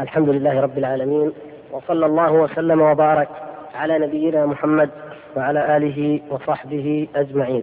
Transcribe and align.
الحمد 0.00 0.28
لله 0.28 0.60
رب 0.60 0.78
العالمين 0.78 1.32
وصلى 1.72 2.06
الله 2.06 2.32
وسلم 2.32 2.80
وبارك 2.80 3.28
على 3.74 3.98
نبينا 3.98 4.46
محمد 4.46 4.90
وعلى 5.36 5.76
آله 5.76 6.20
وصحبه 6.30 7.08
أجمعين. 7.16 7.62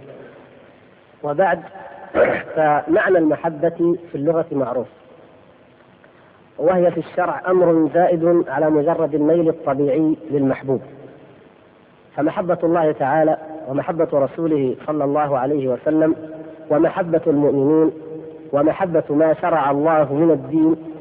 وبعد 1.24 1.60
فمعنى 2.56 3.18
المحبة 3.18 3.98
في 4.12 4.16
اللغة 4.16 4.46
معروف 4.52 4.88
وهي 6.58 6.92
في 6.92 6.98
الشرع 6.98 7.42
أمر 7.48 7.90
زائد 7.94 8.44
على 8.48 8.70
مجرد 8.70 9.16
الميل 9.16 9.50
الطبيعي 9.50 10.18
للمحبوب 10.32 10.82
فمحبة 12.16 12.58
الله 12.64 12.92
تعالى 12.92 13.38
ومحبة 13.68 14.08
رسوله 14.14 14.76
صلى 14.88 15.04
الله 15.04 15.38
عليه 15.38 15.68
وسلم 15.68 16.16
ومحبة 16.70 17.22
المؤمنين 17.28 17.92
ومحبة 18.52 19.04
ما 19.10 19.34
شرع 19.34 19.72
الله 19.72 20.14
من 20.14 20.32
الدين 20.32 20.95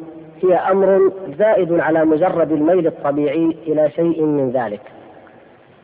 هي 0.45 0.55
أمر 0.55 1.13
زائد 1.39 1.81
على 1.81 2.05
مجرد 2.05 2.53
الميل 2.53 2.87
الطبيعي 2.87 3.57
إلى 3.67 3.91
شيء 3.91 4.23
من 4.23 4.51
ذلك. 4.51 4.81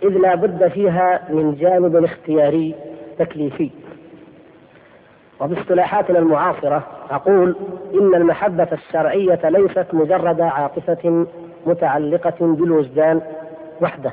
إذ 0.02 0.08
لا 0.08 0.34
بد 0.34 0.68
فيها 0.68 1.20
من 1.28 1.54
جانب 1.54 2.04
اختياري 2.04 2.74
تكليفي. 3.18 3.70
وباصطلاحاتنا 5.40 6.18
المعاصرة 6.18 6.82
أقول 7.10 7.56
إن 7.94 8.14
المحبة 8.14 8.68
الشرعية 8.72 9.40
ليست 9.44 9.86
مجرد 9.92 10.40
عاطفة 10.40 11.26
متعلقة 11.66 12.34
بالوجدان 12.40 13.20
وحده 13.80 14.12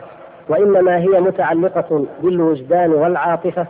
وإنما 0.50 0.98
هي 0.98 1.22
متعلقة 1.22 2.06
بالوجدان 2.24 2.92
والعاطفة 2.92 3.68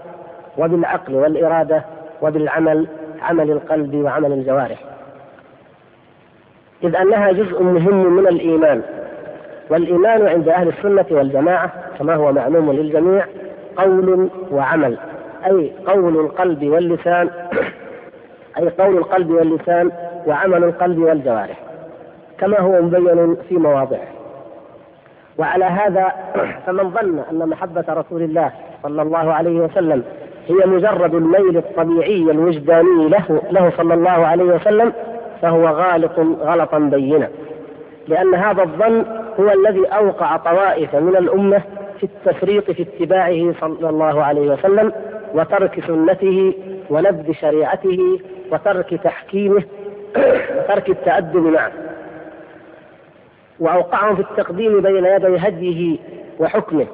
وبالعقل 0.58 1.16
والإرادة 1.16 1.84
وبالعمل 2.22 2.88
عمل 3.22 3.52
القلب 3.52 3.96
وعمل 3.96 4.32
الجوارح. 4.32 4.97
إذ 6.84 6.96
أنها 6.96 7.32
جزء 7.32 7.64
مهم 7.64 8.14
من 8.16 8.28
الإيمان. 8.28 8.82
والإيمان 9.70 10.28
عند 10.28 10.50
أهل 10.50 10.68
السنة 10.68 11.06
والجماعة 11.12 11.72
كما 12.00 12.16
هو 12.16 12.32
معلوم 12.32 12.72
للجميع 12.72 13.26
قول 13.78 14.30
وعمل. 14.52 14.98
أي 15.46 15.72
قول 15.88 16.20
القلب 16.20 16.64
واللسان 16.64 17.30
أي 18.58 18.70
قول 18.70 18.98
القلب 18.98 19.30
واللسان 19.32 19.92
وعمل 20.28 20.64
القلب 20.64 21.00
والجوارح. 21.00 21.60
كما 22.40 22.60
هو 22.60 22.82
مبين 22.82 23.38
في 23.50 23.56
مواضعه. 23.56 24.08
وعلى 25.38 25.66
هذا 25.66 26.12
فمن 26.66 26.90
ظن 26.92 27.20
أن 27.32 27.50
محبة 27.50 27.86
رسول 27.90 28.22
الله 28.22 28.52
صلى 28.84 29.02
الله 29.02 29.34
عليه 29.34 29.60
وسلم 29.60 30.04
هي 30.48 30.66
مجرد 30.66 31.16
الميل 31.16 31.58
الطبيعي 31.58 32.32
الوجداني 32.32 33.10
له 33.10 33.42
له 33.52 33.72
صلى 33.78 33.94
الله 33.94 34.10
عليه 34.28 34.44
وسلم 34.44 34.94
فهو 35.42 35.68
غالط 35.68 36.20
غلطا 36.20 36.80
بينا 36.80 37.30
لأن 38.08 38.36
هذا 38.36 38.64
الظن 38.64 39.06
هو 39.40 39.52
الذي 39.52 39.86
أوقع 39.86 40.38
طوائف 40.38 40.96
من 40.96 41.16
الأمة 41.16 41.62
في 41.98 42.04
التفريط 42.04 42.72
في 42.72 42.82
اتباعه 42.82 43.54
صلى 43.62 43.90
الله 43.90 44.24
عليه 44.24 44.52
وسلم 44.52 44.92
وترك 45.34 45.84
سنته 45.88 46.54
ونبذ 46.90 47.32
شريعته 47.34 48.20
وترك 48.52 48.94
تحكيمه 49.04 49.64
وترك 50.58 50.90
التأدب 50.90 51.36
معه. 51.38 51.72
وأوقعهم 53.60 54.16
في 54.16 54.22
التقديم 54.22 54.82
بين 54.82 55.06
يدي 55.06 55.38
هديه 55.38 55.98
وحكمه. 56.40 56.86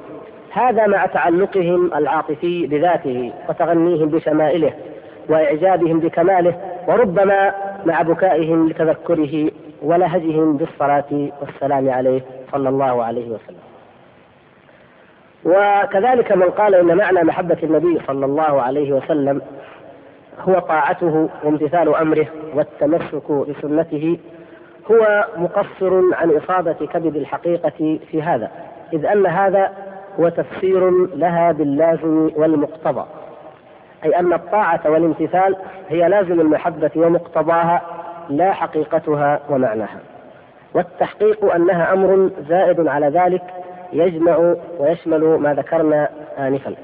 هذا 0.50 0.86
مع 0.86 1.06
تعلقهم 1.06 1.94
العاطفي 1.94 2.66
بذاته 2.66 3.32
وتغنيهم 3.48 4.08
بشمائله 4.08 4.72
وإعجابهم 5.28 6.00
بكماله. 6.00 6.54
وربما 6.88 7.54
مع 7.86 8.02
بكائهم 8.02 8.68
لتذكره 8.68 9.50
ولهجهم 9.82 10.56
بالصلاة 10.56 11.28
والسلام 11.40 11.90
عليه 11.90 12.20
صلى 12.52 12.68
الله 12.68 13.04
عليه 13.04 13.28
وسلم. 13.28 13.58
وكذلك 15.44 16.32
من 16.32 16.50
قال 16.50 16.74
إن 16.74 16.96
معنى 16.96 17.22
محبة 17.22 17.58
النبي 17.62 18.00
صلى 18.06 18.26
الله 18.26 18.62
عليه 18.62 18.92
وسلم 18.92 19.42
هو 20.40 20.58
طاعته 20.58 21.28
وامتثال 21.44 21.94
أمره 21.94 22.26
والتمسك 22.54 23.32
بسنته 23.32 24.18
هو 24.90 25.26
مقصر 25.36 26.02
عن 26.14 26.30
إصابة 26.30 26.72
كبد 26.72 27.16
الحقيقة 27.16 27.98
في 28.10 28.22
هذا 28.22 28.50
إذ 28.92 29.06
أن 29.06 29.26
هذا 29.26 29.72
هو 30.20 30.28
تفسير 30.28 30.90
لها 31.16 31.52
باللازم 31.52 32.30
والمقتضى. 32.36 33.04
أي 34.04 34.18
أن 34.18 34.32
الطاعة 34.32 34.80
والامتثال 34.84 35.56
هي 35.88 36.08
لازم 36.08 36.40
المحبة 36.40 36.90
ومقتضاها 36.96 37.82
لا 38.28 38.52
حقيقتها 38.52 39.40
ومعناها. 39.50 40.00
والتحقيق 40.74 41.54
أنها 41.54 41.92
أمر 41.92 42.30
زائد 42.48 42.86
على 42.86 43.08
ذلك 43.08 43.42
يجمع 43.92 44.54
ويشمل 44.78 45.24
ما 45.24 45.54
ذكرنا 45.54 46.08
آنفا. 46.38 46.74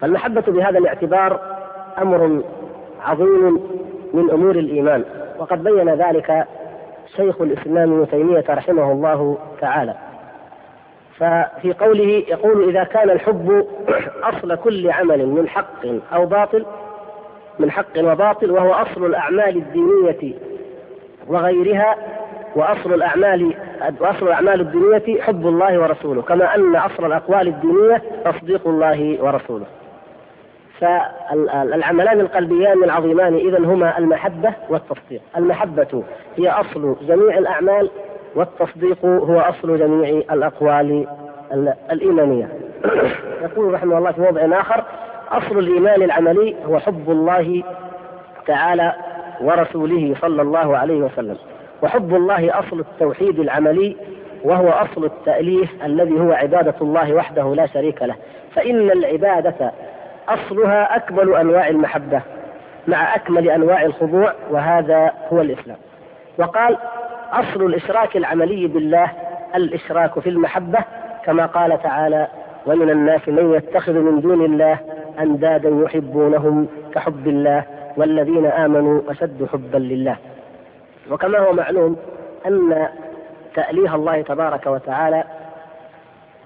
فالمحبة 0.00 0.40
بهذا 0.40 0.78
الاعتبار 0.78 1.40
أمر 1.98 2.42
عظيم 3.04 3.60
من 4.14 4.30
أمور 4.30 4.56
الإيمان 4.56 5.04
وقد 5.38 5.64
بين 5.64 5.94
ذلك 5.94 6.46
شيخ 7.16 7.40
الإسلام 7.40 7.92
ابن 7.92 8.10
تيمية 8.10 8.44
رحمه 8.48 8.92
الله 8.92 9.38
تعالى. 9.60 9.94
ففي 11.18 11.72
قوله 11.72 12.24
يقول 12.28 12.68
إذا 12.68 12.84
كان 12.84 13.10
الحب 13.10 13.66
أصل 14.30 14.54
كل 14.54 14.90
عمل 14.90 15.26
من 15.26 15.48
حق 15.48 15.86
أو 16.12 16.26
باطل 16.26 16.66
من 17.58 17.70
حق 17.70 17.98
وباطل 17.98 18.50
وهو 18.50 18.72
أصل 18.72 19.06
الأعمال 19.06 19.56
الدينية 19.56 20.34
وغيرها 21.26 21.96
وأصل 22.56 22.94
الأعمال 22.94 23.54
وأصل 24.00 24.26
الأعمال 24.26 24.60
الدينية 24.60 25.22
حب 25.22 25.46
الله 25.46 25.78
ورسوله 25.78 26.22
كما 26.22 26.54
أن 26.54 26.76
أصل 26.76 27.06
الأقوال 27.06 27.48
الدينية 27.48 28.02
تصديق 28.24 28.68
الله 28.68 29.16
ورسوله. 29.20 29.66
فالعملان 30.80 32.20
القلبيان 32.20 32.84
العظيمان 32.84 33.34
اذا 33.34 33.58
هما 33.58 33.98
المحبة 33.98 34.52
والتصديق، 34.68 35.22
المحبة 35.36 36.04
هي 36.36 36.50
أصل 36.50 36.96
جميع 37.08 37.38
الأعمال 37.38 37.90
والتصديق 38.36 39.04
هو 39.04 39.40
أصل 39.40 39.78
جميع 39.78 40.08
الأقوال 40.32 41.06
الإيمانية. 41.92 42.48
يقول 43.44 43.74
رحمه 43.74 43.98
الله 43.98 44.12
في 44.12 44.20
موضع 44.20 44.60
آخر: 44.60 44.84
أصل 45.30 45.58
الإيمان 45.58 46.02
العملي 46.02 46.56
هو 46.64 46.78
حب 46.78 47.10
الله 47.10 47.62
تعالى 48.46 48.92
ورسوله 49.40 50.14
صلى 50.20 50.42
الله 50.42 50.76
عليه 50.76 50.96
وسلم. 50.96 51.36
وحب 51.82 52.14
الله 52.14 52.58
أصل 52.58 52.80
التوحيد 52.80 53.38
العملي 53.38 53.96
وهو 54.44 54.68
أصل 54.68 55.04
التأليف 55.04 55.84
الذي 55.84 56.20
هو 56.20 56.32
عبادة 56.32 56.74
الله 56.80 57.14
وحده 57.14 57.54
لا 57.54 57.66
شريك 57.66 58.02
له 58.02 58.14
فإن 58.54 58.90
العبادة 58.90 59.72
أصلها 60.28 60.96
أكمل 60.96 61.34
أنواع 61.34 61.68
المحبة 61.68 62.22
مع 62.86 63.14
أكمل 63.14 63.50
أنواع 63.50 63.82
الخضوع 63.82 64.32
وهذا 64.50 65.12
هو 65.32 65.40
الإسلام 65.40 65.76
وقال 66.38 66.78
أصل 67.32 67.66
الإشراك 67.66 68.16
العملي 68.16 68.66
بالله 68.66 69.12
الإشراك 69.54 70.18
في 70.18 70.28
المحبة 70.28 70.78
كما 71.24 71.46
قال 71.46 71.82
تعالى 71.82 72.28
ومن 72.66 72.90
الناس 72.90 73.28
من 73.28 73.54
يتخذ 73.54 73.92
من 73.92 74.20
دون 74.20 74.44
الله 74.44 74.78
أندادا 75.18 75.68
يحبونهم 75.68 76.68
كحب 76.94 77.28
الله 77.28 77.64
والذين 77.96 78.46
آمنوا 78.46 79.00
أشد 79.08 79.48
حبا 79.52 79.78
لله. 79.78 80.16
وكما 81.10 81.38
هو 81.38 81.52
معلوم 81.52 81.96
أن 82.46 82.88
تأليه 83.54 83.94
الله 83.94 84.22
تبارك 84.22 84.66
وتعالى 84.66 85.24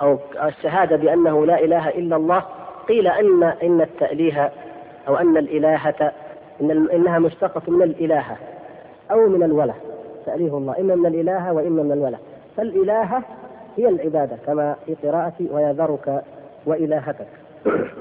أو 0.02 0.18
الشهادة 0.42 0.96
بأنه 0.96 1.46
لا 1.46 1.64
إله 1.64 1.88
إلا 1.88 2.16
الله 2.16 2.42
قيل 2.88 3.06
أن 3.06 3.42
إن 3.62 3.80
التأليه 3.80 4.50
أو 5.08 5.16
أن 5.16 5.36
الإلهة 5.36 6.12
إن 6.60 6.88
إنها 6.92 7.18
مشتقة 7.18 7.62
من 7.68 7.82
الإلهة 7.82 8.36
أو 9.10 9.28
من 9.28 9.42
الوله. 9.42 9.74
تأليه 10.26 10.56
الله. 10.56 10.80
إما 10.80 10.94
من 10.94 11.06
الإلهة 11.06 11.52
وإما 11.52 11.82
من 11.82 11.92
الوله. 11.92 12.18
فالإلهة 12.56 13.22
هي 13.76 13.88
العبادة 13.88 14.36
كما 14.46 14.76
في 14.86 14.94
قراءة 15.08 15.32
ويذرك 15.50 16.22
وإلهتك 16.66 17.26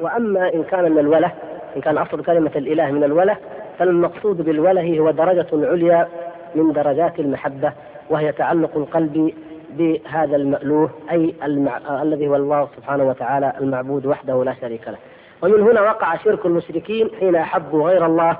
وأما 0.02 0.54
إن 0.54 0.64
كان 0.64 0.92
من 0.92 1.00
الوله 1.00 1.32
إن 1.76 1.82
كان 1.82 1.98
أصل 1.98 2.24
كلمة 2.24 2.52
الإله 2.56 2.92
من 2.92 3.04
الوله 3.04 3.38
فالمقصود 3.80 4.42
بالوله 4.42 5.00
هو 5.00 5.12
درجة 5.12 5.48
عليا 5.54 6.08
من 6.56 6.74
درجات 6.74 7.20
المحبة 7.20 7.74
وهي 8.10 8.32
تعلق 8.32 8.78
القلب 8.78 9.34
بهذا 9.78 10.36
المألوه 10.36 10.90
أي 11.12 11.34
المع... 11.44 12.02
الذي 12.02 12.28
هو 12.28 12.36
الله 12.36 12.68
سبحانه 12.78 13.04
وتعالى 13.04 13.54
المعبود 13.62 14.06
وحده 14.06 14.44
لا 14.44 14.54
شريك 14.62 14.88
له. 14.88 14.98
ومن 15.42 15.62
هنا 15.62 15.82
وقع 15.82 16.16
شرك 16.16 16.46
المشركين 16.46 17.10
حين 17.20 17.36
أحبوا 17.36 17.90
غير 17.90 18.06
الله 18.06 18.38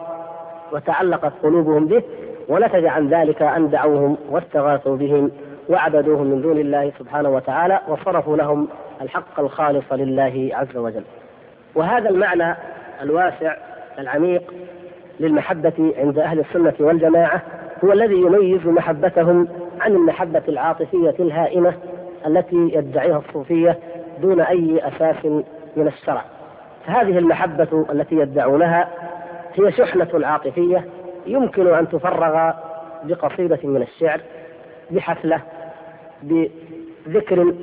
وتعلقت 0.72 1.34
قلوبهم 1.44 1.86
به 1.88 2.04
ونتج 2.50 2.86
عن 2.86 3.08
ذلك 3.08 3.42
أن 3.42 3.70
دعوهم 3.70 4.18
واستغاثوا 4.30 4.98
بهم 4.98 5.32
وعبدوهم 5.70 6.28
من 6.28 6.42
دون 6.42 6.58
الله 6.58 6.92
سبحانه 7.00 7.30
وتعالى 7.30 7.80
وصرفوا 7.88 8.38
لهم 8.38 8.68
الحق 9.02 9.40
الخالص 9.40 9.86
لله 9.92 10.50
عز 10.54 10.78
وجل. 10.78 11.04
وهذا 11.76 12.10
المعنى 12.10 12.56
الواسع 13.02 13.56
العميق 14.00 14.54
للمحبة 15.20 15.94
عند 15.98 16.20
أهل 16.20 16.40
السنة 16.40 16.74
والجماعة 16.80 17.42
هو 17.84 17.92
الذي 17.92 18.16
يميز 18.16 18.66
محبتهم 18.66 19.48
عن 19.82 19.92
المحبة 19.92 20.44
العاطفية 20.48 21.16
الهائمة 21.20 21.74
التي 22.28 22.72
يدعيها 22.74 23.18
الصوفية 23.28 23.80
دون 24.22 24.42
أي 24.42 24.82
أساس 24.88 25.26
من 25.76 25.88
الشرع. 25.88 26.24
فهذه 26.88 27.18
المحبة 27.18 27.86
التي 27.92 28.16
يدعونها 28.16 28.88
هي 29.56 29.72
شحنة 29.72 30.28
عاطفية 30.28 30.86
يمكن 31.26 31.74
أن 31.74 31.90
تفرغ 31.90 32.52
بقصيدة 33.04 33.60
من 33.64 33.82
الشعر 33.82 34.22
بحفلة 34.92 35.42
بذكر 36.24 37.54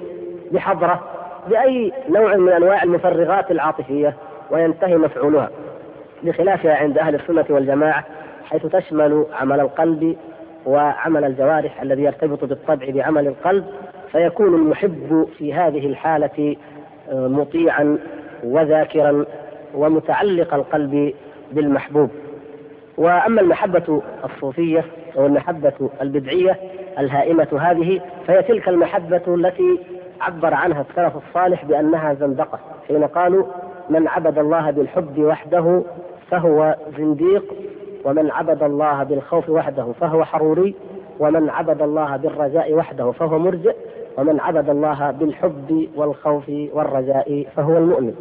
بحضرة 0.53 1.05
بأي 1.49 1.93
نوع 2.09 2.37
من 2.37 2.53
أنواع 2.53 2.83
المفرغات 2.83 3.51
العاطفية 3.51 4.17
وينتهي 4.51 4.97
مفعولها 4.97 5.51
بخلافها 6.23 6.75
عند 6.75 6.99
أهل 6.99 7.15
السنة 7.15 7.45
والجماعة 7.51 8.05
حيث 8.45 8.67
تشمل 8.67 9.27
عمل 9.33 9.61
القلب 9.61 10.17
وعمل 10.67 11.25
الجوارح 11.25 11.83
الذي 11.83 12.03
يرتبط 12.03 12.45
بالطبع 12.45 12.91
بعمل 12.91 13.27
القلب 13.27 13.65
فيكون 14.13 14.55
المحب 14.55 15.29
في 15.39 15.55
هذه 15.55 15.87
الحالة 15.87 16.57
آه، 17.11 17.29
مطيعا 17.29 17.99
وذاكرا 18.45 19.25
ومتعلق 19.75 20.55
القلب 20.55 21.15
بالمحبوب. 21.53 22.11
وأما 22.99 23.41
المحبة 23.41 24.03
الصوفية 24.25 24.85
أو 25.19 25.27
المحبة 25.27 25.91
البدعية 26.03 26.57
الهائمة 26.99 27.49
هذه 27.61 28.01
فهي 28.27 28.43
تلك 28.43 28.69
المحبة 28.69 29.23
التي 29.29 29.79
عبر 30.21 30.55
عنها 30.55 30.85
السلف 30.91 31.13
الصالح 31.29 31.65
بأنها 31.65 32.15
زندقة 32.15 32.59
حين 32.89 33.05
قالوا 33.05 33.45
من 33.91 34.09
عبد 34.09 34.39
الله 34.39 34.71
بالحب 34.71 35.19
وحده 35.19 35.83
فهو 36.31 36.77
زنديق 36.99 37.55
ومن 38.05 38.31
عبد 38.31 38.63
الله 38.63 39.03
بالخوف 39.03 39.49
وحده 39.51 39.93
فهو 40.01 40.25
حروري 40.25 40.75
ومن 41.21 41.51
عبد 41.51 41.83
الله 41.83 42.17
بالرجاء 42.17 42.75
وحده 42.75 43.11
فهو 43.13 43.39
مرجئ 43.39 43.77
ومن 44.19 44.41
عبد 44.41 44.69
الله 44.69 45.11
بالحب 45.11 45.89
والخوف 45.97 46.49
والرجاء 46.73 47.47
فهو 47.57 47.79
المؤمن. 47.79 48.15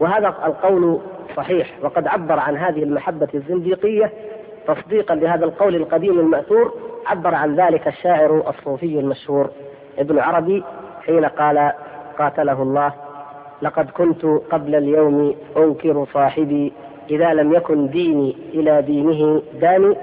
وهذا 0.00 0.28
القول 0.28 1.00
صحيح. 1.36 1.70
وقد 1.82 2.06
عبر 2.06 2.38
عن 2.38 2.56
هذه 2.56 2.82
المحبة 2.82 3.28
الزنديقية 3.34 4.12
تصديقا 4.66 5.14
لهذا 5.14 5.44
القول 5.44 5.76
القديم 5.76 6.20
المأثور. 6.20 6.74
عبر 7.06 7.34
عن 7.34 7.56
ذلك 7.56 7.88
الشاعر 7.88 8.42
الصوفي 8.48 9.00
المشهور 9.00 9.50
ابن 9.98 10.18
عربي 10.18 10.64
حين 11.06 11.24
قال 11.24 11.72
قاتله 12.18 12.62
الله 12.62 12.92
لقد 13.62 13.90
كنت 13.90 14.24
قبل 14.24 14.74
اليوم 14.74 15.34
أنكر 15.56 16.06
صاحبي 16.14 16.72
إذا 17.10 17.34
لم 17.34 17.52
يكن 17.52 17.88
ديني 17.88 18.36
إلى 18.54 18.82
دينه 18.82 19.42
داني 19.60 19.96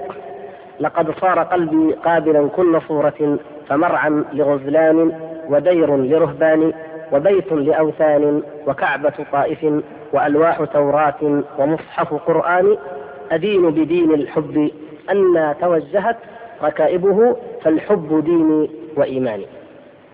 لقد 0.80 1.10
صار 1.10 1.38
قلبي 1.38 1.92
قابلا 1.92 2.48
كل 2.48 2.80
صورة 2.88 3.38
فمرعا 3.68 4.24
لغزلان 4.32 5.12
ودير 5.48 5.96
لرهبان 5.96 6.72
وبيت 7.12 7.52
لأوثان 7.52 8.42
وكعبة 8.66 9.12
طائف 9.32 9.82
وألواح 10.12 10.64
توراة 10.64 11.42
ومصحف 11.58 12.14
قرآن 12.14 12.76
أدين 13.32 13.70
بدين 13.70 14.14
الحب 14.14 14.70
أن 15.10 15.54
توجهت 15.60 16.16
ركائبه 16.62 17.36
فالحب 17.62 18.24
ديني 18.24 18.70
وإيماني 18.96 19.46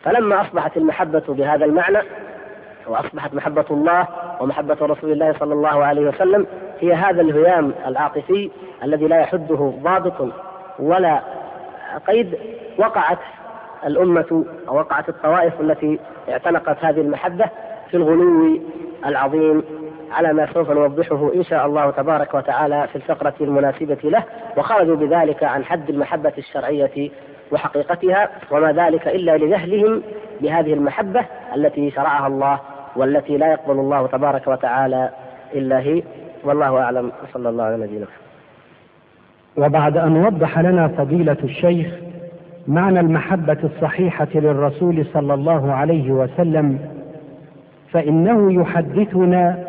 فلما 0.03 0.41
أصبحت 0.41 0.77
المحبة 0.77 1.23
بهذا 1.29 1.65
المعنى 1.65 1.99
وأصبحت 2.87 3.35
محبة 3.35 3.65
الله 3.71 4.07
ومحبة 4.41 4.77
رسول 4.81 5.13
الله 5.13 5.33
صلى 5.33 5.55
الله 5.55 5.85
عليه 5.85 6.09
وسلم 6.09 6.47
هي 6.81 6.95
هذا 6.95 7.21
الهيام 7.21 7.73
العاطفي 7.87 8.51
الذي 8.83 9.09
لا 9.09 9.21
يحده 9.21 9.73
ضابط 9.83 10.33
ولا 10.79 11.21
قيد 12.07 12.39
وقعت 12.79 13.19
الأمة 13.87 14.45
أو 14.69 14.77
وقعت 14.77 15.09
الطوائف 15.09 15.61
التي 15.61 15.99
اعتنقت 16.29 16.85
هذه 16.85 17.01
المحبة 17.01 17.45
في 17.91 17.97
الغلو 17.97 18.61
العظيم 19.07 19.63
على 20.13 20.33
ما 20.33 20.53
سوف 20.55 20.71
نوضحه 20.71 21.35
إن 21.35 21.45
شاء 21.45 21.67
الله 21.67 21.91
تبارك 21.91 22.35
وتعالى 22.35 22.89
في 22.89 22.97
الفقرة 22.97 23.35
المناسبة 23.41 23.99
له 24.05 24.25
وخرجوا 24.57 24.97
بذلك 24.97 25.45
عن 25.45 25.65
حد 25.65 25.91
المحبة 25.91 26.33
الشرعية 26.39 27.11
وحقيقتها 27.53 28.31
وما 28.51 28.73
ذلك 28.73 29.09
إلا 29.09 29.37
لجهلهم 29.37 30.03
بهذه 30.41 30.73
المحبة 30.73 31.25
التي 31.55 31.91
شرعها 31.91 32.27
الله 32.27 32.61
والتي 32.97 33.37
لا 33.37 33.53
يقبل 33.53 33.81
الله 33.81 34.07
تبارك 34.07 34.47
وتعالى 34.47 35.11
إلا 35.55 35.81
هي. 35.81 36.03
والله 36.45 36.79
أعلم. 36.79 37.13
صلى 37.35 37.49
الله 37.49 37.65
على 37.65 37.77
نبينا 37.77 38.07
وبعد 39.57 39.97
أن 39.97 40.17
وضح 40.27 40.59
لنا 40.59 40.89
فضيلة 40.89 41.37
الشيخ 41.45 42.08
معنى 42.69 43.01
المحبة 43.01 43.59
الصحيحة 43.65 44.29
للرسول 44.35 45.07
صلى 45.13 45.35
الله 45.35 45.73
عليه 45.73 46.11
وسلم 46.11 46.79
فإنه 47.93 48.61
يحدثنا 48.63 49.65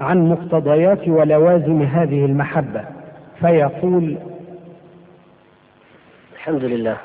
عن 0.00 0.28
مقتضيات 0.28 1.08
ولوازم 1.08 1.82
هذه 1.82 2.24
المحبة 2.24 2.84
فيقول 3.40 4.16
الحمد 6.34 6.64
لله. 6.64 6.96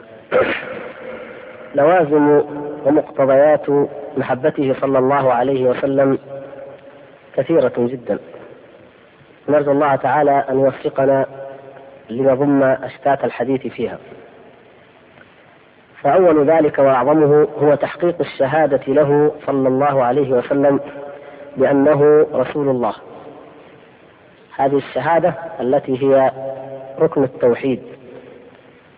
لوازم 1.76 2.42
ومقتضيات 2.86 3.70
محبته 4.18 4.76
صلى 4.82 5.00
الله 5.00 5.34
عليه 5.34 5.70
وسلم 5.70 6.18
كثيرة 7.36 7.74
جدا. 7.78 8.20
نرجو 9.50 9.72
الله 9.72 9.96
تعالى 9.96 10.32
أن 10.50 10.60
يوفقنا 10.60 11.26
لنضم 12.10 12.64
أشتات 12.64 13.24
الحديث 13.24 13.68
فيها. 13.68 13.98
فأول 16.04 16.50
ذلك 16.50 16.80
وأعظمه 16.80 17.48
هو 17.58 17.76
تحقيق 17.76 18.16
الشهادة 18.20 18.94
له 18.94 19.32
صلى 19.46 19.68
الله 19.68 20.04
عليه 20.04 20.32
وسلم 20.32 20.80
بأنه 21.58 22.28
رسول 22.34 22.70
الله. 22.70 22.94
هذه 24.56 24.78
الشهادة 24.78 25.34
التي 25.60 26.04
هي 26.04 26.32
ركن 27.00 27.24
التوحيد. 27.24 27.82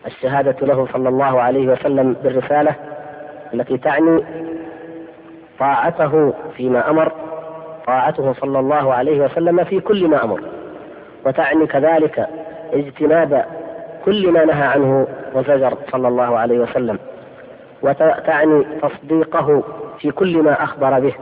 الشهادة 0.05 0.67
له 0.67 0.87
صلى 0.93 1.09
الله 1.09 1.41
عليه 1.41 1.67
وسلم 1.67 2.13
بالرسالة 2.13 2.75
التي 3.53 3.77
تعني 3.77 4.25
طاعته 5.59 6.33
فيما 6.57 6.89
أمر 6.89 7.11
طاعته 7.87 8.33
صلى 8.33 8.59
الله 8.59 8.93
عليه 8.93 9.21
وسلم 9.21 9.63
في 9.63 9.79
كل 9.79 10.07
ما 10.07 10.23
أمر 10.23 10.41
وتعني 11.25 11.67
كذلك 11.67 12.27
اجتناب 12.73 13.45
كل 14.05 14.31
ما 14.31 14.45
نهى 14.45 14.67
عنه 14.67 15.07
وزجر 15.33 15.77
صلى 15.91 16.07
الله 16.07 16.37
عليه 16.39 16.59
وسلم. 16.59 16.99
وتعني 17.81 18.65
تصديقه 18.81 19.63
في 19.99 20.11
كل 20.11 20.41
ما 20.43 20.63
أخبر 20.63 20.99
به. 20.99 21.13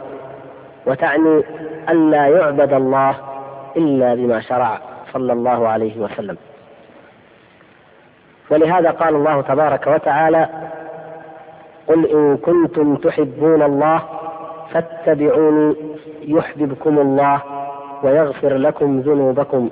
وتعني 0.86 1.44
ألا 1.90 2.28
يعبد 2.28 2.74
الله 2.74 3.16
إلا 3.78 4.16
بما 4.16 4.42
شرع 4.42 4.80
صلى 5.14 5.34
الله 5.34 5.68
عليه 5.68 6.00
وسلم. 6.00 6.38
ولهذا 8.50 8.92
قال 8.92 9.16
الله 9.16 9.42
تبارك 9.42 9.88
وتعالى 9.88 10.50
قل 11.88 12.06
إن 12.06 12.38
كنتم 12.38 12.96
تحبون 12.96 13.62
الله 13.62 14.02
فاتبعوني 14.72 15.76
يحببكم 16.22 17.00
الله 17.00 17.42
ويغفر 18.04 18.58
لكم 18.58 19.00
ذنوبكم 19.00 19.70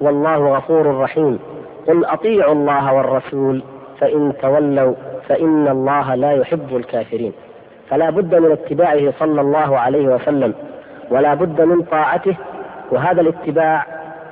والله 0.00 0.56
غفور 0.56 1.00
رحيم. 1.00 1.38
قل 1.86 2.04
أطيعوا 2.04 2.52
الله 2.52 2.94
والرسول 2.94 3.62
فإن 4.00 4.32
تولوا 4.42 4.94
فإن 5.28 5.68
الله 5.68 6.14
لا 6.14 6.32
يحب 6.32 6.76
الكافرين. 6.76 7.32
فلا 7.88 8.10
بد 8.10 8.34
من 8.34 8.52
اتباعه 8.52 9.12
صلى 9.18 9.40
الله 9.40 9.78
عليه 9.78 10.06
وسلم 10.14 10.54
ولا 11.10 11.34
بد 11.34 11.60
من 11.60 11.82
طاعته 11.82 12.36
وهذا 12.90 13.20
الاتباع 13.20 13.86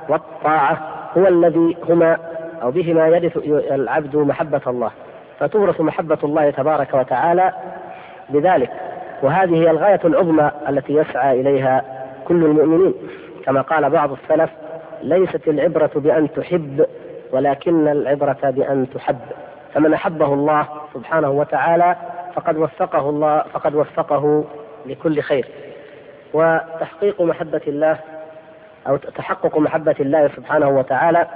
والطاعة 0.09 0.77
هو 1.17 1.27
الذي 1.27 1.77
هما 1.89 2.17
أو 2.63 2.71
بهما 2.71 3.07
يرث 3.07 3.37
العبد 3.71 4.15
محبة 4.15 4.61
الله. 4.67 4.91
فتورث 5.39 5.81
محبة 5.81 6.17
الله 6.23 6.49
تبارك 6.49 6.93
وتعالى 6.93 7.53
بذلك. 8.29 8.69
وهذه 9.23 9.55
هي 9.55 9.71
الغاية 9.71 9.99
العظمى 10.05 10.51
التي 10.69 10.93
يسعى 10.93 11.41
إليها 11.41 11.83
كل 12.27 12.45
المؤمنين. 12.45 12.93
كما 13.45 13.61
قال 13.61 13.89
بعض 13.89 14.11
السلف 14.11 14.49
ليست 15.03 15.47
العبرة 15.47 15.91
بأن 15.95 16.31
تحب 16.31 16.85
ولكن 17.31 17.87
العبرة 17.87 18.37
بأن 18.43 18.87
تحب. 18.93 19.19
فمن 19.73 19.93
أحبه 19.93 20.33
الله 20.33 20.67
سبحانه 20.93 21.29
وتعالى 21.29 21.95
فقد 22.35 22.57
وفقه 22.57 23.09
الله 23.09 23.43
فقد 23.53 23.75
وفقه 23.75 24.43
لكل 24.85 25.21
خير. 25.21 25.45
وتحقيق 26.33 27.21
محبة 27.21 27.61
الله 27.67 27.97
أو 28.87 28.97
تحقق 28.97 29.57
محبة 29.57 29.95
الله 29.99 30.27
سبحانه 30.27 30.69
وتعالى 30.69 31.27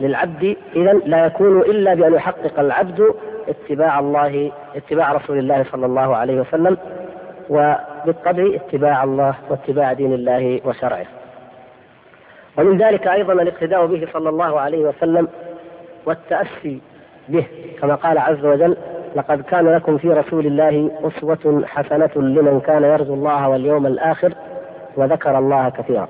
للعبد 0.00 0.56
إذا 0.76 0.92
لا 0.92 1.26
يكون 1.26 1.60
إلا 1.60 1.94
بأن 1.94 2.14
يحقق 2.14 2.60
العبد 2.60 3.14
اتباع 3.48 3.98
الله 3.98 4.52
اتباع 4.76 5.12
رسول 5.12 5.38
الله 5.38 5.64
صلى 5.72 5.86
الله 5.86 6.16
عليه 6.16 6.40
وسلم 6.40 6.78
وبالطبع 7.48 8.46
اتباع 8.54 9.04
الله 9.04 9.34
واتباع 9.50 9.92
دين 9.92 10.12
الله 10.14 10.60
وشرعه. 10.64 11.06
ومن 12.58 12.78
ذلك 12.78 13.06
أيضا 13.06 13.32
الاقتداء 13.32 13.86
به 13.86 14.08
صلى 14.12 14.28
الله 14.28 14.60
عليه 14.60 14.78
وسلم 14.78 15.28
والتأسي 16.06 16.80
به 17.28 17.46
كما 17.80 17.94
قال 17.94 18.18
عز 18.18 18.44
وجل 18.46 18.76
لقد 19.16 19.40
كان 19.42 19.68
لكم 19.74 19.98
في 19.98 20.08
رسول 20.08 20.46
الله 20.46 20.90
أسوة 21.04 21.62
حسنة 21.66 22.10
لمن 22.16 22.60
كان 22.60 22.82
يرجو 22.82 23.14
الله 23.14 23.48
واليوم 23.48 23.86
الآخر 23.86 24.34
وذكر 24.96 25.38
الله 25.38 25.68
كثيرا. 25.68 26.08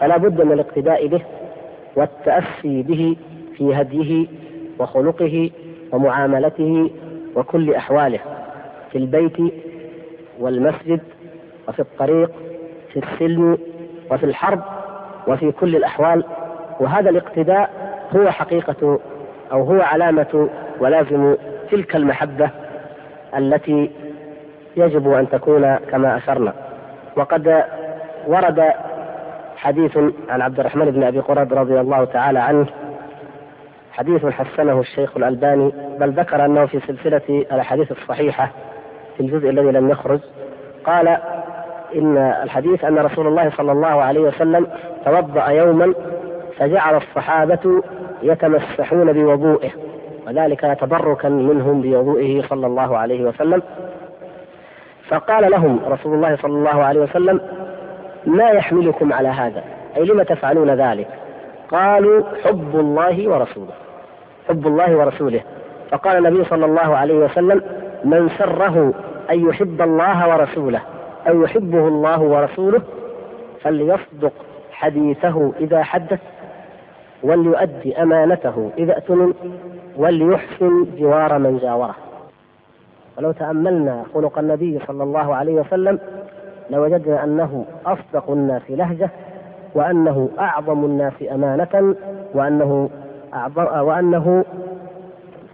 فلا 0.00 0.16
بد 0.16 0.40
من 0.42 0.52
الاقتداء 0.52 1.06
به 1.06 1.20
والتأسي 1.96 2.82
به 2.82 3.16
في 3.56 3.74
هديه 3.74 4.26
وخلقه 4.78 5.50
ومعاملته 5.92 6.90
وكل 7.36 7.74
أحواله 7.74 8.20
في 8.92 8.98
البيت 8.98 9.36
والمسجد 10.40 11.00
وفي 11.68 11.80
الطريق 11.80 12.30
في 12.92 12.98
السلم 13.00 13.58
وفي 14.10 14.24
الحرب 14.26 14.60
وفي 15.30 15.52
كل 15.52 15.76
الأحوال 15.76 16.24
وهذا 16.80 17.10
الاقتداء 17.10 17.70
هو 18.16 18.30
حقيقة 18.30 19.00
أو 19.52 19.62
هو 19.62 19.80
علامة 19.80 20.48
ولازم 20.80 21.36
تلك 21.70 21.96
المحبة 21.96 22.50
التي 23.36 23.90
يجب 24.76 25.12
أن 25.12 25.28
تكون 25.30 25.76
كما 25.76 26.16
أشرنا. 26.16 26.52
وقد 27.16 27.64
ورد 28.26 28.72
حديث 29.56 29.98
عن 30.28 30.42
عبد 30.42 30.60
الرحمن 30.60 30.90
بن 30.90 31.02
أبي 31.02 31.20
قرد 31.20 31.52
رضي 31.52 31.80
الله 31.80 32.04
تعالى 32.04 32.38
عنه 32.38 32.66
حديث 33.92 34.26
حسنه 34.26 34.80
الشيخ 34.80 35.16
الألباني 35.16 35.72
بل 35.98 36.10
ذكر 36.12 36.44
أنه 36.44 36.66
في 36.66 36.80
سلسلة 36.80 37.44
الأحاديث 37.52 37.92
الصحيحة 37.92 38.50
في 39.16 39.22
الجزء 39.22 39.50
الذي 39.50 39.70
لم 39.70 39.90
يخرج 39.90 40.20
قال 40.84 41.18
إن 41.94 42.16
الحديث 42.16 42.84
أن 42.84 42.98
رسول 42.98 43.26
الله 43.26 43.50
صلى 43.50 43.72
الله 43.72 44.02
عليه 44.02 44.20
وسلم 44.20 44.66
توضأ 45.04 45.48
يوما 45.48 45.94
فجعل 46.58 46.96
الصحابة 46.96 47.82
يتمسحون 48.22 49.12
بوضوئه 49.12 49.70
وذلك 50.26 50.78
تبركا 50.80 51.28
منهم 51.28 51.80
بوضوئه 51.80 52.42
صلى 52.42 52.66
الله 52.66 52.98
عليه 52.98 53.24
وسلم. 53.24 53.62
فقال 55.08 55.50
لهم 55.50 55.80
رسول 55.88 56.14
الله 56.14 56.36
صلى 56.36 56.52
الله 56.52 56.84
عليه 56.84 57.00
وسلم 57.00 57.40
ما 58.26 58.50
يحملكم 58.50 59.12
على 59.12 59.28
هذا؟ 59.28 59.62
أي 59.96 60.04
لم 60.04 60.22
تفعلون 60.22 60.70
ذلك؟ 60.70 61.08
قالوا 61.70 62.22
حب 62.44 62.80
الله 62.80 63.28
ورسوله 63.28 63.72
حب 64.48 64.66
الله 64.66 64.96
ورسوله. 64.96 65.40
فقال 65.90 66.26
النبي 66.26 66.44
صلى 66.44 66.64
الله 66.64 66.96
عليه 66.96 67.14
وسلم 67.14 67.62
من 68.04 68.28
سره 68.38 68.94
أن 69.30 69.48
يحب 69.48 69.82
الله 69.82 70.28
ورسوله. 70.28 70.80
أو 71.30 71.42
يحبه 71.42 71.88
الله 71.88 72.20
ورسوله 72.20 72.82
فليصدق 73.62 74.32
حديثه 74.72 75.52
إذا 75.60 75.82
حدث 75.82 76.20
وليؤدي 77.22 78.02
أمانته 78.02 78.70
إذا 78.78 78.94
اؤتمن 78.94 79.32
وليحسن 79.96 80.86
جوار 80.98 81.38
من 81.38 81.58
جاوره. 81.58 81.94
ولو 83.18 83.32
تأملنا 83.32 84.04
خلق 84.14 84.38
النبي 84.38 84.78
صلى 84.86 85.02
الله 85.02 85.34
عليه 85.34 85.54
وسلم 85.54 85.98
لوجدنا 86.70 87.24
أنه 87.24 87.64
أصدق 87.86 88.30
الناس 88.30 88.62
لهجة 88.68 89.10
وأنه 89.74 90.28
أعظم 90.38 90.84
الناس 90.84 91.12
أمانة 91.32 91.94
وأنه 92.34 92.90
أعظم 93.34 93.62
وأنه 93.62 94.44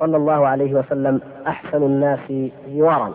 صلى 0.01 0.17
الله 0.17 0.47
عليه 0.47 0.75
وسلم 0.75 1.21
أحسن 1.47 1.83
الناس 1.83 2.33
جوارا. 2.69 3.13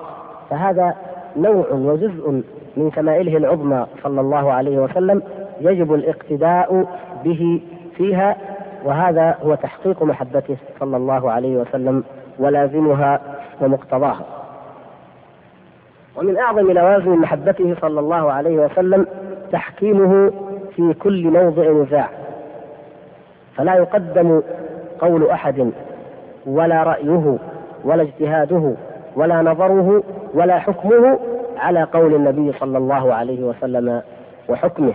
فهذا 0.49 0.95
نوع 1.37 1.65
وجزء 1.71 2.29
من 2.77 2.91
شمائله 2.95 3.37
العظمى 3.37 3.85
صلى 4.03 4.21
الله 4.21 4.51
عليه 4.51 4.77
وسلم 4.79 5.21
يجب 5.61 5.93
الاقتداء 5.93 6.85
به 7.23 7.61
فيها 7.97 8.35
وهذا 8.85 9.37
هو 9.43 9.55
تحقيق 9.55 10.03
محبته 10.03 10.57
صلى 10.79 10.97
الله 10.97 11.31
عليه 11.31 11.57
وسلم 11.57 12.03
ولازمها 12.39 13.21
ومقتضاها. 13.61 14.25
ومن 16.15 16.37
أعظم 16.37 16.71
لوازم 16.71 17.13
محبته 17.21 17.75
صلى 17.81 17.99
الله 17.99 18.31
عليه 18.31 18.65
وسلم 18.65 19.07
تحكيمه 19.51 20.31
في 20.75 20.93
كل 20.93 21.27
موضع 21.31 21.71
نزاع 21.71 22.09
فلا 23.55 23.75
يقدم 23.75 24.41
قول 24.99 25.29
أحد 25.29 25.71
ولا 26.45 26.83
رأيه 26.83 27.37
ولا 27.83 28.01
اجتهاده 28.01 28.73
ولا 29.15 29.41
نظره 29.41 30.03
ولا 30.33 30.59
حكمه 30.59 31.19
على 31.57 31.83
قول 31.83 32.15
النبي 32.15 32.53
صلى 32.59 32.77
الله 32.77 33.13
عليه 33.13 33.43
وسلم 33.43 34.01
وحكمه. 34.49 34.93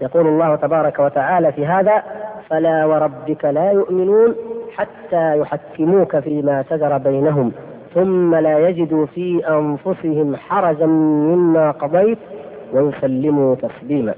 يقول 0.00 0.26
الله 0.26 0.56
تبارك 0.56 0.98
وتعالى 0.98 1.52
في 1.52 1.66
هذا 1.66 2.02
فلا 2.48 2.84
وربك 2.86 3.44
لا 3.44 3.70
يؤمنون 3.70 4.34
حتى 4.76 5.38
يحكموك 5.38 6.18
فيما 6.18 6.64
شجر 6.70 6.98
بينهم 6.98 7.52
ثم 7.94 8.34
لا 8.34 8.68
يجدوا 8.68 9.06
في 9.06 9.48
أنفسهم 9.48 10.36
حرجا 10.36 10.86
مما 10.86 11.70
قضيت 11.70 12.18
ويسلموا 12.72 13.54
تسليما. 13.54 14.14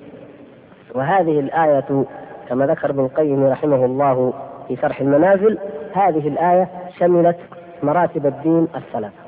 وهذه 0.95 1.41
الآية 1.41 2.05
كما 2.49 2.67
ذكر 2.67 2.91
ابن 2.91 3.01
القيم 3.05 3.45
رحمه 3.45 3.85
الله 3.85 4.33
في 4.69 4.77
شرح 4.77 5.01
المنازل 5.01 5.59
هذه 5.93 6.29
الآية 6.29 6.69
شملت 6.99 7.37
مراتب 7.83 8.27
الدين 8.27 8.69
الثلاثة 8.77 9.20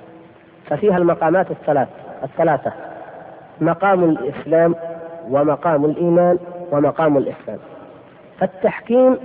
ففيها 0.66 0.96
المقامات 0.96 1.50
الثلاث 1.50 1.88
الثلاثة. 2.22 2.72
مقام 3.60 4.04
الإسلام 4.04 4.74
ومقام 5.30 5.84
الإيمان 5.84 6.38
ومقام 6.72 7.16
الإحسان. 7.16 7.58
فالتحكيم 8.38 9.16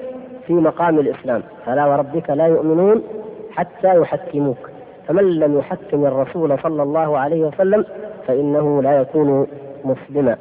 في 0.47 0.53
مقام 0.53 0.99
الإسلام. 0.99 1.43
فلا 1.65 1.85
وربك 1.85 2.29
لا 2.29 2.47
يؤمنون 2.47 3.03
حتى 3.51 3.97
يحكموك. 3.97 4.69
فمن 5.07 5.39
لم 5.39 5.57
يحكم 5.59 6.05
الرسول 6.05 6.59
صلى 6.59 6.83
الله 6.83 7.17
عليه 7.17 7.45
وسلم 7.45 7.85
فإنه 8.27 8.81
لا 8.81 9.01
يكون 9.01 9.47
مسلما. 9.85 10.37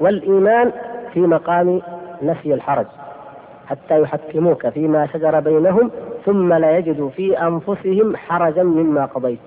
والإيمان 0.00 0.72
في 1.12 1.20
مقام 1.20 1.82
نفي 2.22 2.54
الحرج. 2.54 2.86
حتى 3.66 4.00
يحكموك 4.00 4.68
فيما 4.68 5.06
شجر 5.06 5.40
بينهم 5.40 5.90
ثم 6.24 6.52
لا 6.52 6.78
يجدوا 6.78 7.10
في 7.10 7.42
أنفسهم 7.42 8.16
حرجا 8.16 8.62
مما 8.62 9.04
قضيت. 9.04 9.38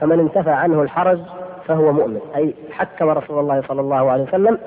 فمن 0.00 0.20
انتفى 0.20 0.50
عنه 0.50 0.82
الحرج 0.82 1.18
فهو 1.66 1.92
مؤمن. 1.92 2.20
أي 2.36 2.54
حكم 2.72 3.08
رسول 3.08 3.38
الله 3.38 3.62
صلى 3.68 3.80
الله 3.80 4.10
عليه 4.10 4.22
وسلم 4.22 4.58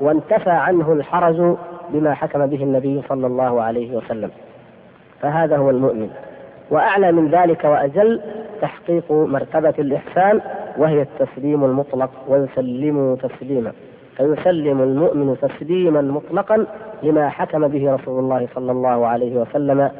وانتفى 0.00 0.50
عنه 0.50 0.92
الحرج 0.92 1.56
بما 1.90 2.14
حكم 2.14 2.46
به 2.46 2.62
النبي 2.62 3.02
صلى 3.08 3.26
الله 3.26 3.62
عليه 3.62 3.96
وسلم. 3.96 4.30
فهذا 5.20 5.56
هو 5.56 5.70
المؤمن. 5.70 6.10
وأعلى 6.70 7.12
من 7.12 7.28
ذلك 7.30 7.64
وأجل 7.64 8.20
تحقيق 8.60 9.12
مرتبة 9.12 9.74
الإحسان 9.78 10.40
وهي 10.78 11.02
التسليم 11.02 11.64
المطلق 11.64 12.10
ويسلم 12.28 13.16
تسليما. 13.16 13.72
فيسلم 14.16 14.82
المؤمن 14.82 15.36
تسليما 15.42 16.00
مطلقا 16.00 16.66
لما 17.02 17.28
حكم 17.28 17.68
به 17.68 17.94
رسول 17.94 18.18
الله 18.18 18.48
صلى 18.54 18.72
الله 18.72 19.06
عليه 19.06 19.36
وسلم 19.36 19.90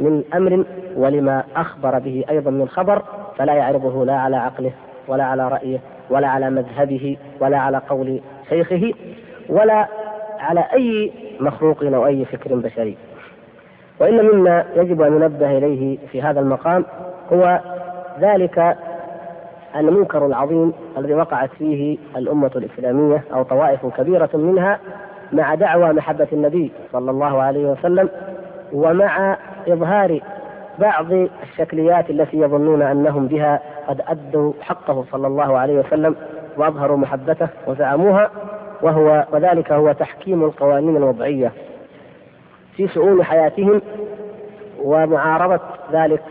من 0.00 0.24
أمر 0.34 0.64
ولما 0.96 1.44
أخبر 1.56 1.98
به 1.98 2.24
أيضا 2.30 2.50
من 2.50 2.68
خبر 2.68 3.02
فلا 3.38 3.54
يعرضه 3.54 4.04
لا 4.04 4.16
على 4.16 4.36
عقله 4.36 4.70
ولا 5.08 5.24
على 5.24 5.48
رأيه 5.48 5.78
ولا 6.10 6.28
على 6.28 6.50
مذهبه 6.50 7.16
ولا 7.40 7.58
على 7.58 7.78
قول 7.88 8.20
شيخه 8.48 8.92
ولا 9.48 9.86
على 10.40 10.64
أي 10.72 11.12
مخلوق 11.40 11.82
أو 11.84 12.06
أي 12.06 12.24
فكر 12.24 12.54
بشري. 12.54 12.96
وإن 14.00 14.24
مما 14.24 14.64
يجب 14.76 15.02
أن 15.02 15.12
ننبه 15.12 15.58
إليه 15.58 15.98
في 16.12 16.22
هذا 16.22 16.40
المقام 16.40 16.84
هو 17.32 17.60
ذلك 18.20 18.76
المنكر 19.76 20.26
العظيم 20.26 20.72
الذي 20.98 21.14
وقعت 21.14 21.50
فيه 21.58 21.98
الأمة 22.16 22.50
الإسلامية 22.56 23.24
أو 23.34 23.42
طوائف 23.42 23.86
كبيرة 23.86 24.30
منها 24.34 24.78
مع 25.32 25.54
دعوى 25.54 25.92
محبة 25.92 26.28
النبي 26.32 26.72
صلى 26.92 27.10
الله 27.10 27.42
عليه 27.42 27.66
وسلم 27.66 28.08
ومع 28.72 29.36
إظهار 29.68 30.20
بعض 30.78 31.12
الشكليات 31.42 32.10
التي 32.10 32.36
يظنون 32.36 32.82
أنهم 32.82 33.26
بها 33.26 33.60
قد 33.88 34.02
أدوا 34.08 34.52
حقه 34.60 35.04
صلى 35.12 35.26
الله 35.26 35.58
عليه 35.58 35.78
وسلم 35.78 36.16
وأظهروا 36.56 36.96
محبته 36.96 37.48
وزعموها 37.66 38.30
وهو 38.82 39.24
وذلك 39.32 39.72
هو 39.72 39.92
تحكيم 39.92 40.44
القوانين 40.44 40.96
الوضعية 40.96 41.52
في 42.76 42.88
شؤون 42.88 43.24
حياتهم 43.24 43.82
ومعارضة 44.84 45.60
ذلك 45.92 46.22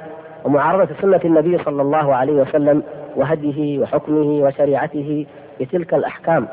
ومعارضة 0.46 0.90
سنة 1.02 1.20
النبي 1.26 1.58
صلى 1.58 1.82
الله 1.82 2.16
عليه 2.16 2.34
وسلم 2.34 2.84
وهديه 3.16 3.80
وحكمه 3.80 4.44
وشريعته 4.46 5.26
بتلك 5.60 5.94
الأحكام. 5.94 6.48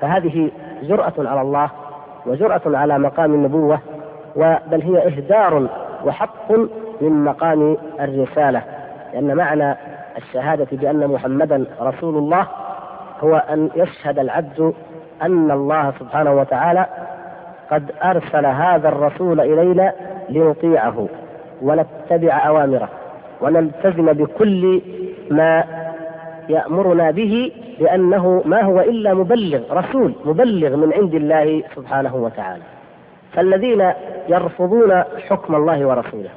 فهذه 0.00 0.50
جرأة 0.82 1.12
على 1.18 1.40
الله 1.40 1.70
وجرأة 2.26 2.60
على 2.66 2.98
مقام 2.98 3.34
النبوة 3.34 3.78
بل 4.70 4.82
هي 4.82 5.06
إهدار 5.06 5.68
وحق 6.04 6.52
من 7.00 7.24
مقام 7.24 7.76
الرسالة 8.00 8.62
لأن 9.14 9.34
معنى 9.36 9.76
الشهادة 10.18 10.66
بأن 10.72 11.06
محمدا 11.08 11.64
رسول 11.80 12.16
الله 12.16 12.46
هو 13.20 13.36
أن 13.36 13.70
يشهد 13.76 14.18
العبد 14.18 14.72
أن 15.22 15.50
الله 15.50 15.92
سبحانه 15.98 16.32
وتعالى 16.32 16.86
قد 17.70 17.90
أرسل 18.04 18.46
هذا 18.46 18.88
الرسول 18.88 19.40
إلينا 19.40 19.92
لنطيعه 20.28 21.08
ونتبع 21.62 22.46
أوامره 22.48 22.88
ونلتزم 23.40 24.12
بكل 24.12 24.82
ما 25.30 25.64
يأمرنا 26.48 27.10
به 27.10 27.52
لأنه 27.80 28.42
ما 28.44 28.62
هو 28.62 28.80
إلا 28.80 29.14
مبلغ 29.14 29.60
رسول 29.78 30.14
مبلغ 30.24 30.76
من 30.76 30.92
عند 30.92 31.14
الله 31.14 31.62
سبحانه 31.76 32.16
وتعالى. 32.16 32.62
فالذين 33.38 33.92
يرفضون 34.28 35.02
حكم 35.28 35.54
الله 35.54 35.86
ورسوله 35.86 36.30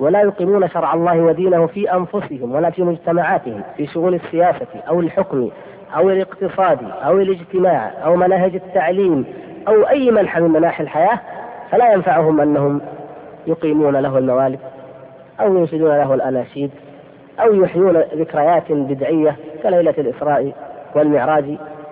ولا 0.00 0.20
يقيمون 0.20 0.68
شرع 0.68 0.94
الله 0.94 1.20
ودينه 1.20 1.66
في 1.66 1.92
أنفسهم 1.92 2.54
ولا 2.54 2.70
في 2.70 2.82
مجتمعاتهم 2.82 3.62
في 3.76 3.86
شؤون 3.86 4.14
السياسة 4.14 4.66
أو 4.88 5.00
الحكم 5.00 5.50
أو 5.96 6.10
الاقتصاد 6.10 6.78
أو 7.04 7.18
الاجتماع 7.18 7.92
أو 8.04 8.16
مناهج 8.16 8.54
التعليم 8.54 9.24
أو 9.68 9.88
أي 9.88 10.10
منحى 10.10 10.40
من 10.40 10.50
مناحي 10.50 10.82
الحياة 10.82 11.20
فلا 11.70 11.92
ينفعهم 11.92 12.40
أنهم 12.40 12.80
يقيمون 13.46 13.96
له 13.96 14.18
الموالد 14.18 14.60
أو 15.40 15.56
ينشدون 15.56 15.90
له 15.90 16.14
الأناشيد 16.14 16.70
أو 17.40 17.54
يحيون 17.54 17.96
ذكريات 17.96 18.72
بدعية 18.72 19.36
كليلة 19.62 19.94
الإسراء 19.98 20.52
والمعراج 20.94 21.44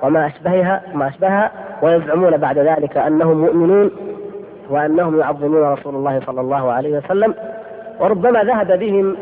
وما 0.03 0.27
أشبهها 0.27 0.83
ما 0.95 1.09
أشبهها 1.09 1.51
ويزعمون 1.83 2.37
بعد 2.37 2.59
ذلك 2.59 2.97
أنهم 2.97 3.41
مؤمنون 3.41 3.91
وأنهم 4.71 5.21
يعظمون 5.21 5.63
رسول 5.63 5.95
الله 5.95 6.21
صلى 6.27 6.41
الله 6.41 6.73
عليه 6.73 6.99
وسلم 6.99 7.35
وربما 8.01 8.45
ذهب 8.45 8.79
بهم 8.79 9.17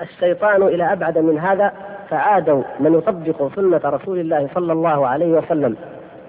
الشيطان 0.00 0.62
إلى 0.62 0.92
أبعد 0.92 1.18
من 1.18 1.38
هذا 1.38 1.72
فعادوا 2.10 2.62
من 2.80 2.94
يطبق 2.94 3.54
سنة 3.54 3.80
رسول 3.84 4.18
الله 4.18 4.48
صلى 4.54 4.72
الله 4.72 5.06
عليه 5.06 5.32
وسلم 5.32 5.76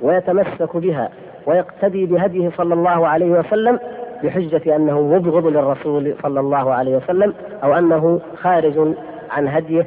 ويتمسك 0.02 0.78
بها 0.78 1.10
ويقتدي 1.46 2.06
بهديه 2.06 2.52
صلى 2.58 2.74
الله 2.74 3.08
عليه 3.08 3.30
وسلم 3.32 3.80
بحجة 4.24 4.76
أنه 4.76 5.02
مبغض 5.02 5.46
للرسول 5.46 6.16
صلى 6.24 6.40
الله 6.40 6.74
عليه 6.74 6.98
وسلم 6.98 7.34
أو 7.64 7.78
أنه 7.78 8.22
خارج 8.42 8.96
عن 9.32 9.48
هديه 9.48 9.86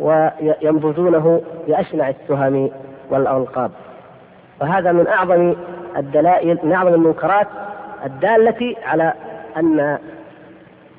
وينبذونه 0.00 1.40
بأشنع 1.66 2.08
التهم 2.08 2.70
والألقاب. 3.10 3.70
وهذا 4.60 4.92
من 4.92 5.06
أعظم 5.06 5.54
الدلائل 5.96 6.58
من 6.62 6.72
أعظم 6.72 6.94
المنكرات 6.94 7.46
الدالة 8.04 8.76
على 8.84 9.12
أن 9.56 9.98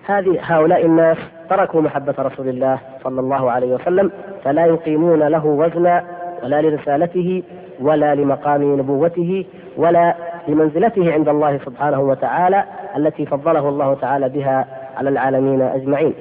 هذه 0.05 0.39
هؤلاء 0.41 0.85
الناس 0.85 1.17
تركوا 1.49 1.81
محبة 1.81 2.15
رسول 2.19 2.47
الله 2.49 2.79
صلى 3.03 3.19
الله 3.19 3.51
عليه 3.51 3.73
وسلم 3.75 4.11
فلا 4.43 4.65
يقيمون 4.65 5.23
له 5.23 5.45
وزنا 5.45 6.03
ولا 6.43 6.61
لرسالته 6.61 7.43
ولا 7.79 8.15
لمقام 8.15 8.79
نبوته 8.79 9.45
ولا 9.77 10.15
لمنزلته 10.47 11.13
عند 11.13 11.29
الله 11.29 11.57
سبحانه 11.65 11.99
وتعالى 11.99 12.63
التي 12.97 13.25
فضله 13.25 13.69
الله 13.69 13.93
تعالى 13.93 14.29
بها 14.29 14.65
على 14.97 15.09
العالمين 15.09 15.61
أجمعين. 15.61 16.13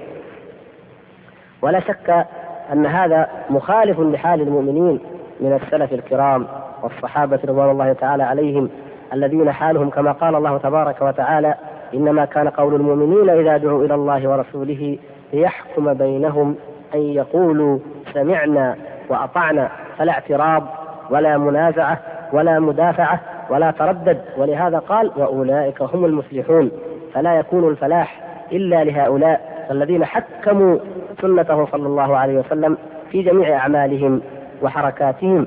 ولا 1.63 1.81
شك 1.81 2.27
أن 2.73 2.87
هذا 2.87 3.29
مخالف 3.51 4.01
لحال 4.01 4.41
المؤمنين 4.41 5.01
من 5.41 5.61
السلف 5.63 5.93
الكرام 5.93 6.47
والصحابة 6.83 7.39
رضوان 7.45 7.71
الله 7.71 7.93
تعالى 7.93 8.23
عليهم 8.23 8.71
الذين 9.13 9.53
حالهم 9.53 9.91
كما 9.91 10.13
قال 10.13 10.35
الله 10.35 10.59
تبارك 10.59 11.03
وتعالى 11.03 11.55
إنما 11.95 12.25
كان 12.25 12.49
قول 12.49 12.75
المؤمنين 12.75 13.31
إذا 13.31 13.57
دعوا 13.57 13.85
إلى 13.85 13.95
الله 13.95 14.29
ورسوله 14.29 14.99
ليحكم 15.33 15.95
بينهم 15.95 16.57
أن 16.95 17.01
يقولوا 17.01 17.79
سمعنا 18.13 18.77
وأطعنا 19.09 19.69
فلا 19.99 20.13
اعتراض 20.13 20.63
ولا 21.11 21.39
منازعة 21.39 21.99
ولا 22.33 22.61
مدافعة 22.61 23.21
ولا 23.51 23.71
تردد. 23.71 24.21
ولهذا 24.39 24.79
قال 24.79 25.11
وأولئك 25.17 25.83
هم 25.83 26.05
المفلحون. 26.05 26.71
فلا 27.15 27.35
يكون 27.35 27.69
الفلاح 27.69 28.21
إلا 28.53 28.85
لهؤلاء 28.85 29.67
الذين 29.71 30.05
حكموا 30.05 30.79
سنته 31.21 31.67
صلى 31.67 31.87
الله 31.87 32.17
عليه 32.17 32.39
وسلم 32.39 32.77
في 33.11 33.23
جميع 33.23 33.57
أعمالهم 33.57 34.21
وحركاتهم. 34.63 35.47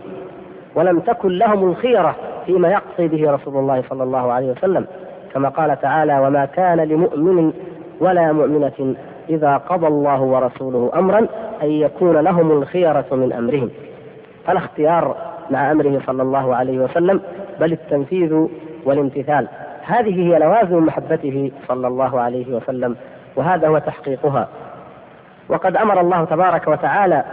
ولم 0.75 0.99
تكن 0.99 1.29
لهم 1.29 1.69
الخيرة 1.69 2.15
فيما 2.47 2.69
يقضي 2.69 3.07
به 3.07 3.31
رسول 3.31 3.57
الله 3.57 3.83
صلى 3.89 4.03
الله 4.03 4.31
عليه 4.31 4.51
وسلم 4.51 4.87
كما 5.33 5.49
قال 5.49 5.81
تعالى 5.81 6.19
وما 6.19 6.45
كان 6.45 6.79
لمؤمن 6.79 7.53
ولا 7.99 8.31
مؤمنة 8.31 8.95
إذا 9.29 9.57
قضى 9.57 9.87
الله 9.87 10.21
ورسوله 10.21 10.91
أمرا 10.95 11.19
أن 11.63 11.67
يكون 11.71 12.17
لهم 12.17 12.51
الخيرة 12.51 13.05
من 13.11 13.33
أمرهم. 13.33 13.69
فلا 14.45 14.57
اختيار 14.57 15.15
مع 15.49 15.71
أمره 15.71 16.01
صلى 16.05 16.23
الله 16.23 16.55
عليه 16.55 16.79
وسلم 16.79 17.21
بل 17.59 17.71
التنفيذ 17.71 18.47
والامتثال. 18.85 19.47
هذه 19.81 20.21
هي 20.21 20.39
لوازم 20.39 20.85
محبته 20.85 21.51
صلى 21.67 21.87
الله 21.87 22.19
عليه 22.21 22.55
وسلم 22.55 22.95
وهذا 23.35 23.67
هو 23.67 23.77
تحقيقها. 23.77 24.47
وقد 25.49 25.75
أمر 25.75 26.01
الله 26.01 26.25
تبارك 26.25 26.67
وتعالى 26.67 27.23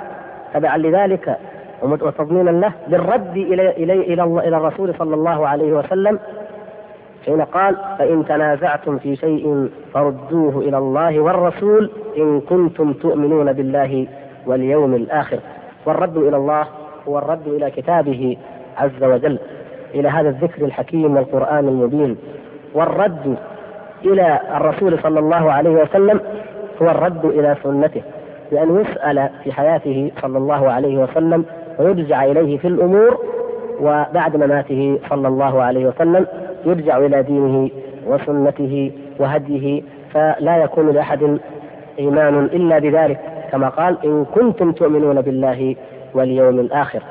تبعا 0.55 0.77
لذلك 0.77 1.39
وتضمينا 1.83 2.51
له 2.51 2.73
بالرد 2.89 3.37
إلى 3.37 3.71
إلى 3.71 3.93
إلى, 3.93 4.23
إلى 4.23 4.57
الرسول 4.57 4.95
صلى 4.99 5.15
الله 5.15 5.49
عليه 5.49 5.73
وسلم 5.73 6.19
حين 7.27 7.41
قال 7.41 7.77
فإن 7.99 8.25
تنازعتم 8.27 8.99
في 8.99 9.17
شيء 9.17 9.71
فردوه 9.95 10.59
إلى 10.59 10.79
الله 10.79 11.21
والرسول 11.21 11.91
إن 12.17 12.41
كنتم 12.41 12.93
تؤمنون 12.93 13.53
بالله 13.53 14.07
واليوم 14.47 14.95
الآخر. 14.95 15.39
والرد 15.87 16.17
إلى 16.17 16.37
الله 16.37 16.67
هو 17.09 17.19
الرد 17.19 17.47
إلى 17.47 17.71
كتابه 17.71 18.37
عز 18.77 19.03
وجل 19.05 19.39
إلى 19.95 20.09
هذا 20.09 20.29
الذكر 20.29 20.65
الحكيم 20.65 21.17
والقرآن 21.17 21.69
المبين. 21.69 22.17
والرد 22.75 23.37
إلى 24.05 24.41
الرسول 24.57 24.99
صلى 25.03 25.21
الله 25.21 25.53
عليه 25.53 25.71
وسلم 25.71 26.21
هو 26.83 26.91
الرد 26.91 27.25
إلى 27.25 27.57
سنته 27.63 28.03
بأن 28.51 28.81
يسأل 28.81 29.29
في 29.45 29.53
حياته 29.53 30.11
صلى 30.23 30.39
الله 30.39 30.71
عليه 30.73 30.97
وسلم 30.99 31.45
ويرجع 31.79 32.25
إليه 32.25 32.59
في 32.59 32.69
الأمور 32.69 33.19
وبعد 33.81 34.37
مماته 34.37 34.99
صلى 35.11 35.29
الله 35.29 35.63
عليه 35.63 35.87
وسلم 35.87 36.27
يرجع 36.67 36.99
إلى 36.99 37.23
دينه 37.23 37.71
وسنته 38.07 38.93
وهديه 39.19 39.83
فلا 40.13 40.57
يكون 40.57 40.91
لأحد 40.91 41.39
إيمان 41.99 42.45
إلا 42.45 42.79
بذلك 42.79 43.21
كما 43.53 43.69
قال 43.69 43.97
إن 44.05 44.25
كنتم 44.25 44.73
تؤمنون 44.73 45.21
بالله 45.21 45.77
واليوم 46.15 46.61
الآخر. 46.61 47.03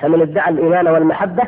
فمن 0.00 0.20
ادعى 0.20 0.50
الإيمان 0.50 0.88
والمحبة 0.88 1.42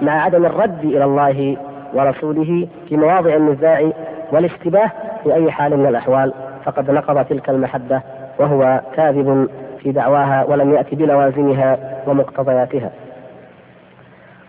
مع 0.00 0.22
عدم 0.22 0.46
الرد 0.46 0.84
إلى 0.84 1.04
الله 1.04 1.56
ورسوله 1.94 2.68
في 2.88 2.96
مواضع 2.96 3.34
النزاع 3.36 3.90
والاشتباه 4.32 4.90
في 5.24 5.34
أي 5.34 5.50
حال 5.50 5.76
من 5.76 5.86
الأحوال 5.86 6.32
فقد 6.64 6.90
نقض 6.90 7.24
تلك 7.24 7.50
المحبة 7.50 8.00
وهو 8.38 8.80
كاذب 8.94 9.48
في 9.86 9.92
دعواها 9.92 10.44
ولم 10.44 10.74
يأتي 10.74 10.96
بلوازمها 10.96 11.78
ومقتضياتها. 12.06 12.90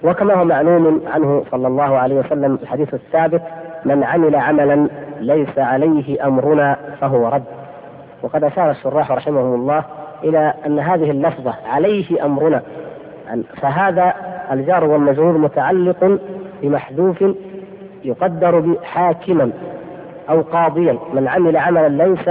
وكما 0.04 0.34
هو 0.34 0.46
معلوم 0.46 1.02
عنه 1.14 1.44
صلى 1.52 1.68
الله 1.68 1.98
عليه 1.98 2.16
وسلم 2.16 2.60
الحديث 2.62 2.94
الثابت 2.94 3.42
من 3.86 4.04
عمل 4.04 4.36
عملا 4.36 4.88
ليس 5.20 5.58
عليه 5.58 6.28
أمرنا 6.28 6.78
فهو 7.02 7.28
رد. 7.28 7.44
وقد 8.24 8.44
أشار 8.44 8.72
الشراح 8.72 9.12
رحمهم 9.12 9.54
الله 9.54 9.84
إلى 10.24 10.54
أن 10.66 10.80
هذه 10.80 11.12
اللفظة 11.12 11.54
عليه 11.68 12.26
أمرنا 12.26 12.62
فهذا 13.62 14.14
الجار 14.52 14.84
والمجرور 14.84 15.38
متعلق 15.38 16.20
بمحذوف 16.62 17.24
يقدر 18.04 18.60
بحاكما 18.60 19.52
أو 20.30 20.42
قاضيا. 20.42 20.98
من 21.14 21.28
عمل 21.28 21.58
عملا 21.58 22.04
ليس 22.04 22.30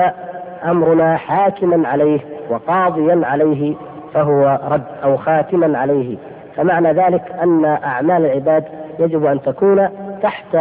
أمرنا 0.65 1.17
حاكما 1.17 1.89
عليه 1.89 2.36
وقاضيا 2.51 3.21
عليه 3.25 3.75
فهو 4.15 4.61
رد 4.71 4.83
أو 5.05 5.17
خاتما 5.17 5.79
عليه. 5.79 6.17
فمعنى 6.57 6.93
ذلك 6.93 7.23
أن 7.43 7.65
أعمال 7.65 8.27
العباد 8.27 8.65
يجب 8.99 9.25
أن 9.25 9.43
تكون 9.43 9.89
تحت 10.23 10.57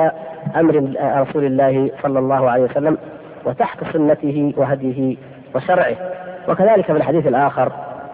أمر 0.56 0.94
رسول 1.02 1.46
الله 1.46 1.92
صلى 2.04 2.20
الله 2.20 2.50
عليه 2.50 2.64
وسلم 2.64 2.98
وتحت 3.46 3.84
سنته 3.94 4.54
وهديه 4.58 5.16
وشرعه. 5.56 5.96
وكذلك 6.50 6.86
في 6.86 6.92
الحديث 6.92 7.28
الآخر 7.28 7.72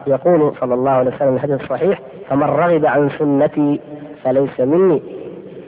يقول 0.08 0.54
صلى 0.60 0.74
الله 0.74 0.92
عليه 0.92 1.12
وسلم 1.16 1.36
الحديث 1.36 1.62
الصحيح 1.62 2.00
فمن 2.30 2.44
رغب 2.44 2.86
عن 2.86 3.10
سنتي 3.10 3.80
فليس 4.24 4.60
مني. 4.60 5.02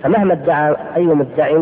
فمهما 0.04 0.34
ادعى 0.34 0.76
أي 0.96 1.06
مدع 1.06 1.62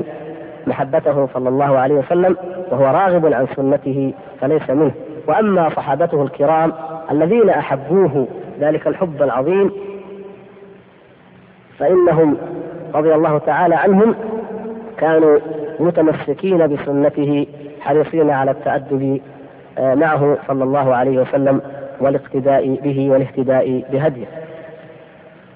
محبته 0.67 1.27
صلى 1.33 1.49
الله 1.49 1.77
عليه 1.77 1.95
وسلم 1.95 2.37
وهو 2.71 2.85
راغب 2.85 3.33
عن 3.33 3.47
سنته 3.55 4.13
فليس 4.41 4.69
منه. 4.69 4.91
وأما 5.27 5.69
صحابته 5.69 6.23
الكرام 6.23 6.73
الذين 7.11 7.49
أحبوه 7.49 8.27
ذلك 8.59 8.87
الحب 8.87 9.21
العظيم 9.21 9.71
فإنهم 11.79 12.37
رضي 12.95 13.15
الله 13.15 13.37
تعالى 13.37 13.75
عنهم 13.75 14.15
كانوا 14.97 15.39
متمسكين 15.79 16.67
بسنته 16.67 17.47
حريصين 17.81 18.29
على 18.29 18.51
التأدب 18.51 19.21
آه، 19.77 19.95
معه 19.95 20.37
صلى 20.47 20.63
الله 20.63 20.95
عليه 20.95 21.21
وسلم 21.21 21.61
والاقتداء 21.99 22.75
به 22.83 23.09
والاهتداء 23.11 23.83
بهديه. 23.91 24.25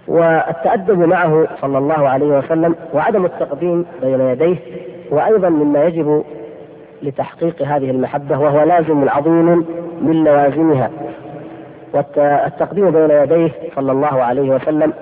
والتأدب 0.07 0.99
معه 0.99 1.47
صلى 1.61 1.77
الله 1.77 2.09
عليه 2.09 2.37
وسلم 2.37 2.75
وعدم 2.93 3.25
التقديم 3.25 3.85
بين 4.01 4.21
يديه 4.21 4.57
وأيضا 5.11 5.49
مما 5.49 5.83
يجب 5.85 6.23
لتحقيق 7.05 7.61
هذه 7.61 7.89
المحبة 7.89 8.39
وهو 8.39 8.63
لازم 8.63 9.09
عظيم 9.09 9.65
من 10.01 10.23
لوازمها. 10.23 10.89
والتقديم 11.93 12.91
بين 12.91 13.11
يديه 13.11 13.51
صلى 13.75 13.91
الله 13.91 14.23
عليه 14.23 14.49
وسلم 14.49 14.93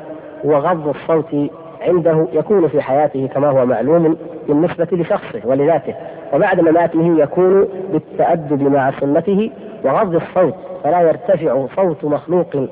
وغض 0.44 0.88
الصوت 0.88 1.36
عنده 1.82 2.28
يكون 2.34 2.68
في 2.68 2.82
حياته 2.82 3.30
كما 3.34 3.50
هو 3.50 3.66
معلوم 3.66 4.18
بالنسبة 4.48 4.88
لشخصه 4.92 5.42
ولذاته. 5.46 5.94
وبعد 6.34 6.60
مماته 6.60 7.16
يكون 7.18 7.68
بالتأدب 7.94 8.62
مع 8.62 8.92
سنته 8.92 9.52
وغض 9.84 10.16
الصوت 10.16 10.56
فلا 10.84 11.02
يرتفع 11.02 11.66
صوت 11.76 12.06
مخلوق 12.06 12.68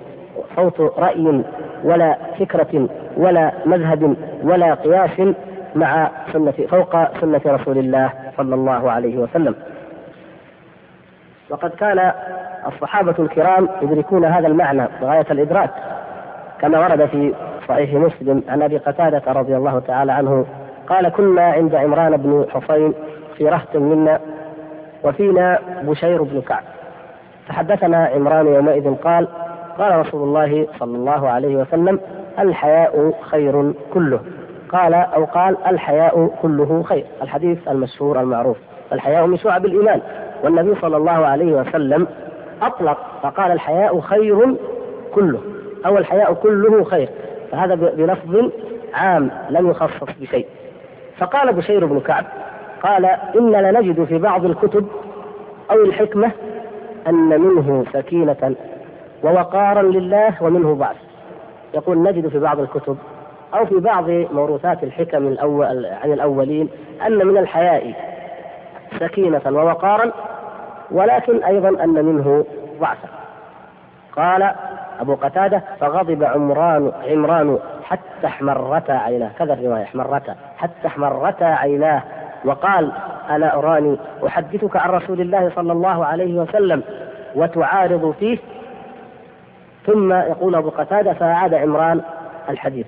صوت 0.55 0.81
رأي 0.99 1.43
ولا 1.83 2.17
فكرة 2.39 2.89
ولا 3.17 3.51
مذهب 3.65 4.15
ولا 4.43 4.73
قياس 4.73 5.21
مع 5.75 6.11
سنة 6.33 6.51
فوق 6.51 7.19
سنة 7.21 7.41
رسول 7.45 7.77
الله. 7.77 8.09
صلى 8.37 8.55
الله 8.55 8.91
عليه 8.91 9.17
وسلم. 9.17 9.55
وقد 11.49 11.69
كان 11.69 12.11
الصحابة 12.67 13.15
الكرام 13.19 13.69
يدركون 13.81 14.25
هذا 14.25 14.47
المعنى 14.47 14.87
غاية 15.01 15.25
الإدراك 15.31 15.69
كما 16.61 16.79
ورد 16.79 17.05
في 17.05 17.33
صحيح 17.67 17.93
مسلم 17.93 18.43
عن 18.49 18.61
أبي 18.61 18.77
قتادة 18.77 19.31
رضي 19.31 19.55
الله 19.55 19.79
تعالى 19.79 20.11
عنه 20.11 20.45
قال 20.87 21.09
كنا 21.09 21.43
عند 21.43 21.75
عمران 21.75 22.17
بن 22.17 22.45
حصين 22.49 22.93
في 23.37 23.49
رهط 23.49 23.75
منا 23.75 24.19
وفينا 25.03 25.59
بشير 25.83 26.23
بن 26.23 26.41
كعب. 26.41 26.63
فحدثنا 27.47 28.05
عمران 28.05 28.47
يومئذ 28.47 28.95
قال 28.95 29.27
قال 29.77 29.99
رسول 29.99 30.23
الله 30.23 30.67
صلى 30.79 30.97
الله 30.97 31.29
عليه 31.29 31.55
وسلم 31.55 31.99
الحياء 32.39 33.13
خير 33.21 33.73
كله. 33.93 34.19
قال 34.71 34.93
أو 34.93 35.25
قال 35.25 35.57
الحياء 35.67 36.35
كله 36.41 36.83
خير 36.83 37.05
الحديث 37.21 37.67
المشهور 37.67 38.19
المعروف 38.19 38.57
الحياء 38.93 39.25
من 39.25 39.37
شعب 39.37 39.65
الإيمان 39.65 40.01
والنبي 40.43 40.75
صلى 40.81 40.97
الله 40.97 41.11
عليه 41.11 41.53
وسلم 41.53 42.07
أطلق 42.61 42.97
فقال 43.23 43.51
الحياء 43.51 43.99
خير 43.99 44.55
كله 45.13 45.39
أو 45.85 45.97
الحياء 45.97 46.33
كله 46.33 46.83
خير 46.83 47.09
فهذا 47.51 47.75
بلفظ 47.75 48.51
عام 48.93 49.31
لم 49.49 49.69
يخصص 49.69 50.09
بشيء. 50.21 50.47
فقال 51.17 51.53
بشير 51.53 51.85
بن 51.85 51.99
كعب 51.99 52.25
قال 52.83 53.05
إن 53.35 53.51
لنجد 53.51 54.03
في 54.03 54.17
بعض 54.17 54.45
الكتب 54.45 54.87
أو 55.71 55.75
الحكمة 55.75 56.31
أن 57.07 57.41
منه 57.41 57.85
سكينة 57.93 58.55
ووقارا 59.23 59.81
لله 59.81 60.43
ومنه 60.43 60.75
بعث 60.75 60.95
يقول 61.73 62.03
نجد 62.03 62.27
في 62.27 62.39
بعض 62.39 62.59
الكتب 62.59 62.97
أو 63.53 63.65
في 63.65 63.79
بعض 63.79 64.09
موروثات 64.09 64.83
الحكم 64.83 65.27
الأول 65.27 65.85
عن 65.85 66.13
الأولين 66.13 66.69
أن 67.07 67.27
من 67.27 67.37
الحياء 67.37 67.93
سكينة 68.99 69.41
ووقارا 69.45 70.11
ولكن 70.91 71.43
أيضا 71.43 71.83
أن 71.83 72.05
منه 72.05 72.45
ضعفا. 72.79 73.07
قال 74.15 74.51
أبو 74.99 75.15
قتادة 75.15 75.63
فغضب 75.79 76.23
عمران 76.23 76.91
عمران 77.09 77.59
حتى 77.83 78.27
احمرتا 78.27 78.91
عيناه. 78.91 79.31
كذا 79.39 79.53
الرواية 79.53 79.83
احمرتا 79.83 80.35
حتى 80.57 80.87
احمرتا 80.87 81.43
عيناه. 81.43 82.01
وقال 82.45 82.91
ألا 83.31 83.57
أراني 83.57 83.97
أحدثك 84.27 84.77
عن 84.77 84.89
رسول 84.89 85.21
الله 85.21 85.51
صلى 85.55 85.71
الله 85.71 86.05
عليه 86.05 86.39
وسلم 86.39 86.83
وتعارض 87.35 88.15
فيه؟ 88.19 88.37
ثم 89.85 90.13
يقول 90.13 90.55
أبو 90.55 90.69
قتادة 90.69 91.13
فأعاد 91.13 91.53
عمران 91.53 92.01
الحديث. 92.49 92.85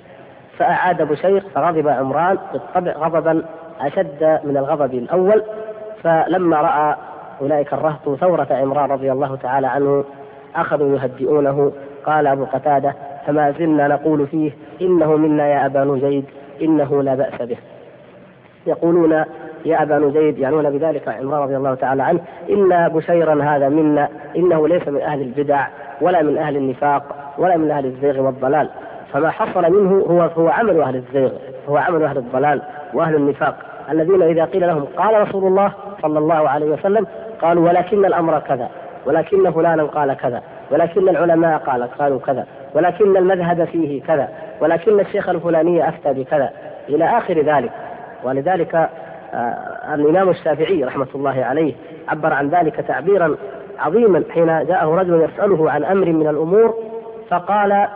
فأعاد 0.57 1.01
بشير 1.01 1.43
فغضب 1.55 1.87
عمران 1.87 2.37
بالطبع 2.53 2.91
غضبا 2.91 3.43
أشد 3.81 4.39
من 4.43 4.57
الغضب 4.57 4.93
الأول 4.93 5.43
فلما 6.03 6.61
رأى 6.61 6.95
أولئك 7.41 7.73
الرهط 7.73 8.15
ثورة 8.19 8.47
عمران 8.51 8.89
رضي 8.89 9.11
الله 9.11 9.35
تعالى 9.35 9.67
عنه 9.67 10.03
أخذوا 10.55 10.95
يهدئونه. 10.95 11.71
قال 12.05 12.27
أبو 12.27 12.45
قتادة 12.45 12.93
فما 13.27 13.51
زلنا 13.51 13.87
نقول 13.87 14.27
فيه 14.27 14.51
إنه 14.81 15.15
منا 15.15 15.47
يا 15.47 15.65
أبا 15.65 15.83
نجيد 15.83 16.25
إنه 16.61 17.03
لا 17.03 17.15
بأس 17.15 17.41
به. 17.41 17.57
يقولون 18.67 19.23
يا 19.65 19.83
أبا 19.83 19.99
نجيد 19.99 20.39
يعنون 20.39 20.69
بذلك 20.69 21.07
عمران 21.07 21.41
رضي 21.41 21.57
الله 21.57 21.75
تعالى 21.75 22.03
عنه 22.03 22.19
إن 22.49 22.89
بشيرا 22.89 23.43
هذا 23.43 23.69
منا 23.69 24.09
إنه 24.35 24.67
ليس 24.67 24.87
من 24.87 25.01
أهل 25.01 25.21
البدع 25.21 25.67
ولا 26.01 26.21
من 26.21 26.37
أهل 26.37 26.57
النفاق 26.57 27.33
ولا 27.37 27.57
من 27.57 27.71
أهل 27.71 27.85
الزيغ 27.85 28.21
والضلال. 28.21 28.69
فما 29.13 29.29
حصل 29.29 29.71
منه 29.71 30.05
هو 30.05 30.21
هو 30.21 30.49
عمل 30.49 30.81
أهل 30.81 30.95
الزيغ 30.95 31.31
هو 31.69 31.77
عمل 31.77 32.03
أهل 32.03 32.17
الضلال 32.17 32.61
وأهل 32.93 33.15
النفاق. 33.15 33.55
الذين 33.91 34.21
إذا 34.21 34.45
قيل 34.45 34.67
لهم 34.67 34.85
قال 34.97 35.21
رسول 35.21 35.47
الله 35.47 35.71
صلى 36.01 36.19
الله 36.19 36.49
عليه 36.49 36.65
وسلم 36.65 37.07
قالوا 37.41 37.67
ولكن 37.69 38.05
الأمر 38.05 38.39
كذا 38.39 38.69
ولكن 39.05 39.51
فلانا 39.51 39.83
قال 39.83 40.13
كذا 40.13 40.41
ولكن 40.71 41.09
العلماء 41.09 41.57
قال 41.57 41.83
قالوا 41.83 42.19
كذا 42.19 42.45
ولكن 42.73 43.17
المذهب 43.17 43.65
فيه 43.65 44.01
كذا 44.01 44.29
ولكن 44.61 44.99
الشيخ 44.99 45.29
الفلاني 45.29 45.89
أفتى 45.89 46.13
بكذا. 46.13 46.49
إلى 46.89 47.05
آخر 47.05 47.41
ذلك. 47.41 47.71
ولذلك 48.23 48.75
آه 49.33 49.95
الإمام 49.95 50.29
الشافعي 50.29 50.83
رحمة 50.83 51.07
الله 51.15 51.45
عليه 51.45 51.73
عبر 52.07 52.33
عن 52.33 52.49
ذلك 52.49 52.75
تعبيرا 52.75 53.35
عظيما 53.79 54.23
حين 54.29 54.65
جاءه 54.65 54.95
رجل 54.95 55.21
يسأله 55.21 55.71
عن 55.71 55.83
أمر 55.83 56.05
من 56.05 56.27
الأمور 56.27 56.73
فقال 57.29 57.87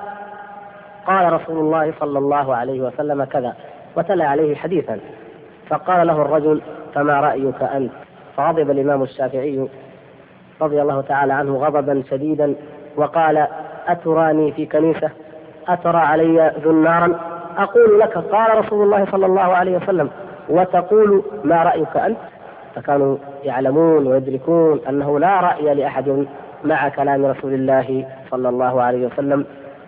قال 1.08 1.34
رسول 1.34 1.58
الله 1.60 1.94
صلى 2.00 2.20
الله 2.20 2.56
عليه 2.56 2.82
وسلم 2.82 3.24
كذا 3.24 3.54
وتلا 3.96 4.26
عليه 4.28 4.56
حديثا. 4.56 5.00
فقال 5.70 6.08
له 6.08 6.22
الرجل 6.22 6.62
فما 6.96 7.20
رأيك 7.20 7.64
أنت؟ 7.64 7.92
فغضب 8.38 8.72
الإمام 8.72 9.04
الشافعي 9.04 9.68
رضي 10.62 10.82
الله 10.82 11.02
تعالى 11.02 11.34
عنه 11.34 11.58
غضبا 11.58 12.04
شديدا 12.10 12.56
وقال 12.96 13.48
أتراني 13.88 14.52
في 14.52 14.66
كنيسة؟ 14.66 15.10
أترى 15.68 15.98
علي 15.98 16.52
ذنارا 16.66 17.20
أقول 17.58 18.00
لك 18.00 18.18
قال 18.18 18.58
رسول 18.66 18.84
الله 18.86 19.06
صلى 19.12 19.26
الله 19.26 19.42
عليه 19.56 19.78
وسلم 19.78 20.10
وتقول 20.50 21.24
ما 21.44 21.64
رأيك 21.64 21.98
أنت؟ 21.98 22.18
فكانوا 22.76 23.18
يعلمون 23.44 24.08
ويدركون 24.08 24.80
أنه 24.90 25.20
لا 25.20 25.40
رأي 25.40 25.74
لأحد 25.74 26.26
مع 26.64 26.90
كلام 26.90 27.26
رسول 27.26 27.54
الله 27.54 28.08
صلى 28.32 28.50
الله 28.50 28.82
عليه 28.82 29.06
وسلم 29.08 29.46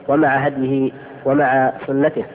ومع 0.07 0.37
هديه 0.37 0.91
ومع 1.25 1.73
سنته 1.87 2.25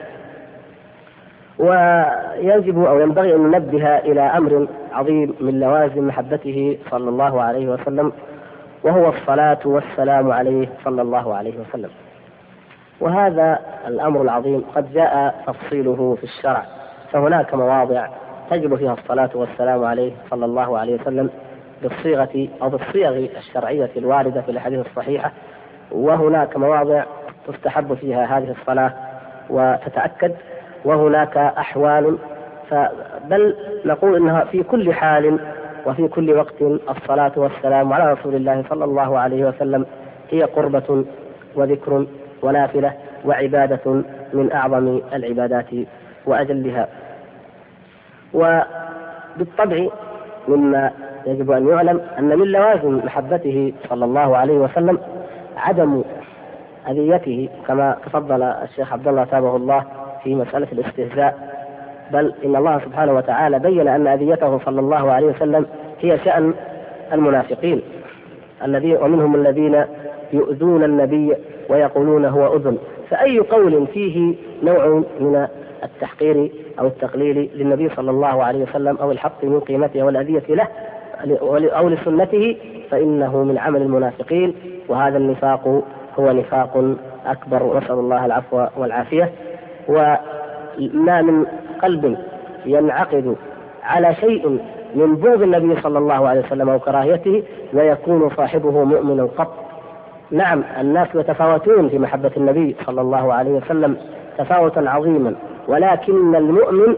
ويجب 1.59 2.83
أو 2.83 2.99
ينبغي 2.99 3.35
أن 3.35 3.39
ننبه 3.39 3.97
إلى 3.97 4.21
أمر 4.21 4.67
عظيم 4.93 5.35
من 5.39 5.59
لوازم 5.59 6.07
محبته 6.07 6.77
صلى 6.91 7.09
الله 7.09 7.41
عليه 7.41 7.67
وسلم 7.67 8.11
وهو 8.83 9.09
الصلاة 9.09 9.59
والسلام 9.65 10.31
عليه 10.31 10.67
صلى 10.83 11.01
الله 11.01 11.35
عليه 11.35 11.53
وسلم. 11.59 11.89
وهذا 12.99 13.59
الأمر 13.87 14.21
العظيم 14.21 14.63
قد 14.75 14.93
جاء 14.93 15.43
تفصيله 15.47 16.15
في 16.15 16.23
الشرع 16.23 16.65
فهناك 17.11 17.53
مواضع 17.53 18.07
تجب 18.49 18.75
فيها 18.75 18.93
الصلاة 18.93 19.29
والسلام 19.35 19.83
عليه 19.83 20.11
صلى 20.29 20.45
الله 20.45 20.77
عليه 20.79 21.01
وسلم 21.01 21.29
بالصيغة 21.83 22.47
أو 22.61 22.69
بالصيغ 22.69 23.17
الشرعية 23.37 23.89
الواردة 23.97 24.41
في 24.41 24.51
الأحاديث 24.51 24.85
الصحيحة 24.87 25.31
وهناك 25.91 26.57
مواضع 26.57 27.03
تستحب 27.47 27.93
فيها 27.93 28.37
هذه 28.37 28.55
الصلاة 28.61 28.93
وتتأكد 29.49 30.31
وهناك 30.85 31.37
أحوال 31.37 32.17
بل 33.29 33.55
نقول 33.85 34.15
إنها 34.15 34.43
في 34.45 34.63
كل 34.63 34.93
حال 34.93 35.39
وفي 35.85 36.07
كل 36.07 36.31
وقت 36.33 36.61
الصلاة 36.89 37.31
والسلام 37.35 37.93
على 37.93 38.13
رسول 38.13 38.35
الله 38.35 38.63
صلى 38.69 38.85
الله 38.85 39.19
عليه 39.19 39.45
وسلم 39.45 39.85
هي 40.31 40.43
قربة 40.43 41.05
وذكر 41.55 42.05
ونافلة 42.41 42.93
وعبادة 43.25 43.91
من 44.33 44.51
أعظم 44.53 44.99
العبادات 45.13 45.65
وأجلها. 46.25 46.87
وبالطبع 48.33 49.87
مما 50.47 50.91
يجب 51.25 51.51
أن 51.51 51.67
يعلم 51.67 52.01
أن 52.19 52.39
من 52.39 52.47
لوازم 52.47 52.97
محبته 53.05 53.73
صلى 53.89 54.05
الله 54.05 54.37
عليه 54.37 54.53
وسلم 54.53 54.99
عدم 55.57 56.03
أذيته 56.89 57.49
كما 57.67 57.97
تفضل 58.05 58.43
الشيخ 58.43 58.93
عبد 58.93 59.07
الله 59.07 59.23
تابه 59.23 59.55
الله 59.55 59.83
في 60.23 60.35
مسألة 60.35 60.67
الاستهزاء. 60.71 61.55
بل 62.11 62.33
إن 62.45 62.55
الله 62.55 62.79
سبحانه 62.79 63.13
وتعالى 63.13 63.59
بين 63.59 63.87
أن 63.87 64.07
أذيته 64.07 64.59
صلى 64.65 64.79
الله 64.79 65.11
عليه 65.11 65.27
وسلم 65.27 65.65
هي 66.01 66.17
شأن 66.17 66.53
المنافقين. 67.13 67.81
الذين 68.63 68.97
ومنهم 68.97 69.35
الذين 69.35 69.85
يؤذون 70.33 70.83
النبي 70.83 71.35
ويقولون 71.69 72.25
هو 72.25 72.55
أذن. 72.55 72.77
فأي 73.09 73.39
قول 73.39 73.87
فيه 73.87 74.35
نوع 74.63 75.03
من 75.19 75.47
التحقير 75.83 76.51
أو 76.79 76.87
التقليل 76.87 77.49
للنبي 77.55 77.89
صلى 77.89 78.11
الله 78.11 78.43
عليه 78.43 78.63
وسلم 78.63 78.97
أو 78.97 79.11
الحق 79.11 79.43
من 79.43 79.59
قيمته 79.59 80.03
والأذية 80.03 80.43
له 80.49 80.67
أو 81.77 81.89
لسنته 81.89 82.57
فإنه 82.91 83.43
من 83.43 83.57
عمل 83.57 83.81
المنافقين. 83.81 84.55
وهذا 84.89 85.17
النفاق 85.17 85.83
هو 86.19 86.31
نفاق 86.31 86.95
أكبر 87.25 87.77
نسأل 87.77 87.99
الله 87.99 88.25
العفو 88.25 88.65
والعافية. 88.77 89.31
وما 89.87 91.21
من 91.21 91.45
قلب 91.83 92.17
ينعقد 92.65 93.35
على 93.83 94.15
شيء 94.15 94.59
من 94.95 95.15
بغض 95.15 95.41
النبي 95.41 95.81
صلى 95.81 95.97
الله 95.99 96.27
عليه 96.27 96.41
وسلم 96.41 96.69
أو 96.69 96.79
كراهيته 96.79 97.43
ويكون 97.73 98.29
صاحبه 98.29 98.83
مؤمنا 98.83 99.23
قط. 99.23 99.53
نعم 100.31 100.63
الناس 100.79 101.07
يتفاوتون 101.15 101.89
في 101.89 101.99
محبة 101.99 102.31
النبي 102.37 102.75
صلى 102.85 103.01
الله 103.01 103.33
عليه 103.33 103.51
وسلم 103.51 103.97
تفاوتا 104.37 104.79
عظيما 104.79 105.35
ولكن 105.67 106.35
المؤمن 106.35 106.95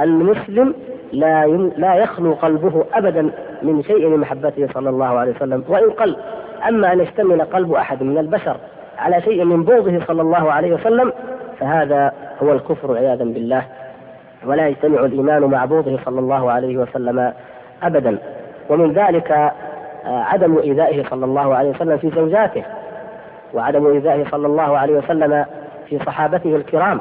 المسلم 0.00 0.74
لا 1.12 1.46
لا 1.76 1.94
يخلو 1.94 2.32
قلبه 2.32 2.84
أبدا 2.94 3.30
من 3.62 3.82
شيء 3.82 4.08
من 4.08 4.16
محبته 4.18 4.68
صلى 4.74 4.90
الله 4.90 5.06
عليه 5.06 5.32
وسلم. 5.34 5.64
وإن 5.68 5.90
قل 5.90 6.16
أما 6.68 6.92
أن 6.92 7.00
يشتمل 7.00 7.42
قلب 7.42 7.72
أحد 7.72 8.02
من 8.02 8.18
البشر 8.18 8.56
على 8.98 9.22
شيء 9.22 9.44
من 9.44 9.64
بغضه 9.64 10.04
صلى 10.06 10.22
الله 10.22 10.52
عليه 10.52 10.74
وسلم 10.74 11.12
فهذا 11.60 12.12
هو 12.42 12.52
الكفر 12.52 12.96
عياذا 12.96 13.24
بالله. 13.24 13.62
ولا 14.46 14.68
يجتمع 14.68 15.00
الإيمان 15.00 15.42
مع 15.42 15.64
بغضه 15.64 15.98
صلى 16.04 16.20
الله 16.20 16.50
عليه 16.50 16.76
وسلم 16.76 17.32
ابدا. 17.82 18.18
ومن 18.68 18.92
ذلك 18.92 19.30
آه، 19.32 19.52
عدم 20.06 20.58
إيذائه 20.58 21.04
صلى 21.10 21.24
الله 21.24 21.54
عليه 21.54 21.70
وسلم 21.70 21.96
في 21.96 22.10
زوجاته 22.10 22.62
وعدم 23.54 23.86
إيذائه 23.86 24.24
صلى 24.30 24.46
الله 24.46 24.78
عليه 24.78 24.98
وسلم 24.98 25.44
في 25.88 25.98
صحابته 25.98 26.56
الكرام. 26.56 27.00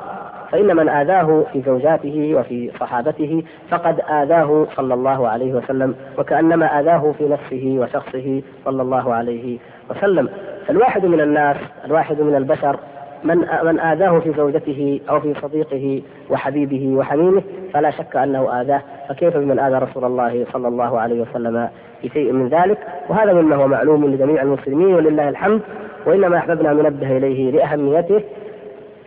فإن 0.51 0.75
من 0.75 0.89
آذاه 0.89 1.43
في 1.53 1.61
زوجاته 1.61 2.35
وفي 2.35 2.71
صحابته 2.79 3.43
فقد 3.69 3.99
آذاه 4.09 4.67
صلى 4.75 4.93
الله 4.93 5.27
عليه 5.27 5.53
وسلم 5.53 5.95
وكأنما 6.17 6.79
آذاه 6.79 7.13
في 7.17 7.29
نفسه 7.29 7.77
وشخصه 7.79 8.41
صلى 8.65 8.81
الله 8.81 9.13
عليه 9.13 9.57
وسلم. 9.89 10.29
فالواحد 10.67 11.05
من 11.05 11.21
الناس 11.21 11.57
الواحد 11.85 12.21
من 12.21 12.35
البشر 12.35 12.79
من 13.23 13.37
من 13.63 13.79
آذاه 13.79 14.19
في 14.19 14.33
زوجته 14.37 14.99
أو 15.09 15.19
في 15.19 15.33
صديقه 15.33 16.01
وحبيبه 16.29 16.95
وحميمه 16.97 17.41
فلا 17.73 17.91
شك 17.91 18.15
أنه 18.15 18.61
آذاه. 18.61 18.81
فكيف 19.09 19.37
بمن 19.37 19.59
آذى 19.59 19.75
رسول 19.75 20.05
الله 20.05 20.45
صلى 20.53 20.67
الله 20.67 20.99
عليه 20.99 21.21
وسلم 21.21 21.69
في 22.01 22.09
شيء 22.09 22.31
من 22.31 22.47
ذلك؟ 22.47 22.77
وهذا 23.09 23.33
مما 23.33 23.55
هو 23.55 23.67
معلوم 23.67 24.05
لجميع 24.05 24.41
المسلمين 24.41 24.95
ولله 24.95 25.29
الحمد 25.29 25.61
وإنما 26.05 26.37
أحببنا 26.37 26.71
أن 26.71 26.77
ننبه 26.77 27.17
إليه 27.17 27.51
لأهميته 27.51 28.23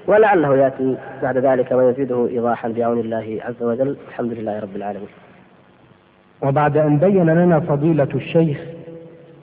ولعله 0.07 0.57
يأتي 0.57 0.97
بعد 1.23 1.39
ذلك 1.39 1.73
ويزيده 1.73 2.29
ايضاحا 2.29 2.69
بعون 2.69 2.99
الله 3.01 3.39
عز 3.45 3.63
وجل 3.63 3.97
الحمد 4.09 4.33
لله 4.33 4.59
رب 4.61 4.77
العالمين. 4.77 5.09
وبعد 6.43 6.77
أن 6.77 6.99
بين 6.99 7.31
لنا 7.31 7.61
فضيلة 7.61 8.09
الشيخ 8.15 8.59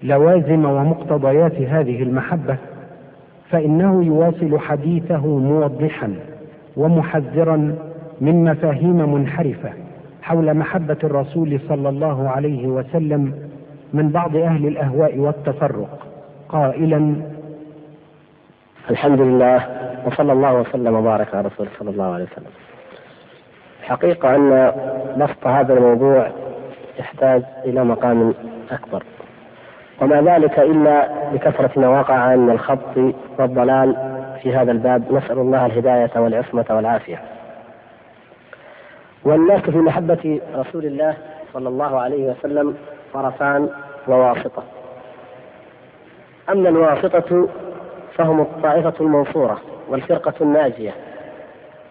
لوازم 0.04 0.66
ومقتضيات 0.66 1.56
هذه 1.56 2.04
المحبة 2.04 2.58
فإنه 3.50 4.04
يواصل 4.04 4.60
حديثه 4.60 5.28
موضحا 5.28 6.14
ومحذرا 6.78 7.76
من 8.22 8.44
مفاهيم 8.44 9.14
منحرفة 9.14 9.70
حول 10.22 10.54
محبة 10.54 10.98
الرسول 11.04 11.60
صلى 11.70 11.90
الله 11.90 12.30
عليه 12.30 12.68
وسلم 12.68 13.34
من 13.94 14.10
بعض 14.10 14.36
أهل 14.36 14.68
الأهواء 14.68 15.18
والتفرق 15.18 16.00
قائلا 16.50 17.16
الحمد 18.90 19.22
لله 19.22 19.87
وصلى 20.08 20.34
الله 20.34 20.54
وسلم 20.54 20.96
وبارك 20.96 21.36
على 21.36 21.48
رسوله 21.48 21.70
صلى 21.80 21.90
الله 21.90 22.14
عليه 22.14 22.24
وسلم. 22.24 22.52
الحقيقة 23.80 24.36
أن 24.36 24.72
بسط 25.18 25.48
هذا 25.48 25.74
الموضوع 25.74 26.32
يحتاج 27.00 27.44
إلى 27.66 27.84
مقام 27.84 28.34
أكبر. 28.72 29.04
وما 30.02 30.22
ذلك 30.22 30.60
إلا 30.60 31.10
لكثرة 31.34 31.80
ما 31.80 32.00
وقع 32.00 32.36
من 32.36 32.50
الخط 32.50 32.98
والضلال 33.40 33.96
في 34.44 34.56
هذا 34.56 34.72
الباب. 34.72 35.14
نسأل 35.14 35.38
الله 35.38 35.66
الهداية 35.66 36.12
والعصمة 36.16 36.66
والعافية. 36.70 37.22
والناس 39.24 39.62
في 39.62 39.78
محبة 39.78 40.42
رسول 40.56 40.86
الله 40.86 41.18
صلى 41.54 41.70
الله 41.70 42.00
عليه 42.00 42.32
وسلم 42.32 42.76
طرفان 43.14 43.70
وواسطة. 44.08 44.64
أما 46.50 46.70
الواسطة 46.70 47.48
فهم 48.18 48.42
الطائفة 48.42 48.94
المنصورة 49.02 49.58
والفرقة 49.90 50.34
الناجية 50.42 50.92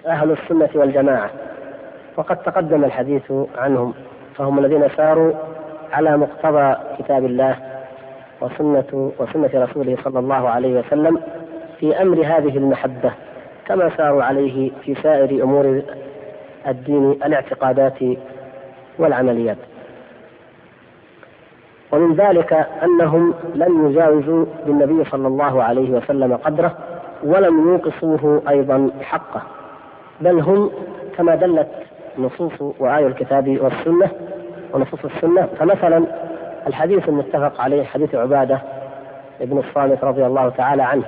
أهل 0.06 0.30
السنة 0.30 0.68
والجماعة. 0.74 1.30
وقد 2.16 2.36
تقدم 2.36 2.84
الحديث 2.84 3.32
عنهم 3.58 3.94
فهم 4.34 4.58
الذين 4.58 4.88
ساروا 4.96 5.32
على 5.92 6.16
مقتضى 6.16 6.76
كتاب 6.98 7.24
الله 7.24 7.56
وسنة 8.40 9.12
وسنة 9.18 9.50
رسوله 9.54 9.96
صلى 10.04 10.18
الله 10.18 10.48
عليه 10.48 10.78
وسلم 10.80 11.20
في 11.78 12.02
أمر 12.02 12.16
هذه 12.18 12.56
المحبة 12.58 13.12
كما 13.66 13.96
ساروا 13.96 14.22
عليه 14.22 14.70
في 14.84 14.94
سائر 14.94 15.42
أمور 15.44 15.82
الدين 16.68 17.10
الاعتقادات 17.10 17.98
والعمليات. 18.98 19.56
ومن 21.92 22.14
ذلك 22.14 22.66
أنهم 22.83 23.35
لم 23.55 23.90
يجاوزوا 23.90 24.44
بالنبي 24.66 25.05
صلى 25.05 25.29
الله 25.29 25.62
عليه 25.62 25.90
وسلم 25.90 26.37
قدره 26.37 26.75
ولم 27.25 27.68
ينقصوه 27.72 28.42
أيضا 28.49 28.90
حقه. 29.03 29.42
بل 30.20 30.40
هم 30.40 30.70
كما 31.16 31.35
دلت 31.35 31.68
نصوص 32.18 32.62
وآي 32.79 33.07
الكتاب 33.07 33.59
والسنة 33.61 34.11
ونصوص 34.75 35.05
السنة. 35.05 35.49
فمثلا 35.59 36.05
الحديث 36.66 37.09
المتفق 37.09 37.61
عليه 37.61 37.85
حديث 37.85 38.14
عبادة 38.14 38.61
ابن 39.40 39.59
الصامت 39.59 40.05
رضي 40.05 40.27
الله 40.27 40.49
تعالى 40.49 40.83
عنه 40.83 41.05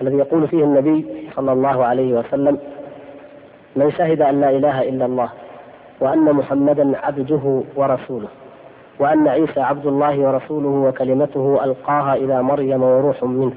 الذي 0.00 0.16
يقول 0.16 0.48
فيه 0.48 0.64
النبي 0.64 1.06
صلى 1.36 1.52
الله 1.52 1.84
عليه 1.84 2.18
وسلم 2.18 2.58
من 3.76 3.90
شهد 3.90 4.22
أن 4.22 4.40
لا 4.40 4.50
إله 4.50 4.88
إلا 4.88 5.06
الله 5.06 5.28
وأن 6.00 6.32
محمدا 6.32 6.98
عبده 6.98 7.62
ورسوله 7.76 8.28
وأن 8.98 9.28
عيسى 9.28 9.60
عبد 9.60 9.86
الله 9.86 10.18
ورسوله 10.18 10.68
وكلمته 10.68 11.64
ألقاها 11.64 12.14
إلى 12.14 12.42
مريم 12.42 12.82
وروح 12.82 13.22
منه 13.22 13.52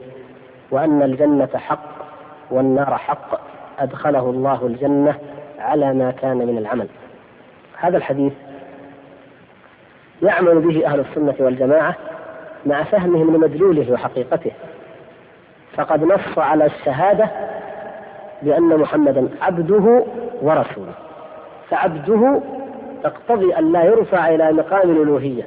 وأن 0.72 1.02
الجنة 1.02 1.50
حق 1.56 1.90
والنار 2.52 2.98
حق 2.98 3.40
أدخله 3.80 4.30
الله 4.30 4.66
الجنة 4.66 5.16
على 5.60 5.94
ما 5.94 6.12
كان 6.12 6.38
من 6.38 6.58
العمل. 6.58 6.88
هذا 7.78 7.98
الحديث 7.98 8.34
يعمل 10.22 10.60
به 10.60 10.86
أهل 10.86 11.00
السنة 11.00 11.36
والجماعة 11.40 11.96
مع 12.66 12.84
فهمهم 12.84 13.36
لمدلوله 13.36 13.92
وحقيقته 13.92 14.52
فقد 15.74 16.04
نص 16.04 16.38
على 16.38 16.66
الشهادة 16.66 17.30
بأن 18.42 18.78
محمدا 18.78 19.30
عبده 19.42 20.04
ورسوله 20.42 20.94
فعبده 21.70 22.42
تقتضي 23.04 23.56
أن 23.58 23.72
لا 23.72 23.84
يرفع 23.84 24.30
إلى 24.30 24.52
مقام 24.54 24.90
الألوهية 24.92 25.44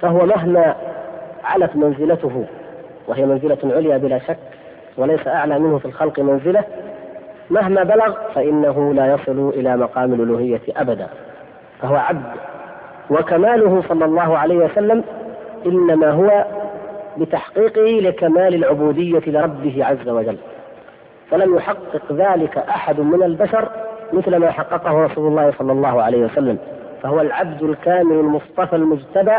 فهو 0.00 0.26
مهما 0.26 0.74
علت 1.44 1.76
منزلته 1.76 2.46
وهي 3.08 3.26
منزلة 3.26 3.58
عليا 3.64 3.96
بلا 3.96 4.18
شك 4.18 4.38
وليس 4.96 5.28
أعلى 5.28 5.58
منه 5.58 5.78
في 5.78 5.84
الخلق 5.84 6.20
منزلة 6.20 6.64
مهما 7.50 7.82
بلغ 7.82 8.14
فإنه 8.34 8.94
لا 8.94 9.14
يصل 9.14 9.48
إلى 9.48 9.76
مقام 9.76 10.14
الألوهية 10.14 10.60
أبدا. 10.76 11.08
فهو 11.82 11.96
عبد. 11.96 12.26
وكماله 13.10 13.82
صلى 13.88 14.04
الله 14.04 14.38
عليه 14.38 14.56
وسلم 14.56 15.04
إنما 15.66 16.10
هو 16.10 16.44
بتحقيقه 17.16 18.00
لكمال 18.00 18.54
العبودية 18.54 19.22
لربه 19.26 19.84
عز 19.84 20.08
وجل. 20.08 20.36
فلم 21.30 21.56
يحقق 21.56 22.12
ذلك 22.12 22.58
أحد 22.58 23.00
من 23.00 23.22
البشر 23.22 23.68
مثل 24.12 24.36
ما 24.36 24.50
حققه 24.50 25.04
رسول 25.04 25.28
الله 25.28 25.52
صلى 25.58 25.72
الله 25.72 26.02
عليه 26.02 26.24
وسلم 26.24 26.58
فهو 27.02 27.20
العبد 27.20 27.62
الكامل 27.62 28.12
المصطفى 28.12 28.76
المجتبى 28.76 29.36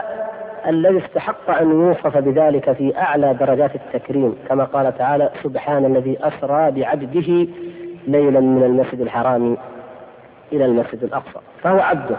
الذي 0.67 0.97
استحق 0.97 1.49
أن 1.62 1.71
يوصف 1.71 2.17
بذلك 2.17 2.71
في 2.71 2.97
أعلى 2.97 3.34
درجات 3.34 3.71
التكريم 3.75 4.36
كما 4.49 4.63
قال 4.63 4.97
تعالى 4.97 5.29
سبحان 5.43 5.86
الذي 5.86 6.17
أسرى 6.21 6.71
بعبده 6.71 7.47
ليلا 8.07 8.39
من 8.39 8.63
المسجد 8.63 9.01
الحرام 9.01 9.57
إلى 10.53 10.65
المسجد 10.65 11.03
الأقصى. 11.03 11.39
فهو 11.63 11.79
عبده 11.79 12.15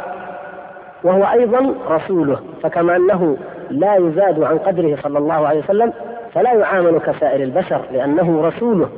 وهو 1.04 1.24
أيضا 1.24 1.74
رسوله 1.88 2.38
فكما 2.62 2.96
أنه 2.96 3.36
لا 3.70 3.96
يزاد 3.96 4.42
عن 4.42 4.58
قدره 4.58 4.98
صلى 5.02 5.18
الله 5.18 5.48
عليه 5.48 5.60
وسلم 5.60 5.92
فلا 6.34 6.52
يعامل 6.52 6.98
كسائر 6.98 7.42
البشر 7.42 7.80
لأنه 7.92 8.42
رسوله 8.42 8.88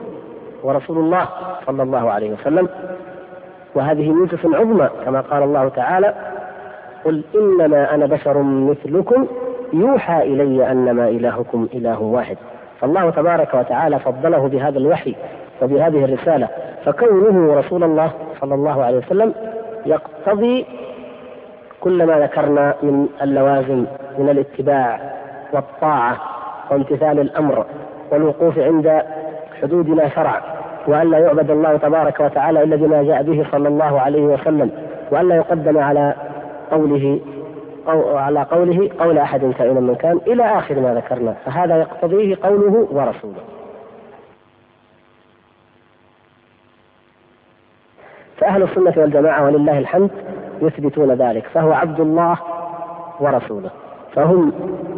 ورسول 0.62 0.98
الله 0.98 1.28
صلى 1.66 1.82
الله 1.82 2.10
عليه 2.10 2.32
وسلم. 2.32 2.68
وهذه 3.74 4.12
ميزة 4.12 4.56
عظمى 4.56 4.88
كما 5.04 5.20
قال 5.20 5.42
الله 5.42 5.68
تعالى 5.68 6.14
قل 7.04 7.22
إنما 7.34 7.94
أنا 7.94 8.06
بشر 8.06 8.42
مثلكم 8.42 9.26
يوحى 9.72 10.22
إلي 10.22 10.70
أنما 10.70 11.08
إلهكم 11.08 11.68
إله 11.74 12.02
واحد. 12.02 12.37
فالله 12.80 13.10
تبارك 13.10 13.54
وتعالى 13.54 13.98
فضله 13.98 14.48
بهذا 14.48 14.78
الوحي 14.78 15.14
وبهذه 15.62 16.04
الرسالة. 16.04 16.48
فكونه 16.84 17.54
رسول 17.54 17.84
الله 17.84 18.10
صلى 18.40 18.54
الله 18.54 18.84
عليه 18.84 18.98
وسلم 18.98 19.34
يقتضي 19.87 20.66
كل 21.80 22.06
ما 22.06 22.20
ذكرنا 22.20 22.74
من 22.82 23.08
اللوازم 23.22 23.84
من 24.18 24.28
الاتباع 24.28 25.00
والطاعة 25.52 26.16
وامتثال 26.70 27.20
الأمر 27.20 27.66
والوقوف 28.12 28.58
عند 28.58 29.02
حدود 29.62 29.88
ما 29.88 30.08
شرع 30.08 30.53
وأن 30.88 31.10
لا 31.10 31.18
يعبد 31.18 31.50
الله 31.50 31.76
تبارك 31.76 32.20
وتعالى 32.20 32.62
إلا 32.62 32.76
بما 32.76 33.02
جاء 33.02 33.22
به 33.22 33.46
صلى 33.52 33.68
الله 33.68 34.00
عليه 34.00 34.22
وسلم 34.22 34.70
وأن 35.10 35.28
لا 35.28 35.36
يقدم 35.36 35.78
على 35.78 36.14
قوله 36.70 37.20
على 38.14 38.42
قوله 38.42 38.90
قول 38.98 39.18
أحد 39.18 39.52
كائنا 39.58 39.80
من 39.80 39.94
كان 39.94 40.20
إلى 40.26 40.58
آخر 40.58 40.80
ما 40.80 40.94
ذكرنا 40.94 41.32
فهذا 41.44 41.76
يقتضيه 41.76 42.36
قوله 42.42 42.88
ورسوله. 42.90 43.40
فأهل 48.36 48.62
السنة 48.62 48.94
والجماعة 48.96 49.44
ولله 49.44 49.78
الحمد 49.78 50.10
يثبتون 50.62 51.12
ذلك 51.14 51.46
فهو 51.46 51.72
عبد 51.72 52.00
الله 52.00 52.36
ورسوله 53.20 53.70
فهم 54.14 54.52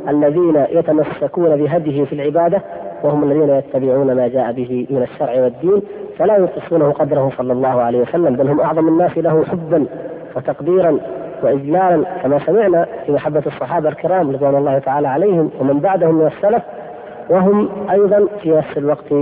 الذين 0.09 0.67
يتمسكون 0.71 1.57
بهديه 1.57 2.05
في 2.05 2.13
العبادة 2.13 2.63
وهم 3.07 3.25
الذين 3.25 3.51
يتبعون 3.51 4.13
ما 4.13 4.29
جاء 4.29 4.53
به 4.53 4.87
من 4.91 5.03
الشرع 5.03 5.43
والدين 5.43 5.83
فلا 6.19 6.37
ينقصونه 6.37 6.93
قدره 6.93 7.33
صلى 7.39 7.53
الله 7.53 7.83
عليه 7.83 8.01
وسلم 8.01 8.37
بل 8.37 8.49
هم 8.49 8.61
أعظم 8.61 8.89
الناس 8.89 9.19
له 9.19 9.45
حبا 9.45 9.87
وتقديرا 10.37 10.99
وإجلالا. 11.43 12.05
كما 12.23 12.39
سمعنا 12.39 12.87
في 13.07 13.13
محبة 13.13 13.43
الصحابة 13.47 13.89
الكرام 13.89 14.31
رضوان 14.31 14.55
الله 14.57 14.79
تعالى 14.79 15.09
عليهم 15.09 15.51
ومن 15.61 15.81
بعدهم 15.81 16.15
من 16.15 16.27
السلف 16.27 16.63
وهم 17.31 17.69
أيضا 17.91 18.27
في 18.43 18.51
نفس 18.51 18.79
الوقت 18.79 19.13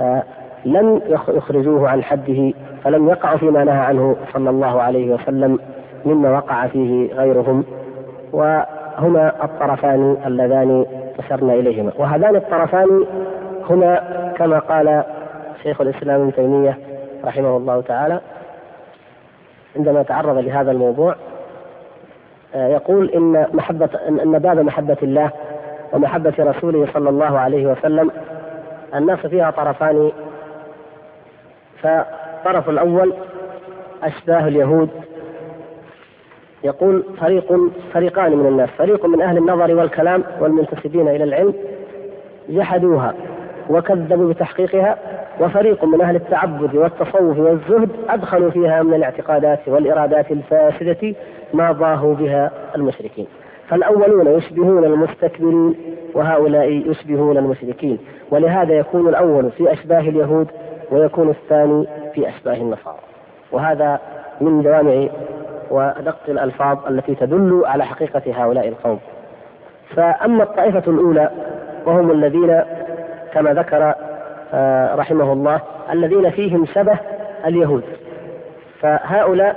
آه 0.00 0.22
لم 0.64 1.00
يخرجوه 1.08 1.88
عن 1.88 2.02
حده 2.02 2.52
فلم 2.84 3.08
يقعوا 3.08 3.38
فيما 3.38 3.64
نهى 3.64 3.78
عنه 3.78 4.16
صلى 4.32 4.50
الله 4.50 4.82
عليه 4.82 5.14
وسلم 5.14 5.58
مما 6.04 6.30
وقع 6.36 6.66
فيه 6.66 7.14
غيرهم. 7.14 7.64
وهما 8.32 9.32
الطرفان 9.44 10.16
اللذان 10.26 10.86
أشرنا 11.18 11.54
إليهما. 11.54 11.92
وهذان 11.98 12.36
الطرفان 12.36 13.06
هما 13.70 13.96
كما 14.38 14.58
قال 14.58 15.04
شيخ 15.62 15.80
الإسلام 15.80 16.20
ابن 16.20 16.32
تيمية 16.34 16.78
رحمه 17.24 17.56
الله 17.56 17.80
تعالى 17.80 18.20
عندما 19.76 20.02
تعرض 20.02 20.38
لهذا 20.38 20.70
الموضوع 20.70 21.14
آه، 22.54 22.68
يقول 22.68 23.10
إن 23.10 23.46
محبة 23.52 23.88
أن 24.08 24.38
باب 24.38 24.58
محبة 24.58 24.96
الله 25.02 25.30
ومحبة 25.92 26.34
رسوله 26.38 26.88
صلى 26.94 27.08
الله 27.08 27.38
عليه 27.38 27.66
وسلم 27.66 28.10
الناس 28.94 29.18
فيها 29.18 29.50
طرفان. 29.50 30.12
فالطرف 31.82 32.68
الأول 32.68 33.14
أشباه 34.02 34.48
اليهود 34.48 34.90
يقول 36.64 37.02
فريق 37.20 37.52
فريقان 37.92 38.36
من 38.36 38.46
الناس. 38.46 38.70
فريق 38.70 39.06
من 39.06 39.22
أهل 39.22 39.38
النظر 39.38 39.74
والكلام 39.74 40.24
والمنتسبين 40.40 41.08
إلى 41.08 41.24
العلم 41.24 41.54
جحدوها 42.48 43.14
وكذبوا 43.70 44.32
بتحقيقها 44.32 44.96
وفريق 45.40 45.84
من 45.84 46.00
أهل 46.00 46.16
التعبد 46.16 46.74
والتصوف 46.74 47.38
والزهد 47.38 47.88
أدخلوا 48.08 48.50
فيها 48.50 48.82
من 48.82 48.94
الاعتقادات 48.94 49.58
والإرادات 49.66 50.32
الفاسدة 50.32 51.14
ما 51.54 51.72
ضاهوا 51.72 52.14
بها 52.14 52.50
المشركين. 52.76 53.26
فالأولون 53.68 54.26
يشبهون 54.26 54.84
المستكبرين 54.84 55.74
وهؤلاء 56.14 56.68
يشبهون 56.68 57.38
المشركين. 57.38 57.98
ولهذا 58.30 58.74
يكون 58.74 59.08
الأول 59.08 59.50
في 59.50 59.72
أشباه 59.72 60.00
اليهود 60.00 60.48
ويكون 60.90 61.28
الثاني 61.28 61.86
في 62.14 62.28
أشباه 62.28 62.54
النصارى. 62.56 62.98
وهذا 63.52 64.00
من 64.40 64.62
جوامع 64.62 65.08
وأدق 65.72 66.18
الألفاظ 66.28 66.78
التي 66.88 67.14
تدل 67.14 67.62
على 67.64 67.84
حقيقة 67.84 68.22
هؤلاء 68.26 68.68
القوم. 68.68 68.98
فأما 69.96 70.42
الطائفة 70.42 70.82
الأولى 70.86 71.30
وهم 71.86 72.10
الذين 72.10 72.62
كما 73.32 73.54
ذكر 73.54 73.94
آه، 74.54 74.94
رحمه 74.94 75.32
الله 75.32 75.60
الذين 75.92 76.30
فيهم 76.30 76.66
شبه 76.66 76.98
اليهود. 77.46 77.82
فهؤلاء 78.80 79.56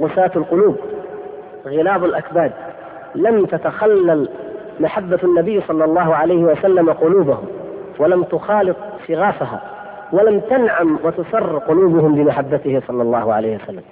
وساة 0.00 0.30
القلوب 0.36 0.76
غلاظ 1.66 2.04
الأكباد 2.04 2.52
لم 3.14 3.46
تتخلل 3.46 4.28
محبة 4.80 5.18
النبي 5.24 5.60
صلى 5.60 5.84
الله 5.84 6.14
عليه 6.14 6.42
وسلم 6.42 6.92
قلوبهم 6.92 7.44
ولم 7.98 8.22
تخالط 8.22 8.76
شغافها 9.08 9.60
ولم 10.12 10.40
تنعم 10.40 10.98
وتسر 11.04 11.58
قلوبهم 11.58 12.14
بمحبته 12.14 12.82
صلى 12.86 13.02
الله 13.02 13.34
عليه 13.34 13.56
وسلم. 13.56 13.82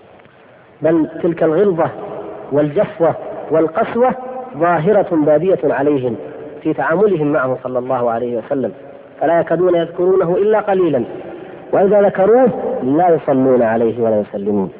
بل 0.82 1.08
تلك 1.22 1.42
الغلظة 1.42 1.90
والجفوة 2.52 3.14
والقسوة 3.50 4.14
ظاهرة 4.56 5.06
بادية 5.12 5.58
عليهم 5.64 6.16
في 6.62 6.72
تعاملهم 6.74 7.32
معه 7.32 7.58
صلى 7.62 7.78
الله 7.78 8.10
عليه 8.10 8.36
وسلم. 8.36 8.72
فلا 9.20 9.40
يكادون 9.40 9.74
يذكرونه 9.74 10.36
إلا 10.36 10.60
قليلا. 10.60 11.04
وإذا 11.72 12.02
ذكروه 12.02 12.48
لا 12.82 13.08
يصلون 13.08 13.62
عليه 13.62 14.02
ولا 14.02 14.20
يسلمون. 14.20 14.72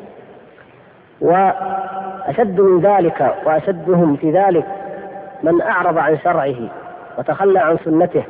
وأشد 1.20 2.60
من 2.60 2.80
ذلك 2.80 3.34
وأشدهم 3.46 4.16
في 4.16 4.30
ذلك 4.30 4.66
من 5.42 5.60
أعرض 5.62 5.98
عن 5.98 6.18
شرعه 6.18 6.56
وتخلى 7.18 7.58
عن 7.58 7.76
سنته 7.84 8.22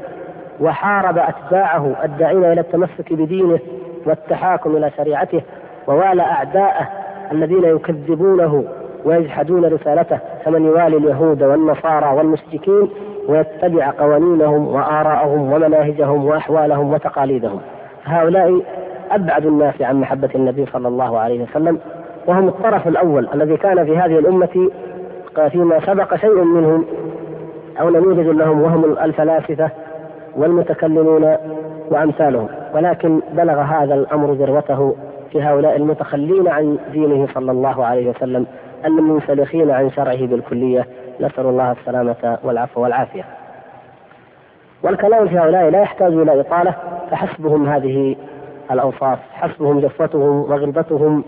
وحارب 0.61 1.19
أتباعه 1.19 1.97
الداعين 2.05 2.45
إلى 2.45 2.61
التمسك 2.61 3.13
بدينه 3.13 3.59
والتحاكم 4.07 4.77
إلى 4.77 4.91
شريعته 4.97 5.43
ووالى 5.87 6.23
أعداءه 6.23 6.89
الذين 7.33 7.65
يكذبونه 7.65 8.65
ويجحدون 9.05 9.65
رسالته 9.65 10.19
كمن 10.45 10.65
يوالي 10.65 10.97
اليهود 10.97 11.43
والنصارى 11.43 12.17
والمشركين 12.17 12.89
ويتبع 13.29 13.91
قوانينهم 13.91 14.69
وآراءهم 14.69 15.53
ومناهجهم 15.53 16.25
وأحوالهم 16.25 16.93
وتقاليدهم. 16.93 17.61
هؤلاء 18.05 18.63
أبعد 19.11 19.47
الناس 19.47 19.83
عن 19.83 20.01
محبة 20.01 20.29
النبي 20.35 20.67
صلى 20.67 20.89
الله 20.89 21.19
عليه 21.19 21.43
وسلم 21.43 21.79
وهم 22.27 22.49
الطرف 22.49 22.89
الأول 22.89 23.29
الذي 23.35 23.57
كان 23.57 23.85
في 23.85 23.99
هذه 23.99 24.19
الأمة 24.19 24.71
فيما 25.51 25.81
سبق 25.81 26.15
شيء 26.15 26.45
منهم 26.45 26.85
أو 27.81 27.91
نموذج 27.91 28.27
لهم 28.27 28.63
وهم 28.63 28.85
الفلاسفة 28.85 29.71
والمتكلمون 30.37 31.37
وأمثالهم. 31.91 32.49
ولكن 32.75 33.21
بلغ 33.33 33.61
هذا 33.61 33.95
الأمر 33.95 34.33
ذروته 34.33 34.97
في 35.33 35.43
هؤلاء 35.43 35.77
المتخلين 35.77 36.49
عن 36.49 36.79
دينه 36.93 37.29
صلى 37.35 37.53
الله 37.53 37.85
عليه 37.85 38.11
وسلم 38.11 38.47
المنسلخين 38.85 39.71
عن 39.71 39.91
شرعه 39.91 40.27
بالكلية. 40.27 40.87
نسأل 41.21 41.47
الله 41.47 41.73
السلامة 41.73 42.39
والعفو 42.45 42.81
والعافية. 42.81 43.25
والكلام 44.83 45.29
في 45.29 45.39
هؤلاء 45.39 45.71
لا 45.71 45.81
يحتاج 45.81 46.13
إلى 46.13 46.41
إطالة 46.41 46.75
فحسبهم 47.11 47.69
هذه 47.69 48.17
الأوصاف 48.71 49.19
حسبهم 49.33 49.81
جفتهم 49.81 50.51
وغلبتهم 50.51 51.25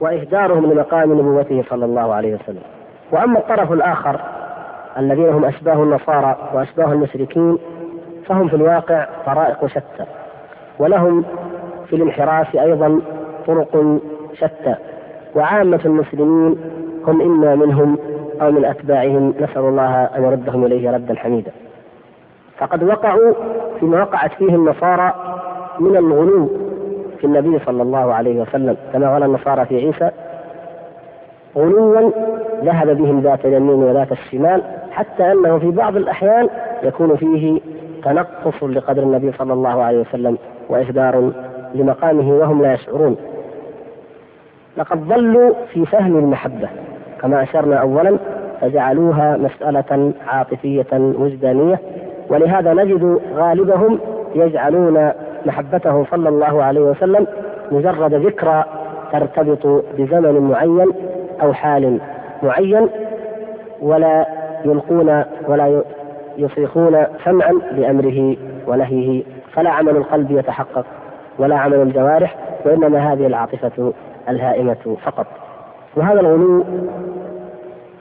وإهدارهم 0.00 0.72
لمقام 0.72 1.12
نبوته 1.12 1.64
صلى 1.70 1.84
الله 1.84 2.14
عليه 2.14 2.34
وسلم. 2.34 2.62
وأما 3.12 3.38
الطرف 3.38 3.72
الآخر 3.72 4.20
الذين 4.98 5.28
هم 5.28 5.44
أشباه 5.44 5.82
النصارى 5.82 6.36
وأشباه 6.54 6.92
المشركين 6.92 7.58
فهم 8.26 8.48
في 8.48 8.56
الواقع 8.56 9.08
طرائق 9.26 9.66
شتى 9.66 10.06
ولهم 10.78 11.24
في 11.92 11.98
الانحراف 11.98 12.56
أيضا 12.56 13.00
طرق 13.46 13.98
شتى. 14.34 14.74
وعامة 15.34 15.80
المسلمين 15.84 16.56
هم 17.06 17.20
إما 17.20 17.54
منهم 17.54 17.98
أو 18.42 18.50
من 18.50 18.64
أتباعهم. 18.64 19.34
نسأل 19.40 19.62
الله 19.62 20.04
أن 20.04 20.24
يردهم 20.24 20.64
إليه 20.64 20.90
ردا 20.90 21.14
حميدا. 21.14 21.50
فقد 22.58 22.82
وقعوا 22.82 23.32
فيما 23.80 24.02
وقعت 24.02 24.32
فيه 24.32 24.54
النصارى 24.54 25.14
من 25.80 25.96
الغلو 25.96 26.50
في 27.18 27.24
النبي 27.24 27.58
صلى 27.66 27.82
الله 27.82 28.14
عليه 28.14 28.40
وسلم 28.40 28.76
كما 28.92 29.12
قال 29.12 29.22
النصارى 29.22 29.66
في 29.66 29.76
عيسى 29.76 30.10
غلوا 31.56 32.10
ذهب 32.64 32.96
بهم 32.96 33.20
ذات 33.20 33.44
اليمين 33.44 33.82
وذات 33.82 34.12
الشمال 34.12 34.62
حتى 34.90 35.32
أنه 35.32 35.58
في 35.58 35.70
بعض 35.70 35.96
الأحيان 35.96 36.48
يكون 36.82 37.16
فيه 37.16 37.60
تنقص 38.04 38.62
لقدر 38.62 39.02
النبي 39.02 39.32
صلى 39.32 39.52
الله 39.52 39.82
عليه 39.82 40.00
وسلم 40.00 40.38
وإهدار 40.68 41.32
لمقامه 41.74 42.32
وهم 42.32 42.62
لا 42.62 42.72
يشعرون. 42.72 43.16
لقد 44.76 44.98
ظلوا 44.98 45.54
في 45.72 45.86
فهم 45.86 46.18
المحبة 46.18 46.68
كما 47.20 47.42
أشرنا 47.42 47.76
اولا 47.76 48.18
فجعلوها 48.60 49.36
مسألة 49.36 50.12
عاطفية 50.26 50.86
وجدانية 50.92 51.80
ولهذا 52.28 52.74
نجد 52.74 53.20
غالبهم 53.34 53.98
يجعلون 54.34 55.10
محبته 55.46 56.04
صلى 56.10 56.28
الله 56.28 56.62
عليه 56.62 56.80
وسلم 56.80 57.26
مجرد 57.70 58.14
ذكرى 58.14 58.64
ترتبط 59.12 59.84
بزمن 59.98 60.40
معين 60.40 60.88
أو 61.42 61.52
حال 61.52 61.98
معين 62.42 62.88
ولا 63.80 64.26
يلقون 64.64 65.24
ولا 65.48 65.82
يصيخون 66.38 67.06
سمعا 67.24 67.52
لأمره 67.52 68.36
ونهيه 68.66 69.22
فلا 69.52 69.70
عمل 69.70 69.96
القلب 69.96 70.30
يتحقق. 70.30 70.86
ولا 71.38 71.56
عمل 71.56 71.82
الجوارح 71.82 72.36
وإنما 72.64 73.12
هذه 73.12 73.26
العاطفة 73.26 73.92
الهائمة 74.28 74.96
فقط. 75.04 75.26
وهذا 75.96 76.20
الغلو 76.20 76.64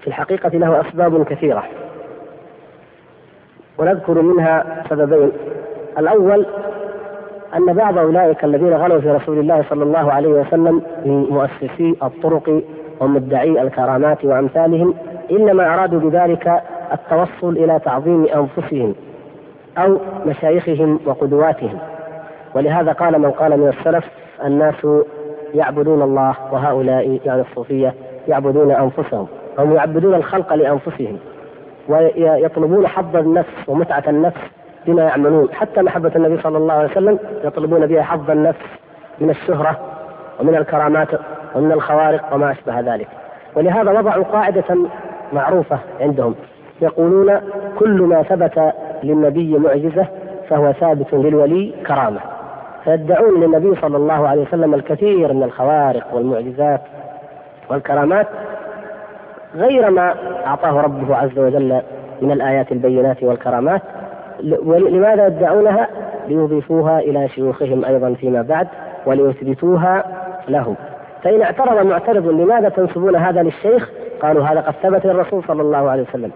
في 0.01 0.07
الحقيقة 0.07 0.49
له 0.49 0.81
أسباب 0.81 1.23
كثيرة. 1.23 1.63
ونذكر 3.77 4.21
منها 4.21 4.83
سببين. 4.89 5.31
الأول 5.97 6.45
أن 7.57 7.73
بعض 7.73 7.97
أولئك 7.97 8.43
الذين 8.43 8.73
غلوا 8.73 9.01
في 9.01 9.11
رسول 9.11 9.39
الله 9.39 9.63
صلى 9.69 9.83
الله 9.83 10.11
عليه 10.11 10.29
وسلم 10.29 10.81
من 11.05 11.25
مؤسسي 11.29 11.95
الطرق 12.03 12.61
ومدعي 12.99 13.61
الكرامات 13.61 14.25
وأمثالهم 14.25 14.93
إنما 15.31 15.73
أرادوا 15.73 15.99
بذلك 15.99 16.61
التوصل 16.93 17.57
إلى 17.57 17.79
تعظيم 17.85 18.25
أنفسهم 18.25 18.95
أو 19.77 19.97
مشايخهم 20.25 20.99
وقدواتهم. 21.05 21.77
ولهذا 22.55 22.91
قال 22.91 23.19
من 23.19 23.31
قال 23.31 23.59
من 23.59 23.67
السلف 23.67 24.05
الناس 24.45 24.87
يعبدون 25.53 26.01
الله 26.01 26.35
وهؤلاء 26.51 27.19
يعني 27.25 27.41
الصوفية 27.41 27.93
يعبدون 28.27 28.71
أنفسهم 28.71 29.27
هم 29.59 29.75
يعبدون 29.75 30.15
الخلق 30.15 30.53
لأنفسهم 30.53 31.17
ويطلبون 31.87 32.87
حظ 32.87 33.15
النفس 33.15 33.53
ومتعة 33.67 34.03
النفس 34.07 34.41
بما 34.87 35.03
يعملون 35.03 35.49
حتى 35.53 35.81
محبة 35.81 36.11
النبي 36.15 36.41
صلى 36.41 36.57
الله 36.57 36.73
عليه 36.73 36.91
وسلم 36.91 37.19
يطلبون 37.43 37.85
بها 37.85 38.03
حظ 38.03 38.31
النفس 38.31 38.65
من 39.19 39.29
الشهرة 39.29 39.79
ومن 40.39 40.55
الكرامات 40.55 41.07
ومن 41.55 41.71
الخوارق 41.71 42.33
وما 42.33 42.51
أشبه 42.51 42.79
ذلك. 42.79 43.07
ولهذا 43.55 43.91
وضعوا 43.91 44.23
قاعدة 44.23 44.77
معروفة 45.33 45.79
عندهم 45.99 46.35
يقولون 46.81 47.41
كل 47.79 48.01
ما 48.01 48.23
ثبت 48.23 48.73
للنبي 49.03 49.57
معجزة 49.57 50.07
فهو 50.49 50.71
ثابت 50.71 51.13
للولي 51.13 51.73
كرامة. 51.87 52.19
فيدعون 52.83 53.39
للنبي 53.39 53.81
صلى 53.81 53.97
الله 53.97 54.27
عليه 54.27 54.41
وسلم 54.41 54.73
الكثير 54.73 55.33
من 55.33 55.43
الخوارق 55.43 56.07
والمعجزات 56.13 56.81
والكرامات 57.69 58.27
غير 59.55 59.89
ما 59.89 60.15
أعطاه 60.45 60.81
ربه 60.81 61.15
عز 61.15 61.39
وجل 61.39 61.81
من 62.21 62.31
الآيات 62.31 62.71
البينات 62.71 63.23
والكرامات 63.23 63.81
لماذا 64.39 65.27
يدعونها؟ 65.27 65.87
ليضيفوها 66.27 66.99
إلى 66.99 67.27
شيوخهم 67.29 67.85
أيضا 67.85 68.13
فيما 68.13 68.41
بعد 68.41 68.67
وليثبتوها 69.05 70.03
لهم 70.47 70.75
فإن 71.23 71.41
اعترض 71.41 71.85
معترض 71.85 72.27
لماذا 72.27 72.69
تنسبون 72.69 73.15
هذا 73.15 73.43
للشيخ؟ 73.43 73.89
قالوا 74.21 74.45
هذا 74.45 74.61
قد 74.61 74.73
ثبت 74.83 75.05
للرسول 75.05 75.43
صلى 75.47 75.61
الله 75.61 75.89
عليه 75.89 76.03
وسلم 76.03 76.31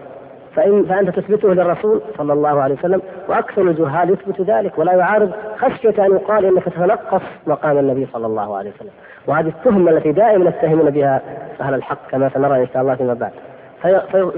فإن 0.56 0.84
فأنت 0.84 1.10
تثبته 1.10 1.54
للرسول 1.54 2.02
صلى 2.18 2.32
الله 2.32 2.60
عليه 2.60 2.74
وسلم 2.74 3.02
وأكثر 3.28 3.62
الجهال 3.62 4.10
يثبت 4.10 4.40
ذلك 4.40 4.78
ولا 4.78 4.92
يعارض 4.92 5.30
خشية 5.56 6.06
أن 6.06 6.12
يقال 6.12 6.44
إنك 6.44 6.64
تتنقص 6.64 7.22
مقام 7.46 7.78
النبي 7.78 8.06
صلى 8.12 8.26
الله 8.26 8.56
عليه 8.56 8.70
وسلم. 8.70 8.90
وهذه 9.26 9.48
التهمة 9.48 9.90
التي 9.90 10.12
دائما 10.12 10.48
يتهمون 10.48 10.90
بها 10.90 11.22
أهل 11.60 11.74
الحق 11.74 12.10
كما 12.10 12.28
سنرى 12.28 12.60
إن 12.60 12.66
شاء 12.66 12.82
الله 12.82 12.94
فيما 12.94 13.14
بعد. 13.14 13.32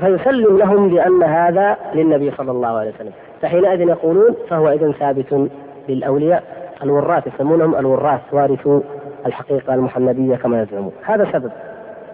فيسلم 0.01 0.59
لهم 0.59 0.89
بأن 0.89 1.23
هذا 1.23 1.77
للنبي 1.95 2.31
صلى 2.31 2.51
الله 2.51 2.79
عليه 2.79 2.91
وسلم. 2.91 3.13
فحينئذ 3.43 3.81
يقولون 3.81 4.37
فهو 4.49 4.69
إذن 4.69 4.93
ثابت 4.93 5.51
للأولياء 5.89 6.43
الوراث 6.83 7.27
يسمونهم 7.27 7.75
الوراث 7.75 8.21
وارثو 8.33 8.81
الحقيقة 9.27 9.75
المحمدية 9.75 10.37
كما 10.37 10.63
يزعمون. 10.63 10.93
هذا 11.05 11.33
سبب. 11.33 11.51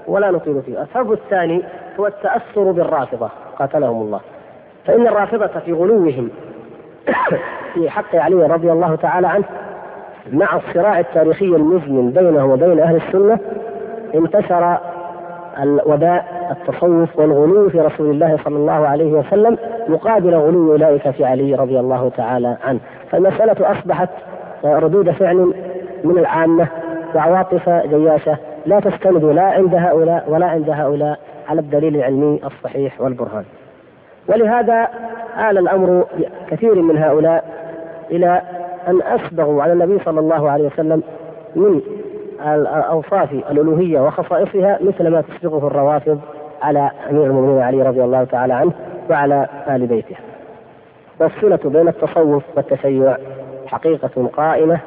ولا 0.06 0.30
نطيل 0.30 0.62
فيه. 0.62 0.82
السبب 0.82 1.12
الثاني 1.12 1.62
هو 2.00 2.06
التأثر 2.06 2.72
بالرافضة. 2.72 3.30
قاتلهم 3.58 4.02
الله. 4.02 4.20
فإن 4.84 5.06
الرافضة 5.06 5.46
في 5.46 5.72
غلوهم 5.72 6.30
في 7.74 7.90
حق 7.90 8.16
علي 8.16 8.46
رضي 8.46 8.72
الله 8.72 8.94
تعالى 8.94 9.28
عنه 9.28 9.44
مع 10.32 10.56
الصراع 10.56 11.00
التاريخي 11.00 11.44
المزمن 11.44 12.10
بينه 12.10 12.44
وبين 12.44 12.80
أهل 12.80 12.96
السنة 12.96 13.38
انتشر 14.14 14.78
الوباء 15.62 16.24
التصوف 16.50 17.18
والغلو 17.18 17.68
في 17.68 17.80
رسول 17.80 18.10
الله 18.10 18.38
صلى 18.44 18.56
الله 18.56 18.86
عليه 18.88 19.12
وسلم 19.12 19.58
مقابل 19.88 20.34
غلو 20.34 20.72
أولئك 20.72 21.10
في 21.10 21.24
علي 21.24 21.54
رضي 21.54 21.80
الله 21.80 22.10
تعالى 22.16 22.56
عنه. 22.64 22.80
فالمسألة 23.10 23.72
أصبحت 23.72 24.08
ردود 24.64 25.10
فعل 25.10 25.54
من 26.04 26.18
العامة 26.18 26.66
وعواطف 27.14 27.68
جياشة 27.68 28.36
لا 28.66 28.80
تستند 28.80 29.24
لا 29.24 29.42
عند 29.42 29.74
هؤلاء 29.74 30.24
ولا 30.28 30.46
عند 30.46 30.70
هؤلاء. 30.70 31.18
على 31.48 31.60
الدليل 31.60 31.96
العلمي 31.96 32.40
الصحيح 32.44 33.00
والبرهان. 33.00 33.44
ولهذا 34.28 34.88
آل 35.50 35.58
الأمر 35.58 36.06
كثير 36.50 36.74
من 36.74 36.98
هؤلاء 36.98 37.44
إلى 38.10 38.42
أن 38.88 39.02
أسبغوا 39.02 39.62
على 39.62 39.72
النبي 39.72 39.98
صلى 40.04 40.20
الله 40.20 40.50
عليه 40.50 40.66
وسلم 40.66 41.02
من 41.56 41.80
أوصاف 42.66 43.32
الألوهية 43.32 44.00
وخصائصها 44.00 44.78
مثل 44.80 45.08
ما 45.08 45.20
تسبقه 45.20 45.66
الروافض 45.66 46.20
على 46.62 46.90
أمير 47.10 47.24
المؤمنين 47.26 47.62
علي 47.62 47.82
رضي 47.82 48.04
الله 48.04 48.24
تعالى 48.24 48.54
عنه 48.54 48.72
وعلى 49.10 49.48
آل 49.68 49.86
بيته. 49.86 50.16
والصلة 51.20 51.60
بين 51.64 51.88
التصوف 51.88 52.42
والتشيع 52.56 53.16
حقيقة 53.66 54.28
قائمة 54.36 54.80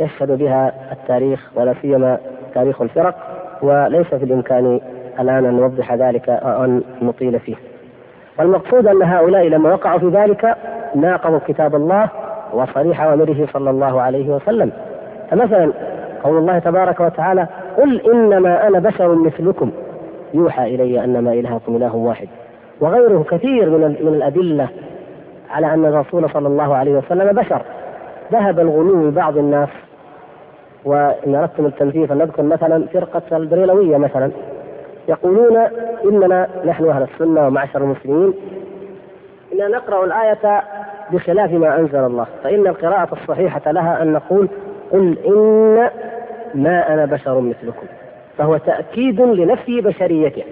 يشهد 0.00 0.38
بها 0.38 0.72
التاريخ 0.92 1.50
ولا 1.54 1.74
سيما 1.82 2.18
تاريخ 2.54 2.82
الفرق 2.82 3.14
وليس 3.62 4.06
في 4.06 4.24
الإمكان 4.24 4.80
الآن 5.20 5.44
أن 5.44 5.54
نوضح 5.54 5.94
ذلك 5.94 6.28
أن 6.42 6.82
نطيل 7.02 7.40
فيه. 7.40 7.54
والمقصود 8.38 8.86
أن 8.86 9.02
هؤلاء 9.02 9.48
لما 9.48 9.72
وقعوا 9.72 9.98
في 9.98 10.08
ذلك 10.08 10.56
ناقضوا 10.94 11.38
كتاب 11.46 11.74
الله 11.74 12.08
وصريح 12.52 13.02
أوامره 13.02 13.46
صلى 13.52 13.70
الله 13.70 14.00
عليه 14.00 14.28
وسلم. 14.28 14.72
فمثلا 15.30 15.72
قول 16.24 16.38
الله 16.38 16.58
تبارك 16.58 17.00
وتعالى 17.00 17.46
قل 17.76 18.00
إنما 18.00 18.68
أنا 18.68 18.78
بشر 18.78 19.14
مثلكم. 19.14 19.70
يوحى 20.34 20.74
إلي 20.74 21.04
أنما 21.04 21.32
إلهكم 21.32 21.76
إله 21.76 21.96
واحد. 21.96 22.28
وغيره 22.80 23.24
كثير 23.30 23.70
من 23.70 23.96
من 24.00 24.14
الأدلة 24.14 24.68
على 25.50 25.74
أن 25.74 25.84
الرسول 25.84 26.30
صلى 26.30 26.48
الله 26.48 26.76
عليه 26.76 26.92
وسلم 26.92 27.32
بشر. 27.32 27.62
ذهب 28.32 28.60
الغلو 28.60 29.10
بعض 29.10 29.36
الناس 29.36 29.68
وإن 30.84 31.34
أردتم 31.34 31.66
التنفيذ 31.66 32.06
فلنذكر 32.06 32.42
مثلا 32.42 32.86
فرقة 32.92 33.36
البريلوية 33.36 33.96
مثلا. 33.96 34.30
يقولون 35.08 35.56
إننا 36.04 36.48
نحن 36.64 36.88
أهل 36.88 37.02
السنة 37.02 37.46
ومعشر 37.46 37.80
المسلمين. 37.80 38.34
إننا 39.52 39.68
نقرأ 39.68 40.04
الآية 40.04 40.62
بخلاف 41.12 41.52
ما 41.52 41.78
أنزل 41.78 41.98
الله 41.98 42.26
فإن 42.42 42.66
القراءة 42.66 43.08
الصحيحة 43.12 43.70
لها 43.72 44.02
أن 44.02 44.12
نقول 44.12 44.48
قل 44.92 45.18
إن 45.26 45.90
ما 46.54 46.94
أنا 46.94 47.04
بشر 47.04 47.40
مثلكم 47.40 47.86
فهو 48.38 48.56
تأكيد 48.56 49.20
لنفي 49.20 49.80
بشريته. 49.80 50.42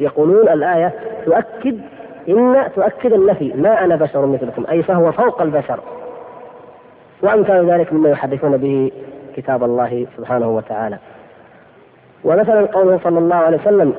يقولون 0.00 0.48
الآية 0.48 0.92
تؤكد 1.24 1.80
إن 2.28 2.64
تؤكد 2.76 3.12
النفي 3.12 3.52
ما 3.54 3.84
أنا 3.84 3.96
بشر 3.96 4.26
مثلكم 4.26 4.64
أي 4.70 4.82
فهو 4.82 5.12
فوق 5.12 5.42
البشر. 5.42 5.80
وأمثال 7.22 7.70
ذلك 7.70 7.92
مما 7.92 8.08
يحدثون 8.10 8.56
به 8.56 8.90
كتاب 9.36 9.64
الله 9.64 10.06
سبحانه 10.16 10.48
وتعالى. 10.48 10.98
ومثلا 12.24 12.66
قوله 12.66 13.00
صلى 13.04 13.18
الله 13.18 13.36
عليه 13.36 13.58
وسلم 13.58 13.94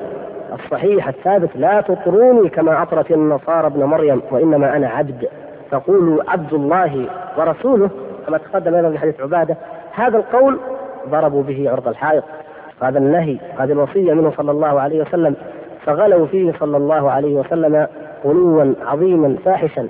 الصحيح 0.54 1.08
الثابت 1.08 1.50
لا 1.54 1.80
تطروني 1.80 2.48
كما 2.48 2.82
أطرت 2.82 3.10
النصارى 3.10 3.66
ابن 3.66 3.84
مريم 3.84 4.22
وإنما 4.30 4.76
أنا 4.76 4.88
عبد. 4.88 5.28
فقولوا 5.70 6.22
عبد 6.28 6.52
الله 6.52 7.06
ورسوله 7.38 7.90
كما 8.26 8.38
تقدم 8.38 8.74
أيضا 8.74 8.90
في 8.90 8.98
حديث 8.98 9.20
عبادة 9.20 9.56
هذا 9.92 10.16
القول 10.16 10.58
ضربوا 11.08 11.42
به 11.42 11.70
عرض 11.70 11.88
الحائط. 11.88 12.24
هذا 12.82 12.98
النهي 12.98 13.38
هذه 13.58 13.72
الوصية 13.72 14.12
منه 14.12 14.32
صلى 14.36 14.50
الله 14.50 14.80
عليه 14.80 15.00
وسلم. 15.00 15.36
فغلوا 15.86 16.26
فيه 16.26 16.52
صلى 16.60 16.76
الله 16.76 17.10
عليه 17.10 17.34
وسلم 17.34 17.86
غلوا 18.24 18.74
عظيما 18.86 19.36
فاحشا. 19.44 19.88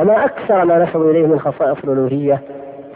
وما 0.00 0.24
أكثر 0.24 0.64
ما 0.64 0.84
نسبوا 0.84 1.10
إليه 1.10 1.26
من 1.26 1.40
خصائص 1.40 1.78
الألوهية 1.84 2.40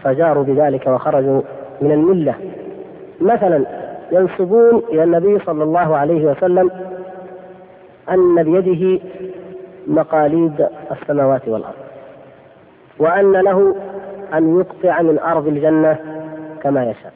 فجاروا 0.02 0.44
بذلك 0.44 0.86
وخرجوا 0.86 1.42
من 1.80 1.92
الملة. 1.92 2.34
مثلا 3.20 3.64
ينسبون 4.12 4.82
إلى 4.92 5.02
النبي 5.02 5.38
صلى 5.38 5.64
الله 5.64 5.96
عليه 5.96 6.24
وسلم 6.26 6.70
أن 8.10 8.42
بيده 8.42 9.00
مقاليد 9.86 10.66
السماوات 10.90 11.48
والأرض 11.48 11.74
وأن 12.98 13.32
له 13.32 13.76
أن 14.34 14.60
يقطع 14.60 15.02
من 15.02 15.18
أرض 15.18 15.46
الجنة 15.46 15.96
كما 16.62 16.84
يشاء. 16.84 17.12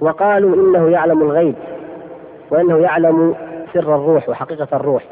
وقالوا 0.00 0.54
إنه 0.54 0.88
يعلم 0.90 1.22
الغيب 1.22 1.54
وإنه 2.50 2.78
يعلم 2.78 3.34
سر 3.74 3.94
الروح 3.94 4.28
وحقيقة 4.28 4.68
الروح 4.72 5.04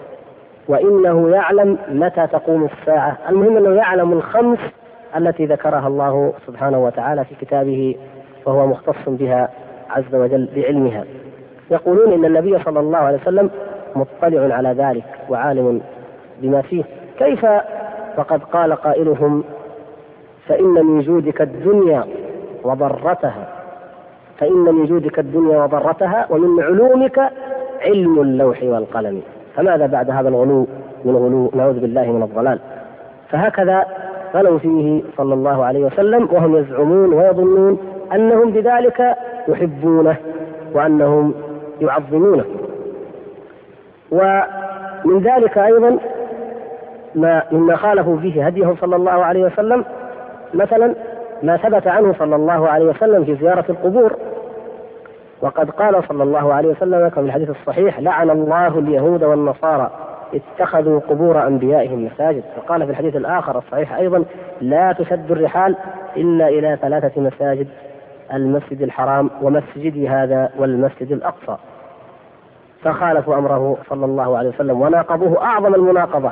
وإنه 0.69 1.31
يعلم 1.31 1.79
متى 1.89 2.27
تقوم 2.27 2.65
الساعة. 2.65 3.19
المهم 3.29 3.57
أنه 3.57 3.75
يعلم 3.75 4.12
الخمس 4.12 4.59
التي 5.17 5.47
ذكرها 5.47 5.89
الله 5.89 6.33
سبحانه 6.47 6.85
وتعالى 6.85 7.25
في 7.25 7.35
كتابه 7.35 7.97
وهو 8.47 8.67
مختص 8.67 9.09
بها 9.09 9.49
عز 9.91 10.14
وجل 10.14 10.49
بعلمها 10.57 11.05
يقولون 11.70 12.12
إن 12.12 12.24
النبي 12.24 12.59
صلى 12.59 12.80
الله 12.80 12.99
عليه 12.99 13.18
وسلم 13.18 13.51
مطلع 13.97 14.55
على 14.55 14.68
ذلك 14.68 15.05
وعالم 15.28 15.80
بما 16.43 16.62
فيه. 16.62 16.85
كيف 17.18 17.47
وقد 18.18 18.43
قال 18.43 18.72
قائلهم 18.72 19.45
فإن 20.47 20.87
من 20.87 21.01
جودك 21.01 21.43
الدنيا 21.43 22.05
وضرتها 22.62 23.49
فإن 24.39 24.74
من 24.74 24.87
جودك 24.87 25.18
الدنيا 25.18 25.62
وضرتها 25.64 26.26
ومن 26.30 26.62
علومك 26.62 27.30
علم 27.82 28.20
اللوح 28.20 28.62
والقلم. 28.62 29.22
فماذا 29.57 29.87
بعد 29.87 30.11
هذا 30.11 30.28
الغلو 30.28 30.66
من 31.05 31.16
غلو؟ 31.16 31.51
نعوذ 31.55 31.80
بالله 31.80 32.12
من 32.12 32.22
الضلال. 32.22 32.59
فهكذا 33.30 33.87
غلوا 34.35 34.59
فيه 34.59 35.03
صلى 35.16 35.35
الله 35.35 35.64
عليه 35.64 35.85
وسلم 35.85 36.28
وهم 36.32 36.57
يزعمون 36.57 37.12
ويظنون 37.12 37.78
أنهم 38.12 38.51
بذلك 38.51 39.16
يحبونه 39.49 40.16
وأنهم 40.72 41.34
يعظمونه. 41.80 42.45
ومن 44.11 45.22
ذلك 45.22 45.59
أيضا 45.59 45.99
ما 47.14 47.42
مما 47.53 47.76
خالفوا 47.76 48.16
فيه 48.16 48.47
هديه 48.47 48.74
صلى 48.80 48.97
الله 48.97 49.24
عليه 49.24 49.45
وسلم 49.45 49.84
مثلا 50.55 50.95
ما 51.42 51.57
ثبت 51.57 51.86
عنه 51.86 52.14
صلى 52.18 52.36
الله 52.36 52.68
عليه 52.68 52.86
وسلم 52.86 53.24
في 53.24 53.34
زيارة 53.34 53.64
القبور. 53.68 54.12
وقد 55.42 55.70
قال 55.70 56.05
صلى 56.09 56.22
الله 56.22 56.55
عليه 56.55 56.68
وسلم 56.68 57.09
كما 57.09 57.11
في 57.11 57.20
الحديث 57.20 57.51
الصحيح 57.51 58.01
لعن 58.01 58.30
الله 58.30 58.78
اليهود 58.78 59.24
والنصارى 59.24 59.90
اتخذوا 60.34 61.01
قبور 61.01 61.47
أنبيائهم 61.47 62.05
مساجد. 62.05 62.42
وقال 62.59 62.84
في 62.84 62.90
الحديث 62.90 63.16
الآخر 63.16 63.59
الصحيح 63.59 63.95
أيضا 63.95 64.24
لا 64.61 64.92
تشد 64.92 65.30
الرحال 65.30 65.76
الا 66.16 66.49
إلى 66.49 66.78
ثلاثة 66.82 67.20
مساجد. 67.20 67.68
المسجد 68.33 68.83
الحرام 68.83 69.31
ومسجدي 69.43 70.09
هذا 70.09 70.51
والمسجد 70.59 71.12
الأقصى. 71.12 71.57
فخالفوا 72.83 73.35
أمره 73.39 73.77
صلى 73.91 74.05
الله 74.05 74.39
عليه 74.39 74.49
وسلم 74.49 74.81
وناقضوه 74.81 75.45
أعظم 75.45 75.75
المناقضة. 75.75 76.31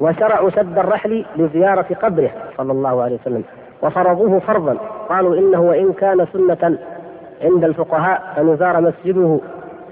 وشرعوا 0.00 0.50
سد 0.50 0.78
الرحل 0.78 1.24
لزيارة 1.36 1.86
قبره 2.02 2.30
صلى 2.56 2.72
الله 2.72 3.02
عليه 3.02 3.18
وسلم. 3.20 3.44
وفرضوه 3.82 4.38
فرضا. 4.38 4.76
قالوا 5.08 5.36
إنه 5.36 5.60
وإن 5.60 5.92
كان 5.92 6.26
سنة 6.32 6.78
عند 7.42 7.64
الفقهاء 7.64 8.34
أن 8.38 8.48
يزار 8.48 8.80
مسجده 8.80 9.40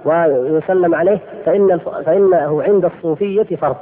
ويسلم 0.04 0.94
عليه 0.94 1.18
فإن 1.46 1.78
فإنه 1.78 2.62
عند 2.62 2.84
الصوفية 2.84 3.56
فرض. 3.56 3.76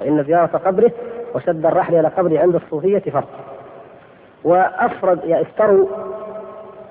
فإن 0.00 0.24
زيارة 0.24 0.56
قبره 0.64 0.90
وشد 1.34 1.66
الرحل 1.66 1.94
إلى 1.94 2.08
قبره 2.08 2.38
عند 2.38 2.54
الصوفية 2.54 2.98
فرض. 2.98 3.28
وأفرد 4.44 5.30
افتروا 5.30 5.86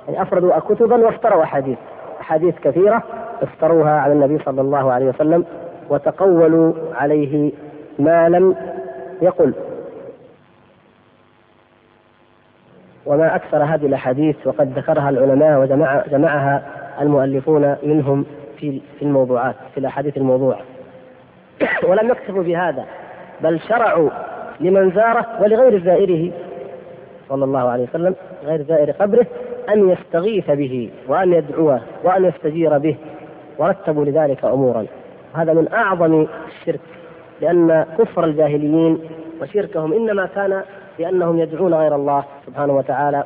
يعني 0.08 0.22
أفردوا 0.22 0.60
كتبا 0.60 0.96
وافتروا 0.96 1.44
أحاديث 1.44 1.78
أحاديث 2.22 2.56
كثيرة 2.60 3.04
افتروها 3.42 3.92
على 3.92 4.14
النبي 4.14 4.44
صلى 4.44 4.62
الله 4.62 4.92
عليه 4.92 5.06
وسلم 5.06 5.46
وتقولوا 5.90 6.74
عليه 6.94 7.52
ما 8.00 8.30
لم 8.30 8.56
يقل. 9.22 9.54
وما 13.06 13.36
أكثر 13.36 13.64
هذه 13.64 13.86
الأحاديث 13.86 14.48
وقد 14.48 14.80
ذكرها 14.80 15.10
العلماء 15.10 15.62
وجمع 15.62 16.04
جمعها 16.12 16.64
المؤلفون 17.02 17.76
منهم 17.84 18.26
في 18.58 18.82
في 19.00 19.06
الموضوعات 19.06 19.56
في 19.74 19.80
الأحاديث 19.80 20.18
الموضوعة. 20.18 20.62
ولم 21.90 22.10
يكتفوا 22.10 22.44
بهذا 22.44 22.86
بل 23.42 23.60
شرعوا 23.60 24.10
لمن 24.60 24.92
زاره 24.92 25.26
ولغير 25.42 25.84
زائره. 25.84 26.32
صلى 27.30 27.46
الله 27.46 27.70
عليه 27.70 27.84
وسلم 27.84 28.16
غير 28.46 28.64
زائر 28.64 28.92
قبره 28.92 29.28
أن 29.74 29.90
يستغيث 29.90 30.52
به 30.52 30.90
وأن 31.08 31.34
يدعوه 31.34 31.82
وأن 32.04 32.26
يستجير 32.26 32.78
به 32.78 32.96
ورتبوا 33.58 34.06
لذلك 34.06 34.46
أمورا. 34.46 34.86
هذا 35.34 35.54
من 35.54 35.68
أعظم 35.74 36.28
الشرك 36.48 36.80
لأن 37.42 37.86
كفر 38.00 38.24
الجاهليين 38.24 39.00
وشركهم 39.42 39.94
إنما 39.94 40.26
كان 40.36 40.62
لأنهم 41.00 41.40
يدعون 41.40 41.74
غير 41.74 41.96
الله 41.96 42.24
سبحانه 42.46 42.74
وتعالى 42.74 43.24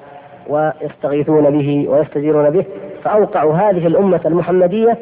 ويستغيثون 0.48 1.50
به 1.50 1.86
ويستجيرون 1.90 2.50
به. 2.50 2.66
فأوقعوا 3.04 3.54
هذه 3.54 3.88
الأمة 3.88 4.22
المحمدية 4.26 4.98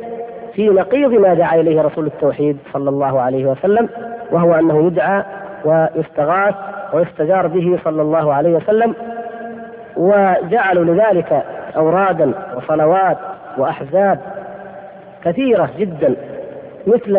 في 0.54 0.70
نقيض 0.70 1.14
ما 1.14 1.34
دعا 1.34 1.56
إليه 1.56 1.82
رسول 1.82 2.06
التوحيد 2.06 2.58
صلى 2.74 2.90
الله 2.90 3.20
عليه 3.20 3.46
وسلم 3.46 3.90
وهو 4.32 4.54
أنه 4.54 4.88
يدعى 4.88 5.24
ويستغاث 5.66 6.56
ويستجار 6.94 7.48
به 7.48 7.80
صلى 7.84 8.02
الله 8.02 8.34
عليه 8.34 8.50
وسلم 8.50 8.96
وجعلوا 9.98 10.86
لذلك 10.86 11.44
أورادا 11.76 12.32
وصلوات 12.58 13.18
وأحزاب 13.58 14.20
كثيرة 15.26 15.70
جدا 15.80 16.16
مثل 16.88 17.18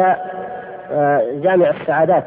آه، 0.93 1.23
جامع 1.43 1.71
السعادات 1.71 2.25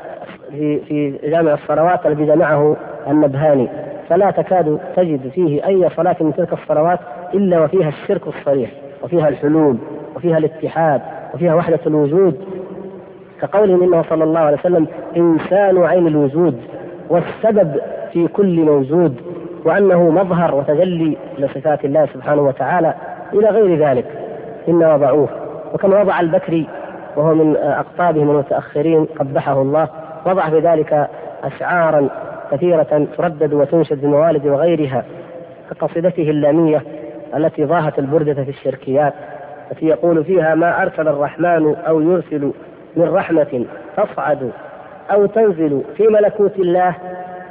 في 0.52 0.80
في 0.80 1.20
جامع 1.24 1.54
الصلوات 1.54 2.06
الذي 2.06 2.26
جمعه 2.26 2.76
النبهاني. 3.08 3.68
فلا 4.10 4.32
تكاد 4.32 4.80
تجد 4.95 5.28
فيه 5.28 5.68
أي 5.68 5.89
صلاة 5.89 6.16
من 6.22 6.34
تلك 6.36 6.54
الصلوات 6.54 6.99
إلا 7.34 7.60
وفيها 7.60 7.89
الشرك 7.89 8.28
الصريح 8.28 8.70
وفيها 9.04 9.28
الحلول 9.28 9.78
وفيها 10.16 10.38
الاتحاد 10.38 11.02
وفيها 11.34 11.56
وحدة 11.56 11.80
الوجود. 11.88 12.45
كقوله 13.41 13.86
إنه 13.86 14.04
صلى 14.10 14.24
الله 14.24 14.39
عليه 14.39 14.58
وسلم 14.58 14.88
إنسان 15.18 15.84
عين 15.84 16.08
الوجود 16.08 16.62
والسبب 17.10 17.76
في 18.14 18.28
كل 18.28 18.60
موجود. 18.60 19.30
وأنه 19.66 20.09
مظهر 20.09 20.55
وتجلي 20.55 21.18
لصفات 21.38 21.86
الله 21.86 22.05
سبحانه 22.14 22.41
وتعالى 22.41 22.93
إلى 23.34 23.49
غير 23.49 23.88
ذلك 23.89 24.05
إن 24.68 24.84
وضعوه. 24.84 25.30
وكما 25.74 26.01
وضع 26.01 26.20
البكري 26.20 26.68
وهو 27.16 27.36
من 27.36 27.55
أقطابهم 27.57 28.30
المتأخرين 28.30 29.05
قبحه 29.05 29.62
الله 29.62 29.88
وضع 30.26 30.49
في 30.49 30.59
ذلك 30.59 31.07
أشعارا 31.43 32.09
كثيرة 32.51 33.07
تردد 33.18 33.53
وتنشد 33.53 34.01
بموالد 34.01 34.45
وغيرها 34.47 35.03
كقصيدته 35.70 36.30
اللامية 36.30 36.84
التي 37.36 37.64
ضاهت 37.64 37.99
البردة 37.99 38.43
في 38.43 38.49
الشركيات 38.49 39.14
التي 39.72 39.86
يقول 39.86 40.24
فيها 40.24 40.55
ما 40.55 40.82
أرسل 40.82 41.07
الرحمن 41.07 41.76
أو 41.76 42.01
يرسل 42.01 42.51
من 42.95 43.03
رحمة 43.03 43.66
تصعد 43.97 44.51
أو 45.12 45.26
تنزل 45.26 45.82
في 45.97 46.07
ملكوت 46.07 46.59
الله 46.59 46.95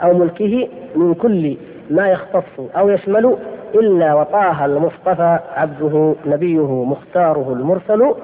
أو 0.03 0.19
ملكه 0.19 0.69
من 0.97 1.15
كل 1.15 1.57
ما 1.91 2.09
يختص 2.09 2.61
أو 2.77 2.89
يشمل 2.89 3.37
إلا 3.75 4.15
وطه 4.15 4.65
المصطفى 4.65 5.39
عبده 5.57 6.15
نبيه 6.27 6.85
مختاره 6.85 7.53
المرسل 7.53 8.15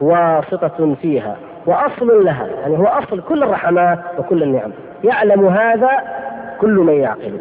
واسطة 0.00 0.94
فيها 1.02 1.36
وأصل 1.66 2.24
لها 2.24 2.46
يعني 2.46 2.78
هو 2.78 2.86
أصل 2.86 3.20
كل 3.20 3.42
الرحمات 3.42 3.98
وكل 4.18 4.42
النعم 4.42 4.70
يعلم 5.04 5.46
هذا 5.46 5.90
كل 6.60 6.70
من 6.70 6.94
يعقل. 6.94 7.38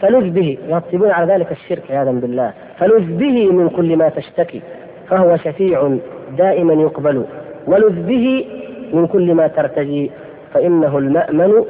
فلذ 0.00 0.30
به 0.30 0.58
يرتبون 0.68 1.10
على 1.10 1.34
ذلك 1.34 1.52
الشرك 1.52 1.90
عياذا 1.90 2.10
بالله 2.10 2.52
فلذ 2.78 3.16
به 3.16 3.52
من 3.52 3.68
كل 3.68 3.96
ما 3.96 4.08
تشتكي 4.08 4.62
فهو 5.08 5.36
شفيع 5.36 5.96
دائما 6.38 6.72
يقبل 6.72 7.24
ولذ 7.66 8.02
به 8.02 8.46
من 8.92 9.06
كل 9.06 9.34
ما 9.34 9.46
ترتجي 9.46 10.10
فإنه 10.54 10.98
المأمن 10.98 11.64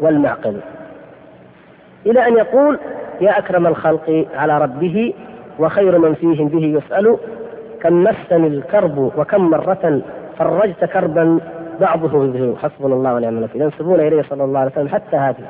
والمعقل. 0.00 0.60
إلى 2.06 2.28
أن 2.28 2.36
يقول 2.36 2.78
يا 3.20 3.38
أكرم 3.38 3.66
الخلق 3.66 4.26
على 4.34 4.58
ربه 4.58 5.14
وخير 5.58 5.98
من 5.98 6.14
فيهم 6.14 6.48
به 6.48 6.64
يسأل 6.78 7.16
كم 7.82 8.04
مسني 8.04 8.46
الكرب 8.46 8.98
وكم 8.98 9.50
مرة 9.50 10.00
فرجت 10.38 10.84
كربا 10.84 11.40
بعضه 11.80 12.24
يظهر 12.24 12.56
حسبنا 12.56 12.94
الله 12.94 13.14
ونعم 13.14 13.38
الوكيل. 13.38 13.62
ينسبون 13.62 14.00
إليه 14.00 14.22
صلى 14.22 14.44
الله 14.44 14.60
عليه 14.60 14.70
وسلم 14.70 14.88
حتى 14.88 15.16
هذه. 15.16 15.44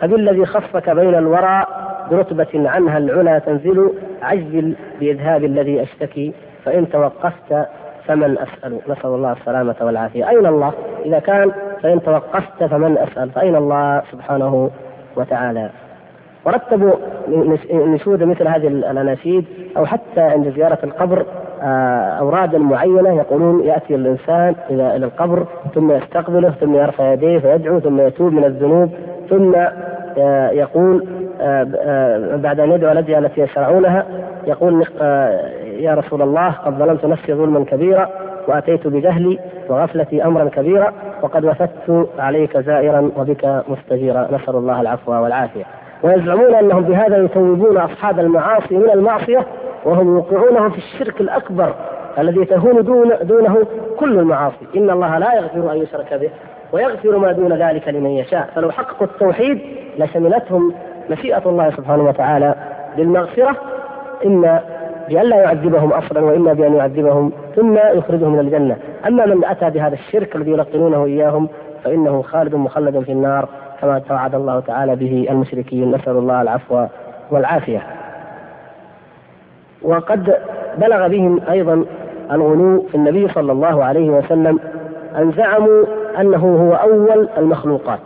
فبالذي 0.00 0.46
خصك 0.46 0.90
بين 0.90 1.14
الورى 1.14 1.64
برتبة 2.10 2.70
عنها 2.70 2.98
العلا 2.98 3.38
تنزل 3.38 3.92
عجل 4.22 4.74
بإذهاب 5.00 5.44
الذي 5.44 5.82
أشتكي 5.82 6.32
فإن 6.64 6.88
توقفت 6.88 7.68
فمن 8.06 8.38
أسأل. 8.38 8.78
نسأل 8.88 9.10
الله 9.10 9.32
السلامة 9.32 9.76
والعافية. 9.80 10.28
أين 10.28 10.46
الله؟ 10.46 10.72
إذا 11.04 11.18
كان 11.18 11.52
فإن 11.82 12.02
توقفت 12.02 12.64
فمن 12.64 12.98
أسأل. 12.98 13.30
فأين 13.30 13.56
الله 13.56 14.02
سبحانه 14.12 14.70
وتعالى؟ 15.16 15.70
ورتبوا 16.44 16.92
نشود 17.72 18.22
مثل 18.22 18.48
هذه 18.48 18.66
الأناشيد 18.66 19.44
أو 19.76 19.86
حتى 19.86 20.20
عند 20.20 20.52
زيارة 20.56 20.78
القبر 20.84 21.26
آه، 21.62 22.18
أورادا 22.18 22.58
معينة 22.58 23.16
يقولون 23.16 23.64
يأتي 23.64 23.94
الإنسان 23.94 24.54
إلى 24.70 24.96
إلى 24.96 25.06
القبر 25.06 25.46
ثم 25.74 25.92
يستقبله 25.92 26.50
ثم 26.50 26.74
يرفع 26.74 27.12
يديه 27.12 27.38
فيدعو 27.38 27.80
ثم 27.80 28.00
يتوب 28.00 28.32
من 28.32 28.44
الذنوب 28.44 28.90
ثم 29.30 29.54
آه، 30.18 30.50
يقول 30.50 31.06
آه، 31.40 32.36
بعد 32.36 32.60
أن 32.60 32.72
يدعو 32.72 32.92
الأدعية 32.92 33.18
التي 33.18 33.40
يشرعونها 33.40 34.06
يقول 34.46 34.86
يا 35.64 35.94
رسول 35.94 36.22
الله 36.22 36.50
قد 36.50 36.78
ظلمت 36.78 37.04
نفسي 37.04 37.34
ظلما 37.34 37.64
كبيرا 37.64 38.08
وأتيت 38.48 38.86
بجهلي 38.86 39.38
وغفلتي 39.68 40.24
أمرا 40.24 40.48
كبيرا 40.48 40.92
وقد 41.22 41.44
وفدت 41.44 42.08
عليك 42.18 42.58
زائرا 42.58 43.10
وبك 43.16 43.62
مستجيرا. 43.68 44.28
نسأل 44.32 44.56
الله 44.56 44.80
العفو 44.80 45.12
والعافية. 45.12 45.64
ويزعمون 46.02 46.54
أنهم 46.54 46.82
بهذا 46.82 47.24
يتوبون 47.24 47.76
أصحاب 47.76 48.18
المعاصي 48.18 48.76
من 48.76 48.90
المعصية 48.90 49.46
وهم 49.84 50.16
يوقعونه 50.16 50.68
في 50.68 50.78
الشرك 50.78 51.20
الأكبر 51.20 51.74
الذي 52.18 52.44
تهون 52.44 52.82
دون 52.84 53.12
دونه 53.22 53.66
كل 53.98 54.18
المعاصي. 54.18 54.66
إن 54.76 54.90
الله 54.90 55.18
لا 55.18 55.34
يغفر 55.34 55.72
أن 55.72 55.76
يشرك 55.76 56.14
به 56.14 56.30
ويغفر 56.72 57.18
ما 57.18 57.32
دون 57.32 57.52
ذلك 57.52 57.88
لمن 57.88 58.10
يشاء. 58.10 58.48
فلو 58.54 58.70
حققوا 58.70 59.06
التوحيد 59.06 59.58
لشملتهم 59.98 60.74
مشيئة 61.10 61.42
الله 61.46 61.70
سبحانه 61.70 62.02
وتعالى 62.02 62.54
بالمغفرة. 62.96 63.56
إما 64.26 64.60
بأن 65.08 65.26
لا 65.26 65.36
يعذبهم 65.36 65.92
أصلا 65.92 66.20
وإما 66.20 66.52
بأن 66.52 66.74
يعذبهم 66.74 67.32
ثم 67.56 67.76
يخرجهم 67.76 68.32
من 68.32 68.38
الجنة. 68.38 68.76
أما 69.06 69.26
من 69.26 69.44
أتى 69.44 69.70
بهذا 69.70 69.94
الشرك 69.94 70.36
الذي 70.36 70.50
يلقنونه 70.50 71.04
إياهم 71.04 71.48
فإنه 71.84 72.22
خالد 72.22 72.54
مخلد 72.54 73.00
في 73.00 73.12
النار. 73.12 73.48
كما 73.82 73.98
توعد 73.98 74.34
الله 74.34 74.60
تعالى 74.60 74.96
به 74.96 75.26
المشركين. 75.30 75.90
نسأل 75.90 76.16
الله 76.16 76.42
العفو 76.42 76.86
والعافية. 77.30 77.82
وقد 79.82 80.36
بلغ 80.78 81.08
بهم 81.08 81.40
أيضا 81.50 81.84
الغلو 82.32 82.82
في 82.82 82.94
النبي 82.94 83.28
صلى 83.28 83.52
الله 83.52 83.84
عليه 83.84 84.10
وسلم 84.10 84.58
أن 85.18 85.32
زعموا 85.32 85.84
أنه 86.20 86.68
هو 86.68 86.74
أول 86.74 87.28
المخلوقات 87.38 88.00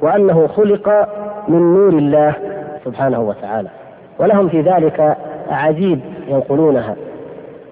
وأنه 0.00 0.46
خلق 0.46 1.08
من 1.48 1.74
نور 1.74 1.88
الله 1.88 2.34
سبحانه 2.84 3.20
وتعالى 3.20 3.68
ولهم 4.18 4.48
في 4.48 4.60
ذلك 4.60 5.16
أعاجيب 5.50 6.00
ينقلونها. 6.28 6.96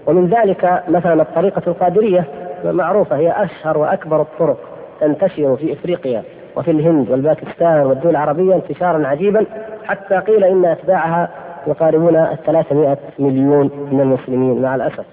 ومن 0.06 0.26
ذلك 0.26 0.82
مثلا 0.88 1.22
الطريقة 1.22 1.62
القادرية 1.66 2.24
معروفة 2.64 3.16
هي 3.16 3.44
أشهر 3.44 3.78
وأكبر 3.78 4.20
الطرق 4.20 4.56
تنتشر 5.00 5.56
في 5.56 5.72
إفريقيا. 5.72 6.22
وفي 6.56 6.70
الهند 6.70 7.10
والباكستان 7.10 7.86
والدول 7.86 8.10
العربية 8.10 8.54
انتشارا 8.54 9.06
عجيبا 9.06 9.46
حتى 9.84 10.18
قيل 10.18 10.44
إن 10.44 10.64
أتباعها 10.64 11.28
يقاربون 11.66 12.16
الثلاثمائة 12.16 12.98
مليون 13.18 13.70
من 13.90 14.00
المسلمين 14.00 14.62
مع 14.62 14.74
الأسف. 14.74 15.04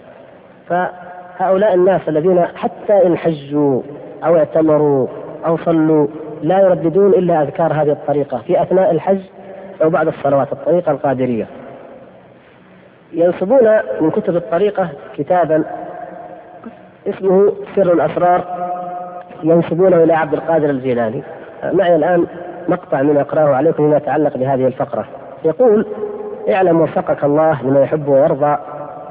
فهؤلاء 0.67 1.73
الناس 1.73 2.09
الذين 2.09 2.45
حتى 2.45 3.05
إن 3.05 3.17
حجوا 3.17 3.81
أو 4.25 4.37
اعتمروا 4.37 5.07
أو 5.45 5.57
صلوا 5.57 6.07
لا 6.41 6.59
يرددون 6.59 7.13
إلا 7.13 7.41
أذكار 7.41 7.73
هذه 7.73 7.91
الطريقة 7.91 8.37
في 8.37 8.61
أثناء 8.61 8.91
الحج 8.91 9.21
أو 9.83 9.89
بعد 9.89 10.07
الصلوات 10.07 10.51
الطريقة 10.51 10.91
القادرية. 10.91 11.47
ينسبون 13.13 13.79
من 14.01 14.11
كتب 14.11 14.35
الطريقة 14.35 14.89
كتابا 15.17 15.63
اسمه 17.07 17.53
سر 17.75 17.93
الأسرار. 17.93 18.68
ينسبونه 19.43 20.03
إلى 20.03 20.13
عبد 20.13 20.33
القادر 20.33 20.69
الجيلاني. 20.69 21.23
معي 21.73 21.95
الآن 21.95 22.25
مقطع 22.67 23.01
من 23.01 23.17
أقرأه 23.17 23.55
عليكم 23.55 23.83
فيما 23.83 23.97
يتعلق 23.97 24.37
بهذه 24.37 24.67
الفقرة. 24.67 25.05
يقول 25.45 25.85
اعلم 26.49 26.81
وفقك 26.81 27.23
الله 27.23 27.63
لما 27.63 27.81
يحب 27.81 28.07
ويرضى 28.07 28.57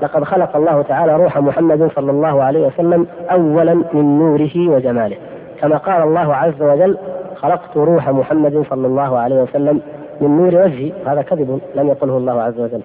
لقد 0.03 0.25
خلق 0.25 0.57
الله 0.57 0.83
تعالى 0.83 1.17
روح 1.17 1.39
محمد 1.39 1.91
صلى 1.97 2.11
الله 2.11 2.43
عليه 2.43 2.67
وسلم 2.67 3.07
اولا 3.31 3.75
من 3.75 4.19
نوره 4.19 4.69
وجماله. 4.69 5.17
كما 5.61 5.77
قال 5.77 6.03
الله 6.03 6.35
عز 6.35 6.63
وجل 6.63 6.99
خلقت 7.37 7.77
روح 7.77 8.09
محمد 8.09 8.65
صلى 8.71 8.87
الله 8.87 9.19
عليه 9.19 9.43
وسلم 9.43 9.81
من 10.21 10.37
نور 10.37 10.65
وجهي. 10.65 10.93
هذا 11.07 11.23
كذب 11.23 11.61
لم 11.75 11.89
يقله 11.89 12.17
الله 12.17 12.43
عز 12.43 12.61
وجل. 12.61 12.81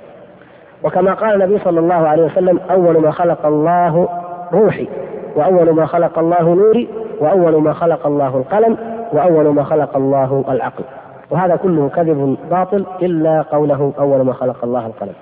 وكما 0.84 1.14
قال 1.14 1.44
النبي 1.44 1.60
صلى 1.60 1.80
الله 1.80 2.08
عليه 2.08 2.24
وسلم 2.24 2.60
أول 2.72 2.98
ما 2.98 3.12
خلق 3.12 3.46
الله 3.46 4.08
روحي. 4.54 4.88
وأول 5.36 5.70
ما 5.70 5.86
خلق 5.86 6.20
الله 6.20 6.44
نوري 6.44 6.88
وأول 7.20 7.62
ما 7.62 7.74
خلق 7.74 8.08
الله 8.08 8.38
القلم 8.38 8.78
وأول 9.14 9.48
ما 9.48 9.64
خلق 9.64 9.98
الله 9.98 10.44
العقل. 10.50 10.84
وهذا 11.32 11.56
كله 11.56 11.90
كذب 11.90 12.38
باطل 12.52 12.86
إلا 13.02 13.42
قوله 13.42 13.94
أول 14.00 14.22
ما 14.22 14.34
خلق 14.34 14.64
الله 14.64 14.86
القلم. 14.86 15.14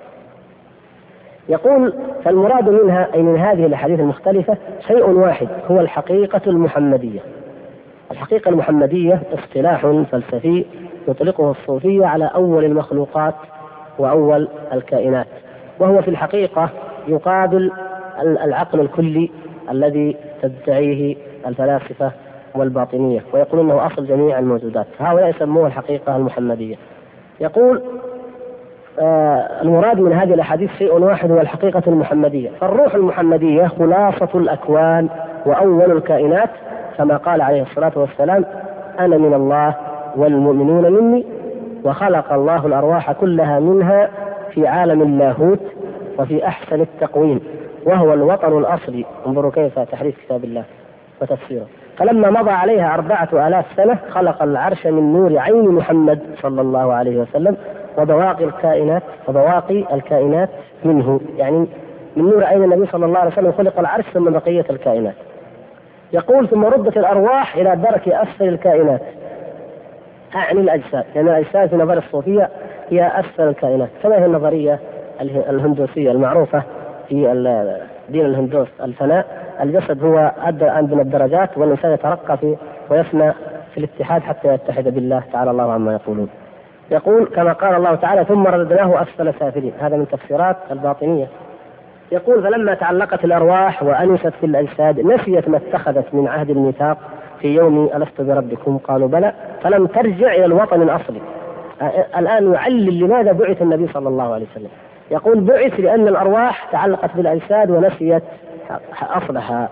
يقول 1.48 1.94
فالمراد 2.24 2.68
منها 2.68 3.14
أي 3.14 3.22
من 3.22 3.38
هذه 3.38 3.66
الأحاديث 3.66 4.00
المختلفة 4.00 4.56
شيء 4.86 5.10
واحد 5.10 5.48
هو 5.70 5.80
الحقيقة 5.80 6.40
المحمدية. 6.46 7.20
الحقيقة 8.10 8.48
المحمدية 8.48 9.22
اصطلاح 9.34 9.86
فلسفي 10.12 10.64
يطلقه 11.08 11.50
الصوفية 11.50 12.06
على 12.06 12.30
أول 12.34 12.64
المخلوقات 12.64 13.34
وأول 13.98 14.48
الكائنات. 14.72 15.26
وهو 15.78 16.02
في 16.02 16.08
الحقيقة 16.08 16.68
يقابل 17.08 17.72
العقل 18.20 18.80
الكلي 18.80 19.30
الذي 19.70 20.16
تدعيه 20.42 21.16
الفلاسفة 21.46 22.10
والباطنية 22.54 23.20
ويقولون 23.32 23.70
أنه 23.70 23.86
أصل 23.86 24.06
جميع 24.06 24.38
الموجودات. 24.38 24.86
هؤلاء 25.00 25.30
يسموه 25.30 25.66
الحقيقة 25.66 26.16
المحمدية. 26.16 26.76
يقول 27.40 27.82
آه 28.98 29.62
المراد 29.62 30.00
من 30.00 30.12
هذه 30.12 30.34
الأحاديث 30.34 30.70
شيء 30.78 30.94
واحد 30.94 31.30
هو 31.30 31.40
الحقيقة 31.40 31.82
المحمدية، 31.86 32.50
فالروح 32.60 32.94
المحمدية 32.94 33.66
خلاصة 33.66 34.28
الأكوان 34.34 35.08
وأول 35.46 35.92
الكائنات 35.92 36.50
كما 36.98 37.16
قال 37.16 37.42
عليه 37.42 37.62
الصلاة 37.62 37.92
والسلام: 37.96 38.44
أنا 38.98 39.18
من 39.18 39.34
الله 39.34 39.74
والمؤمنون 40.16 40.92
مني 40.92 41.24
وخلق 41.84 42.32
الله 42.32 42.66
الأرواح 42.66 43.12
كلها 43.12 43.60
منها 43.60 44.08
في 44.50 44.66
عالم 44.66 45.02
اللاهوت 45.02 45.60
وفي 46.18 46.46
أحسن 46.46 46.80
التقويم. 46.80 47.40
وهو 47.86 48.12
الوطن 48.12 48.58
الأصلي. 48.58 49.04
انظروا 49.26 49.50
كيف 49.50 49.78
تحريف 49.78 50.24
كتاب 50.24 50.44
الله 50.44 50.64
وتفسيره. 51.22 51.66
فلما 51.98 52.30
مضى 52.30 52.50
عليها 52.50 52.94
أربعة 52.94 53.48
آلاف 53.48 53.64
سنة 53.76 53.98
خلق 54.10 54.42
العرش 54.42 54.86
من 54.86 55.12
نور 55.12 55.38
عين 55.38 55.68
محمد 55.68 56.20
صلى 56.42 56.60
الله 56.60 56.92
عليه 56.92 57.16
وسلم 57.16 57.56
وبواقي 57.98 58.44
الكائنات 58.44 59.02
وبواقي 59.28 59.94
الكائنات 59.94 60.48
منه. 60.84 61.20
يعني 61.36 61.66
من 62.16 62.24
نور 62.24 62.44
عين 62.44 62.64
النبي 62.64 62.86
صلى 62.86 63.06
الله 63.06 63.18
عليه 63.18 63.32
وسلم 63.32 63.52
خلق 63.52 63.78
العرش 63.78 64.04
ثم 64.04 64.30
بقية 64.30 64.64
الكائنات. 64.70 65.14
يقول 66.12 66.48
ثم 66.48 66.64
ردت 66.64 66.96
الأرواح 66.96 67.56
إلى 67.56 67.76
درك 67.76 68.08
أسفل 68.08 68.48
الكائنات. 68.48 69.00
أعني 70.34 70.60
الأجساد. 70.60 71.04
لأن 71.14 71.26
يعني 71.26 71.30
الأجساد 71.30 71.68
في 71.68 71.76
نظر 71.76 71.98
الصوفية 71.98 72.48
هي 72.90 73.20
أسفل 73.20 73.48
الكائنات. 73.48 73.88
كما 74.02 74.18
هي 74.18 74.26
النظرية 74.26 74.78
الهندوسية 75.20 76.10
المعروفة؟ 76.10 76.62
في 77.12 77.26
دين 78.08 78.26
الهندوس. 78.26 78.68
الفناء 78.80 79.26
الجسد 79.60 80.04
هو 80.04 80.32
أدنى 80.42 81.00
الدرجات 81.02 81.58
والإنسان 81.58 81.92
يترقى 81.92 82.36
في 82.36 82.56
ويفنى 82.90 83.32
في 83.72 83.78
الاتحاد 83.78 84.22
حتى 84.22 84.48
يتحد 84.48 84.84
بالله 84.84 85.22
تعالى. 85.32 85.50
الله 85.50 85.72
عما 85.72 85.92
يقولون. 85.92 86.28
يقول 86.90 87.24
كما 87.26 87.52
قال 87.52 87.74
الله 87.74 87.94
تعالى 87.94 88.24
ثم 88.24 88.46
رددناه 88.46 89.02
أسفل 89.02 89.34
سافلين 89.34 89.72
هذا 89.80 89.96
من 89.96 90.08
تفسيرات 90.08 90.56
الباطنية. 90.70 91.26
يقول 92.12 92.42
فلما 92.42 92.74
تعلقت 92.74 93.24
الأرواح 93.24 93.82
وأنست 93.82 94.32
في 94.40 94.46
الأجساد 94.46 95.00
نسيت 95.00 95.48
ما 95.48 95.56
اتخذت 95.56 96.14
من 96.14 96.28
عهد 96.28 96.50
الميثاق. 96.50 96.98
في 97.40 97.54
يوم 97.54 97.90
ألست 97.94 98.20
بربكم؟ 98.20 98.78
قالوا 98.78 99.08
بلى. 99.08 99.32
فلم 99.62 99.86
ترجع 99.86 100.34
إلى 100.34 100.44
الوطن 100.44 100.82
الأصلي 100.82 101.20
الآن 102.18 102.52
يعلل 102.52 103.00
لماذا 103.00 103.32
بعث 103.32 103.62
النبي 103.62 103.86
صلى 103.86 104.08
الله 104.08 104.34
عليه 104.34 104.46
وسلم. 104.52 104.70
يقول 105.12 105.40
بعث 105.40 105.80
لأن 105.80 106.08
الأرواح 106.08 106.68
تعلقت 106.72 107.16
بالأجساد 107.16 107.70
ونسيت 107.70 108.22
أصلها. 109.02 109.68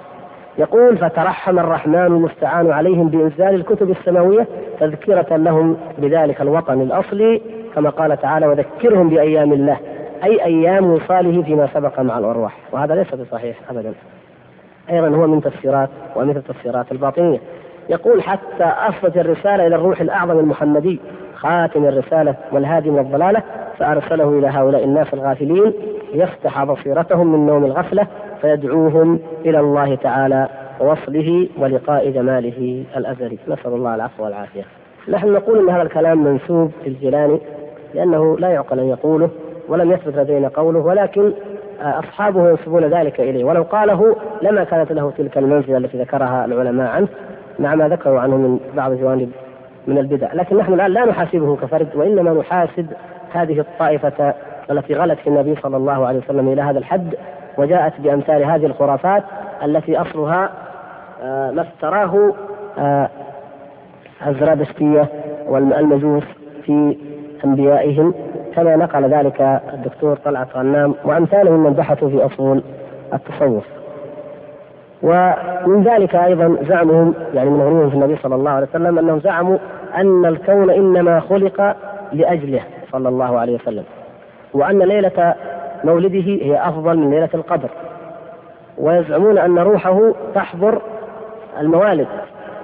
يقول 0.59 0.99
فترحم 0.99 1.59
الرحمن 1.59 2.07
المستعان 2.07 2.71
عليهم 2.71 3.09
بإنزال 3.09 3.55
الكتب 3.55 3.91
السماوية 3.91 4.47
تذكرة 4.81 5.37
لهم 5.37 5.77
بذلك 5.99 6.41
الوطن 6.41 6.81
الأصلي 6.81 7.43
كما 7.75 7.91
قال 7.91 8.21
تعالى 8.21 8.47
وذكرهم 8.47 9.09
بأيام 9.09 9.53
الله. 9.53 9.77
أي 10.25 10.45
أيام 10.45 10.91
وصاله 10.91 11.43
فيما 11.43 11.69
سبق 11.75 12.01
مع 12.01 12.19
الأرواح. 12.19 12.57
وهذا 12.73 12.95
ليس 12.95 13.15
بصحيح 13.15 13.57
أبدا. 13.71 13.93
أيضا 14.91 15.09
هو 15.09 15.27
من 15.27 15.41
تفسيرات 15.41 15.89
ومثل 16.17 16.39
التفسيرات 16.39 16.93
الباطنية. 16.93 17.39
يقول 17.89 18.23
حتى 18.23 18.65
أصلت 18.65 19.17
الرسالة 19.17 19.67
إلى 19.67 19.77
الروح 19.77 20.01
الأعظم 20.01 20.39
المحمدي 20.39 21.01
خاتم 21.35 21.85
الرسالة 21.85 22.35
والهادي 22.53 22.91
من 22.91 22.99
الضلالة 22.99 23.43
فأرسله 23.81 24.39
إلى 24.39 24.47
هؤلاء 24.47 24.85
الناس 24.85 25.15
الغافلين 25.15 25.73
ليفتح 26.15 26.65
بصيرتهم 26.65 27.33
من 27.33 27.47
نوم 27.47 27.65
الغفلة 27.65 28.07
فيدعوهم 28.41 29.21
إلى 29.45 29.61
الله 29.61 29.95
تعالى 29.95 30.49
ووصله 30.81 31.49
ولقاء 31.59 32.11
جماله 32.11 32.85
الأزلي. 32.97 33.39
نسأل 33.49 33.73
الله 33.73 33.95
العفو 33.95 34.25
والعافية. 34.25 34.63
نحن 35.09 35.33
نقول 35.33 35.59
أن 35.59 35.75
هذا 35.75 35.83
الكلام 35.83 36.25
منسوب 36.25 36.71
للجيلاني 36.87 37.41
لأنه 37.95 38.39
لا 38.39 38.49
يعقل 38.49 38.79
أن 38.79 38.89
يقوله 38.89 39.31
ولم 39.69 39.93
يثبت 39.93 40.17
لدينا 40.17 40.49
قوله 40.49 40.79
ولكن 40.79 41.33
أصحابه 41.81 42.51
ينسبون 42.51 42.85
ذلك 42.85 43.21
إليه. 43.21 43.45
ولو 43.45 43.63
قاله 43.63 44.17
لما 44.43 44.65
كانت 44.65 44.93
له 44.93 45.13
تلك 45.19 45.39
المنزلة 45.39 45.77
التي 45.77 45.99
ذكرها 45.99 46.45
العلماء 46.45 46.91
عنه 46.91 47.09
مع 47.59 47.75
ما 47.75 47.89
ذكروا 47.89 48.21
عنه 48.21 48.37
من 48.37 48.61
بعض 48.77 48.93
جوانب 48.93 49.31
من 49.87 49.99
البدع. 49.99 50.33
لكن 50.33 50.57
نحن 50.57 50.75
الآن 50.75 50.91
لا 50.91 51.05
نحاسبه 51.05 51.57
كفرد 51.57 51.89
وإنما 51.95 52.33
نحاسب 52.33 52.87
هذه 53.33 53.61
الطائفة 53.61 54.35
التي 54.71 54.95
غلت 54.95 55.19
في 55.19 55.27
النبي 55.27 55.55
صلى 55.55 55.77
الله 55.77 56.07
عليه 56.07 56.19
وسلم 56.19 56.49
إلى 56.49 56.63
هذا 56.63 56.79
الحد 56.79 57.15
وجاءت 57.59 58.01
بأمثال 58.01 58.45
هذه 58.45 58.67
الخرافات 58.67 59.23
التي 59.65 60.01
أصلها 60.01 60.51
آه، 61.23 61.51
ما 61.51 61.63
افتراه 61.63 62.33
آه، 62.79 63.09
الزرادشتية 64.27 65.07
والمجوس 65.49 66.25
في 66.63 66.97
أنبيائهم 67.45 68.15
كما 68.55 68.77
نقل 68.77 69.05
ذلك 69.05 69.61
الدكتور 69.75 70.17
طلعت 70.17 70.57
غنام 70.57 70.95
وأمثاله 71.05 71.51
من 71.51 71.73
بحثوا 71.73 72.09
في 72.09 72.27
أصول 72.27 72.63
التصوف. 73.13 73.65
ومن 75.03 75.83
ذلك 75.83 76.15
أيضا 76.15 76.57
زعمهم 76.69 77.15
يعني 77.35 77.51
من 77.51 77.61
غلوهم 77.61 77.91
في 77.91 77.95
النبي 77.95 78.17
صلى 78.17 78.35
الله 78.35 78.51
عليه 78.51 78.67
وسلم 78.67 78.99
أنهم 78.99 79.21
زعموا 79.21 79.59
أن 79.97 80.27
الكون 80.27 80.71
إنما 80.71 81.21
خلق 81.21 81.77
لأجله. 82.13 82.61
صلى 82.93 83.09
الله 83.09 83.39
عليه 83.39 83.55
وسلم. 83.55 83.85
وأن 84.55 84.79
ليلة 84.79 85.35
مولده 85.85 86.45
هي 86.45 86.69
أفضل 86.69 86.99
من 86.99 87.11
ليلة 87.11 87.29
القدر. 87.35 87.69
ويزعمون 88.79 89.39
أن 89.39 89.59
روحه 89.59 90.13
تحضر 90.35 90.83
الموالد 91.61 92.07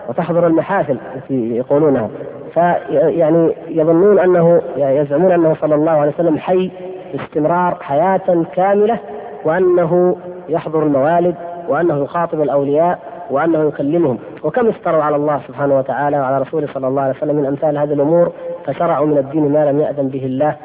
وتحضر 0.09 0.47
المحافل 0.47 0.99
التي 1.17 1.57
يقولونها. 1.57 2.09
فيعني 2.55 3.53
يظنون 3.69 4.19
أنه 4.19 4.63
يزعمون 4.77 5.33
أنه 5.33 5.57
صلى 5.61 5.75
الله 5.75 5.91
عليه 5.91 6.13
وسلم 6.13 6.39
حي 6.39 6.71
باستمرار 7.13 7.77
حياة 7.81 8.45
كاملة 8.55 8.99
وأنه 9.45 10.17
يحضر 10.49 10.83
الموالد 10.83 11.35
وأنه 11.69 12.05
يخاطب 12.05 12.41
الأولياء 12.43 12.99
وأنه 13.31 13.69
يكلمهم. 13.69 14.19
وكم 14.45 14.69
افتروا 14.69 15.03
على 15.03 15.17
الله 15.17 15.41
سبحانه 15.49 15.79
وتعالى 15.79 16.19
وعلى 16.21 16.39
رسوله 16.39 16.67
صلى 16.67 16.89
الله 16.89 17.03
عليه 17.03 17.15
وسلم 17.15 17.37
من 17.37 17.47
أمثال 17.47 17.79
هذه 17.79 17.93
الأمور 17.93 18.33
فشرعوا 18.67 19.07
من 19.07 19.19
الدين 19.19 19.53
ما 19.53 19.71
لم 19.71 19.81
يأذن 19.81 20.09
به 20.09 20.27
الله. 20.27 20.57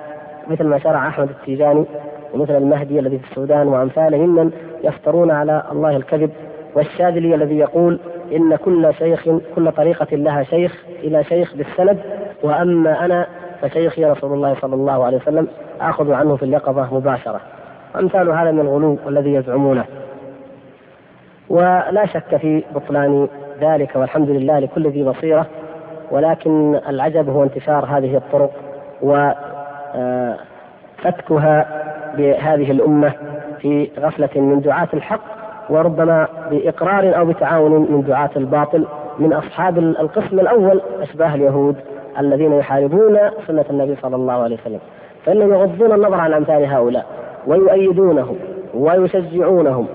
مثل 0.47 0.63
ما 0.63 0.79
شرع 0.79 1.07
أحمد 1.07 1.29
التيجاني 1.29 1.85
ومثل 2.33 2.57
المهدي 2.57 2.99
الذي 2.99 3.17
في 3.17 3.31
السودان 3.31 3.67
وأمثاله 3.67 4.17
ممن 4.17 4.51
يفترون 4.83 5.31
على 5.31 5.63
الله 5.71 5.95
الكذب. 5.95 6.31
والشاذلي 6.75 7.35
الذي 7.35 7.57
يقول 7.57 7.99
إن 8.31 8.55
كل 8.55 8.93
شيخ 8.93 9.29
كل 9.55 9.71
طريقة 9.71 10.15
لها 10.17 10.43
شيخ 10.43 10.83
إلى 11.03 11.23
شيخ 11.23 11.55
بالسند. 11.55 11.99
وأما 12.43 13.05
أنا 13.05 13.27
فشيخي 13.61 14.05
رسول 14.05 14.33
الله 14.33 14.55
صلى 14.61 14.75
الله 14.75 15.05
عليه 15.05 15.17
وسلم 15.17 15.47
آخذ 15.81 16.11
عنه 16.11 16.35
في 16.35 16.43
اليقظة 16.43 16.95
مباشرة. 16.95 17.39
أمثال 17.99 18.29
هذا 18.29 18.51
من 18.51 18.59
الغلو 18.59 18.97
الذي 19.07 19.33
يزعمونه. 19.33 19.85
ولا 21.51 22.05
شك 22.05 22.35
في 22.37 22.63
بطلان 22.75 23.27
ذلك 23.61 23.95
والحمد 23.95 24.29
لله 24.29 24.59
لكل 24.59 24.87
ذي 24.87 25.03
بصيرة. 25.03 25.45
ولكن 26.11 26.79
العجب 26.89 27.29
هو 27.29 27.43
انتشار 27.43 27.85
هذه 27.85 28.17
الطرق 28.17 28.51
وفتكها 29.01 29.95
آه، 31.59 31.65
بهذه 32.17 32.71
الأمة 32.71 33.13
في 33.59 33.89
غفلة 33.99 34.29
من 34.35 34.61
دعاة 34.61 34.87
الحق 34.93 35.21
وربما 35.69 36.27
بإقرار 36.51 37.17
أو 37.17 37.25
بتعاون 37.25 37.71
من 37.71 38.03
دعاة 38.07 38.29
الباطل. 38.35 38.85
من 39.19 39.33
أصحاب 39.33 39.77
القسم 39.77 40.39
الأول 40.39 40.81
أشباه 41.01 41.35
اليهود 41.35 41.75
الذين 42.19 42.53
يحاربون 42.53 43.17
سنة 43.47 43.65
النبي 43.69 43.95
صلى 44.01 44.15
الله 44.15 44.33
عليه 44.33 44.57
وسلم. 44.61 44.79
فإنهم 45.25 45.53
يغضون 45.53 45.91
النظر 45.91 46.15
عن 46.15 46.33
أمثال 46.33 46.65
هؤلاء 46.65 47.05
ويؤيدونهم 47.47 48.35
ويشجعونهم 48.73 49.87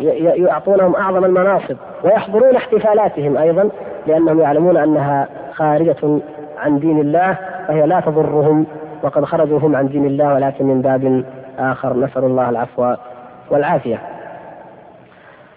ويعطونهم 0.00 0.96
أعظم 0.96 1.24
المناصب 1.24 1.76
ويحضرون 2.04 2.56
احتفالاتهم 2.56 3.36
أيضا 3.36 3.70
لأنهم 4.06 4.40
يعلمون 4.40 4.76
أنها 4.76 5.28
خارجة 5.52 6.20
عن 6.58 6.78
دين 6.78 7.00
الله 7.00 7.38
فهي 7.68 7.86
لا 7.86 8.00
تضرهم 8.00 8.66
وقد 9.02 9.24
خرجوا 9.24 9.58
هم 9.58 9.76
عن 9.76 9.88
دين 9.88 10.04
الله 10.06 10.34
ولكن 10.34 10.64
من 10.64 10.82
باب 10.82 11.24
آخر. 11.58 11.96
نسأل 11.96 12.24
الله 12.24 12.48
العفو 12.48 12.94
والعافية. 13.50 13.98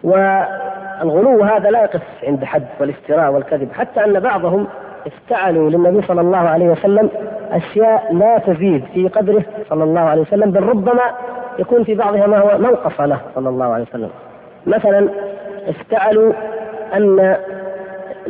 والغلو 0.03 1.43
هذا 1.43 1.69
لا 1.69 1.83
يقف 1.83 2.01
عند 2.23 2.43
حد 2.43 2.65
والافتراء 2.79 3.31
والكذب 3.31 3.71
حتى 3.73 4.05
أن 4.05 4.19
بعضهم 4.19 4.67
افتعلوا 5.07 5.69
للنبي 5.69 6.01
صلى 6.01 6.21
الله 6.21 6.37
عليه 6.37 6.69
وسلم 6.69 7.09
أشياء 7.51 8.13
لا 8.13 8.37
تزيد 8.37 8.85
في 8.93 9.07
قدره 9.07 9.43
صلى 9.69 9.83
الله 9.83 10.01
عليه 10.01 10.21
وسلم 10.21 10.51
بل 10.51 10.63
ربما 10.63 11.03
يكون 11.59 11.83
في 11.83 11.95
بعضها 11.95 12.27
ما 12.27 12.37
هو 12.37 12.57
منقص 12.57 13.01
له 13.01 13.19
صلى 13.35 13.49
الله 13.49 13.65
عليه 13.65 13.83
وسلم. 13.83 14.09
مثلا 14.67 15.09
افتعلوا 15.67 16.33
أن 16.95 17.35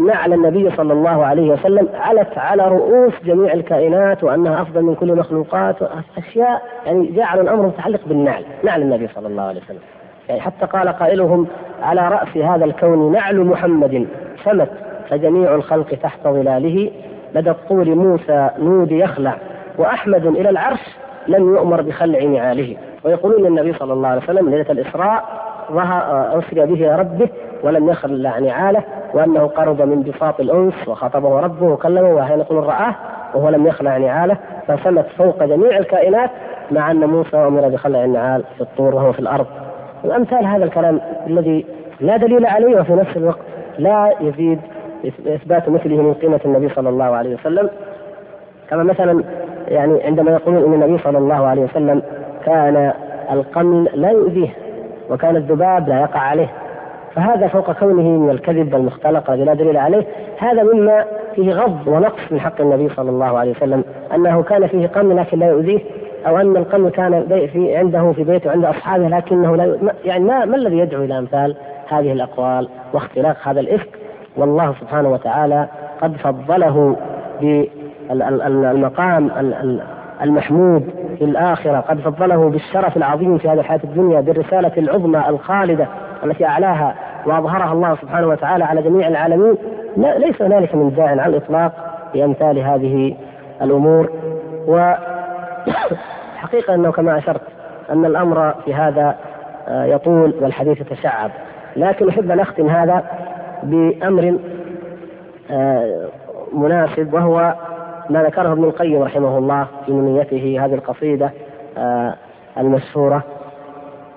نعل 0.08 0.34
النبي 0.34 0.72
صلى 0.72 0.94
الله 0.94 1.26
عليه 1.26 1.52
وسلم 1.52 1.90
علت 1.94 2.38
على 2.38 2.68
رؤوس 2.68 3.14
جميع 3.26 3.54
الكائنات 3.54 4.24
وأنها 4.24 4.62
أفضل 4.62 4.82
من 4.82 4.96
كل 4.96 5.10
المخلوقات 5.10 5.76
أشياء 6.18 6.62
يعني 6.86 7.12
جعلوا 7.12 7.44
الأمر 7.44 7.66
متعلق 7.66 8.00
بالنعل، 8.06 8.44
نعل 8.64 8.82
النبي 8.82 9.08
صلى 9.08 9.28
الله 9.28 9.44
عليه 9.44 9.62
وسلم. 9.62 9.80
يعني 10.30 10.42
حتى 10.42 10.66
قال 10.66 10.90
قائلهم 10.90 11.48
على 11.82 12.08
رأس 12.08 12.38
هذا 12.38 12.66
الكون 12.66 13.12
نعل 13.12 13.40
محمد 13.40 14.08
سمت 14.44 14.70
فجميع 15.10 15.56
الخلق 15.56 15.88
تحت 16.04 16.24
ظلاله 16.24 16.92
لدى 17.36 17.50
الطول 17.50 17.96
موسى 17.96 18.50
نود 18.60 18.92
يخلع 18.92 19.38
وأحمد 19.78 20.26
إلى 20.26 20.50
العرش 20.50 20.98
لم 21.28 21.56
يؤمر 21.56 21.82
بخلع 21.82 22.24
نعاله 22.24 22.78
ويقولون 23.04 23.46
النبي 23.46 23.74
صلى 23.74 23.94
الله 23.94 24.08
عليه 24.08 24.22
وسلم 24.22 24.50
ليلة 24.50 24.72
الإسراء 24.72 25.39
اسري 26.38 26.66
به 26.66 26.96
ربه 26.96 27.30
ولم 27.64 27.90
يخلع 27.90 28.40
نعاله 28.40 28.84
وأنه 29.14 29.48
قرب 29.48 29.82
من 29.82 30.04
بساط 30.04 30.40
الأنس 30.40 30.88
وخاطبه 30.88 31.40
ربه 31.40 31.66
وكلمه 31.66 32.10
واحيانا 32.10 32.44
يقول 32.44 32.64
رآه 32.64 32.96
وهو 33.34 33.50
لم 33.50 33.68
يخلع 33.68 33.98
نعاله 33.98 34.38
فسمت 34.68 35.06
فوق 35.18 35.44
جميع 35.44 35.78
الكائنات 35.78 36.30
مع 36.72 36.92
أن 36.92 37.06
موسى 37.06 37.38
أمر 37.38 37.68
بخلع 37.68 38.04
النعال 38.04 38.44
في 38.56 38.62
الطور 38.62 38.96
وهو 38.96 39.12
في 39.12 39.20
الأرض. 39.20 39.46
وامثال 40.04 40.46
هذا 40.46 40.64
الكلام 40.64 41.02
الذي 41.28 41.66
لا 42.00 42.18
دليل 42.18 42.46
عليه 42.46 42.80
وفي 42.80 42.94
نفس 42.94 43.18
الوقت 43.18 43.40
لا 43.78 44.14
يزيد 44.22 44.60
إثبات 45.28 45.70
مثله 45.70 46.02
من 46.02 46.14
قيمة 46.14 46.40
النبي 46.46 46.70
صلى 46.70 46.90
الله 46.90 47.06
عليه 47.06 47.36
وسلم. 47.36 47.70
كما 48.70 48.84
مثلا 48.84 49.24
يعني 49.68 50.04
عندما 50.04 50.32
يقولون 50.32 50.64
إن 50.64 50.84
النبي 50.84 50.98
صلى 50.98 51.18
الله 51.18 51.48
عليه 51.48 51.62
وسلم 51.62 52.02
كان 52.46 52.94
القمل 53.32 53.90
لا 53.94 54.10
يؤذيه. 54.10 54.50
وكان 55.10 55.36
الذباب 55.36 55.90
لا 55.90 56.02
يقع 56.02 56.20
عليه. 56.20 56.50
فهذا 57.16 57.48
فوق 57.48 57.72
كونه 57.72 58.10
من 58.10 58.30
الكذب 58.30 58.76
المختلق 58.76 59.32
الذي 59.32 59.46
لا 59.46 59.54
دليل 59.54 59.78
عليه. 59.78 60.04
هذا 60.40 60.64
مما 60.64 61.06
فيه 61.36 61.54
غض 61.54 61.88
ونقص 61.88 62.32
من 62.32 62.40
حق 62.40 62.62
النبي 62.62 62.90
صلى 62.90 63.10
الله 63.10 63.38
عليه 63.40 63.52
وسلم 63.52 63.84
أنه 64.16 64.44
كان 64.44 64.68
فيه 64.68 64.88
قمل 64.88 65.18
لكن 65.18 65.40
لا 65.40 65.48
يؤذيه 65.48 65.80
أو 66.28 66.38
أن 66.38 66.58
القمل 66.58 66.90
كان 66.90 67.48
في 67.54 67.76
عنده 67.76 68.12
في 68.12 68.24
بيته 68.24 68.52
عند 68.52 68.66
أصحابه 68.66 69.08
لكنه 69.08 69.56
لا 69.56 69.78
يعني 70.06 70.24
ما, 70.24 70.46
ما 70.46 70.56
الذي 70.56 70.78
يدعو 70.78 71.04
إلى 71.04 71.18
أمثال 71.18 71.56
هذه 71.88 72.12
الأقوال 72.12 72.70
واختلاق 72.94 73.38
هذا 73.44 73.60
الإفك؟ 73.60 73.90
والله 74.38 74.74
سبحانه 74.82 75.10
وتعالى 75.10 75.68
قد 76.02 76.18
فضله 76.18 76.96
بالمقام 78.10 79.32
المحمود 80.22 80.90
في 81.18 81.24
الآخرة. 81.24 81.80
قد 81.80 82.00
فضله 82.00 82.50
بالشرف 82.50 82.98
العظيم 82.98 83.38
في 83.38 83.50
هذه 83.50 83.60
الحياة 83.60 83.80
الدنيا 83.84 84.22
بالرسالة 84.22 84.72
العظمى 84.78 85.24
الخالدة 85.30 85.88
التي 86.24 86.46
أعلاها 86.46 86.96
وأظهرها 87.26 87.74
الله 87.74 87.96
سبحانه 87.96 88.28
وتعالى 88.28 88.64
على 88.64 88.82
جميع 88.82 89.08
العالمين. 89.08 89.58
ليس 89.98 90.42
هنالك 90.42 90.76
من 90.76 90.96
داع 90.96 91.08
على 91.08 91.26
الإطلاق 91.26 91.72
بأمثال 92.14 92.60
هذه 92.60 93.16
الأمور. 93.62 94.10
وحقيقة 94.68 95.00
أنه 96.76 96.92
كما 96.92 97.18
أشرت 97.18 97.42
أن 97.90 98.06
الأمر 98.06 98.54
في 98.66 98.74
هذا 98.74 99.16
آه، 99.68 99.86
يطول 99.86 100.34
والحديث 100.42 100.82
يتشعب. 100.82 101.32
لكن 101.76 102.10
أحب 102.10 102.32
أن 102.32 102.40
أختم 102.40 102.68
هذا 102.68 103.04
بأمر 103.64 104.38
آه، 105.52 106.08
مناسب 106.54 107.14
وهو 107.14 107.54
ما 108.10 108.24
ذكره 108.24 108.52
ابن 108.52 108.64
القيم 108.64 109.02
رحمه 109.02 109.38
الله 109.38 109.68
في 109.86 109.92
منيته 109.92 110.66
هذه 110.66 110.74
القصيدة 110.74 111.32
آه، 111.78 112.16
المشهورة. 112.58 113.24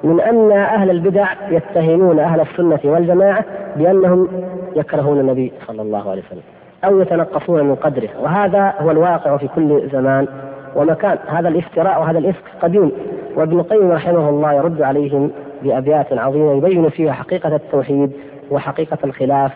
من 0.04 0.20
أن 0.20 0.52
أهل 0.52 0.90
البدع 0.90 1.28
يتهمون 1.50 2.18
أهل 2.18 2.40
السنة 2.40 2.80
والجماعة 2.84 3.44
بأنهم 3.76 4.28
يكرهون 4.76 5.20
النبي 5.20 5.52
صلى 5.66 5.82
الله 5.82 6.10
عليه 6.10 6.22
وسلم 6.22 6.42
أو 6.84 7.00
يتنقصون 7.00 7.64
من 7.64 7.74
قدره. 7.74 8.08
وهذا 8.22 8.74
هو 8.78 8.90
الواقع 8.90 9.36
في 9.36 9.48
كل 9.48 9.88
زمان 9.92 10.26
ومكان. 10.76 11.18
هذا 11.26 11.48
الافتراء 11.48 12.00
وهذا 12.00 12.18
الإفك 12.18 12.44
قديم. 12.62 12.92
وابن 13.36 13.60
القيم 13.60 13.92
رحمه 13.92 14.28
الله 14.28 14.52
يرد 14.52 14.82
عليهم 14.82 15.30
بأبيات 15.62 16.12
عظيمة 16.12 16.52
يبين 16.52 16.88
فيها 16.88 17.12
حقيقة 17.12 17.56
التوحيد 17.56 18.12
وحقيقة 18.50 18.98
الخلاف. 19.04 19.52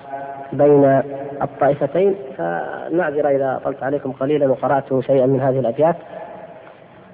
بين 0.52 1.02
الطائفتين 1.42 2.14
فنعذر 2.36 3.28
إذا 3.28 3.60
طلت 3.64 3.82
عليكم 3.82 4.12
قليلا 4.12 4.46
وقرأت 4.46 5.00
شيئا 5.00 5.26
من 5.26 5.40
هذه 5.40 5.58
الأبيات. 5.58 5.96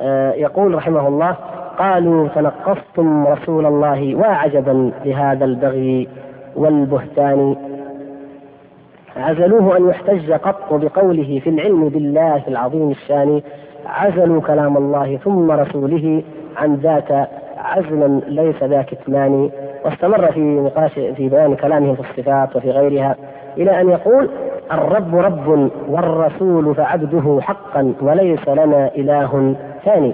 آه، 0.00 0.32
يقول 0.32 0.74
رحمه 0.74 1.08
الله 1.08 1.36
قالوا 1.78 2.28
تنقصتم 2.28 3.26
رسول 3.26 3.66
الله 3.66 4.14
وعجبا 4.14 4.92
لهذا 5.04 5.44
البغي 5.44 6.08
والبهتان. 6.56 7.56
عزلوه 9.16 9.76
أن 9.76 9.88
يحتج 9.88 10.32
قط 10.32 10.74
بقوله 10.74 11.40
في 11.44 11.50
العلم 11.50 11.88
بالله 11.88 12.42
العظيم 12.48 12.90
الشان 12.90 13.42
عزلوا 13.86 14.40
كلام 14.40 14.76
الله 14.76 15.16
ثم 15.16 15.50
رسوله 15.50 16.22
عن 16.56 16.74
ذاك 16.74 17.28
عزلا 17.56 18.20
ليس 18.26 18.62
ذا 18.62 18.82
كتمان. 18.82 19.50
واستمر 19.84 20.32
في 20.32 20.40
نقاش 20.40 20.92
في 20.92 21.28
بيان 21.28 21.56
كلامهم 21.56 21.94
في 21.94 22.00
الصفات 22.00 22.56
وفي 22.56 22.70
غيرها 22.70 23.16
إلى 23.58 23.80
أن 23.80 23.90
يقول 23.90 24.28
الرب 24.72 25.16
رب 25.16 25.70
والرسول 25.88 26.74
فعبده 26.74 27.40
حقا 27.40 27.94
وليس 28.00 28.48
لنا 28.48 28.90
إله 28.96 29.54
ثاني. 29.84 30.12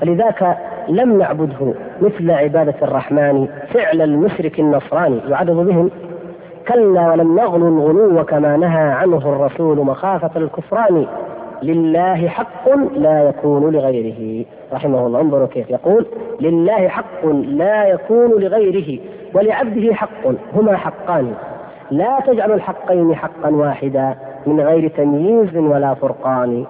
فلذاك 0.00 0.56
لم 0.88 1.18
نعبده 1.18 1.74
مثل 2.00 2.30
عبادة 2.30 2.74
الرحمن 2.82 3.48
فعل 3.68 4.02
المشرك 4.02 4.60
النصراني 4.60 5.20
يعدد 5.28 5.56
بهم. 5.56 5.90
كلا 6.68 7.10
ولم 7.10 7.36
نغلو 7.36 7.68
الغلو 7.68 8.24
كما 8.24 8.56
نهى 8.56 8.82
عنه 8.92 9.16
الرسول 9.16 9.78
مخافة 9.78 10.30
الكفران. 10.36 11.06
لله 11.62 12.28
حق 12.28 12.68
لا 12.96 13.28
يكون 13.28 13.72
لغيره. 13.72 14.44
رحمه 14.72 15.06
الله 15.06 15.20
انظروا 15.20 15.46
كيف 15.46 15.70
يقول 15.70 16.06
لله 16.40 16.88
حق 16.88 17.26
لا 17.44 17.84
يكون 17.84 18.30
لغيره 18.30 18.98
ولعبده 19.34 19.94
حق 19.94 20.26
هما 20.54 20.76
حقان. 20.76 21.34
لا 21.90 22.20
تجعلوا 22.26 22.56
الحقين 22.56 23.14
حقا 23.14 23.50
واحدا 23.50 24.14
من 24.46 24.60
غير 24.60 24.88
تمييز 24.88 25.56
ولا 25.56 25.94
فرقان. 25.94 26.64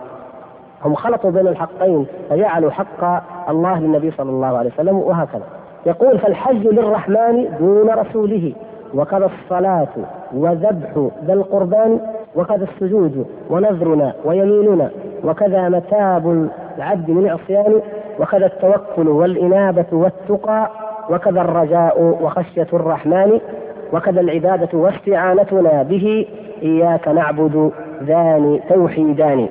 هم 0.85 0.95
خلطوا 0.95 1.31
بين 1.31 1.49
الحقين 1.49 2.07
فجعلوا 2.31 2.71
حق 2.71 3.23
الله 3.51 3.81
للنبي 3.81 4.11
صلى 4.11 4.31
الله 4.31 4.59
عليه 4.59 4.71
وسلم 4.71 4.97
وهكذا. 4.97 5.47
يقول 5.87 6.19
فالحج 6.19 6.67
للرحمن 6.67 7.49
دون 7.61 7.91
رسوله 7.91 8.53
وكذا 8.95 9.31
الصلاة 9.43 9.89
وذبح 10.35 11.09
ذا 11.25 11.33
القربان 11.33 12.01
وكذا 12.37 12.65
السجود 12.75 13.27
ونذرنا 13.51 14.13
ويميننا 14.25 14.91
وكذا 15.25 15.69
متاب 15.69 16.49
العبد 16.79 17.11
من 17.11 17.29
عصيان 17.29 17.81
وكذا 18.21 18.47
التوكل 18.47 19.09
والإنابة 19.09 19.87
والتقى 19.93 20.71
وكذا 21.11 21.41
الرجاء 21.41 22.19
وخشية 22.23 22.67
الرحمن 22.73 23.41
وكذا 23.93 24.21
العبادة 24.21 24.79
واستعانتنا 24.79 25.83
به 25.83 26.27
إياك 26.63 27.09
نعبد 27.09 27.71
ذان 28.03 28.61
توحيدان. 28.69 29.49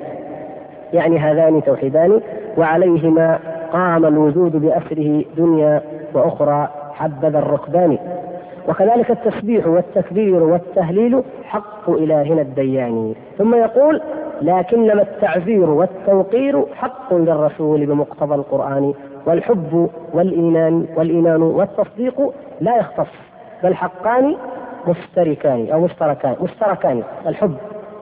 يعني 0.92 1.18
هذان 1.18 1.62
توحيدان 1.62 2.20
وعليهما 2.58 3.38
قام 3.72 4.06
الوجود 4.06 4.56
بأسره 4.56 5.24
دنيا 5.36 5.82
وأخرى 6.14 6.68
حبذا 6.94 7.38
الركبان. 7.38 7.98
وكذلك 8.68 9.10
التسبيح 9.10 9.66
والتكبير 9.66 10.42
والتهليل 10.42 11.22
حق 11.44 11.90
إلهنا 11.90 12.42
الديان. 12.42 13.14
ثم 13.38 13.54
يقول 13.54 14.00
لكنما 14.42 15.02
التعزير 15.02 15.70
والتوقير 15.70 16.66
حق 16.74 17.14
للرسول 17.14 17.86
بمقتضى 17.86 18.34
القرآن 18.34 18.94
والحب 19.26 19.90
والإيمان 20.14 20.86
والإيمان 20.96 21.42
والتصديق 21.42 22.32
لا 22.60 22.76
يختص 22.76 23.12
بل 23.62 23.74
حقان 23.74 24.36
مشتركان 24.88 25.68
أو 25.72 25.80
مشتركان 25.80 26.36
مشتركان. 26.42 27.02
الحب 27.26 27.54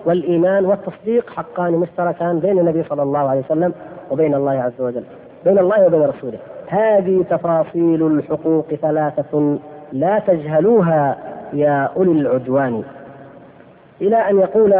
والإيمان 0.07 0.67
والتصديق 0.67 1.31
حقان 1.31 1.73
مشتركان 1.73 2.39
بين 2.39 2.59
النبي 2.59 2.83
صلى 2.83 3.03
الله 3.03 3.19
عليه 3.19 3.41
وسلم 3.41 3.75
وبين 4.11 4.35
الله 4.35 4.53
عز 4.53 4.81
وجل 4.81 5.05
بين 5.45 5.59
الله 5.59 5.87
وبين 5.87 6.03
رسوله. 6.03 6.39
هذه 6.67 7.25
تفاصيل 7.31 8.07
الحقوق 8.07 8.67
ثلاثة 8.75 9.59
لا 9.93 10.18
تجهلوها 10.18 11.16
يا 11.53 11.91
أولي 11.97 12.20
العدوان. 12.20 12.82
إلى 14.01 14.16
أن 14.16 14.39
يقول 14.39 14.72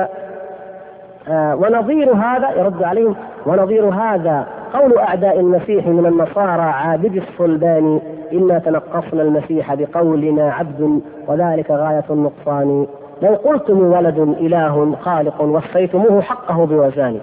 آه 1.28 1.56
ونظير 1.56 2.12
هذا 2.14 2.50
يرد 2.50 2.82
عليهم 2.82 3.14
ونظير 3.46 3.84
هذا 3.84 4.46
قول 4.74 4.98
أعداء 4.98 5.40
المسيح 5.40 5.86
من 5.86 6.06
النصارى 6.06 6.62
عابد 6.62 7.16
الصلبان 7.16 8.00
إنا 8.32 8.59
تنقصنا 8.59 9.22
المسيح 9.22 9.74
بقولنا 9.74 10.52
عبد 10.52 11.00
وذلك 11.26 11.70
غاية 11.70 12.04
النقصان. 12.11 12.86
لو 13.22 13.34
قلتم 13.34 13.92
ولد 13.92 14.18
إله 14.18 14.96
خالق 15.00 15.40
وصيتموه 15.40 16.20
حقه 16.20 16.66
بوزان. 16.66 17.20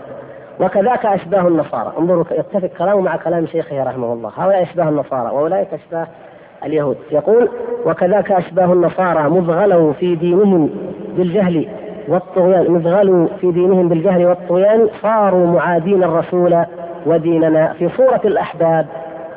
وكذاك 0.59 1.05
أشباه 1.05 1.47
النصارى. 1.47 1.93
انظروا 1.99 2.23
يتفق 2.31 2.69
كلامه 2.77 3.01
مع 3.01 3.15
كلام 3.15 3.45
شيخه 3.45 3.83
رحمه 3.83 4.13
الله. 4.13 4.31
هؤلاء 4.37 4.63
أشباه 4.63 4.89
النصارى 4.89 5.35
وأولئك 5.35 5.73
أشباه 5.73 6.07
اليهود. 6.63 6.97
يقول 7.11 7.49
وكذاك 7.85 8.31
أشباه 8.31 8.73
النصارى 8.73 9.29
مذغلوا 9.29 9.93
في 9.93 10.15
دينهم 10.15 10.69
بالجهل 11.17 11.67
والطغيان 12.07 12.71
مذغلوا 12.71 13.27
في 13.41 13.51
دينهم 13.51 13.89
بالجهل 13.89 14.25
والطغيان 14.25 14.89
صاروا 15.01 15.47
معادين 15.47 16.03
الرسول 16.03 16.65
وديننا 17.05 17.73
في 17.73 17.89
صورة 17.89 18.21
الأحباب 18.25 18.85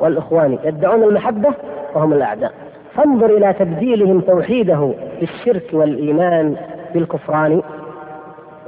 والإخوان. 0.00 0.58
يدعون 0.64 1.02
المحبة 1.02 1.54
وهم 1.94 2.12
الأعداء. 2.12 2.52
فانظر 2.94 3.36
إلى 3.36 3.52
تبديلهم 3.52 4.20
توحيده 4.20 4.92
بالشرك 5.20 5.64
والإيمان 5.72 6.56
بالكفران. 6.94 7.62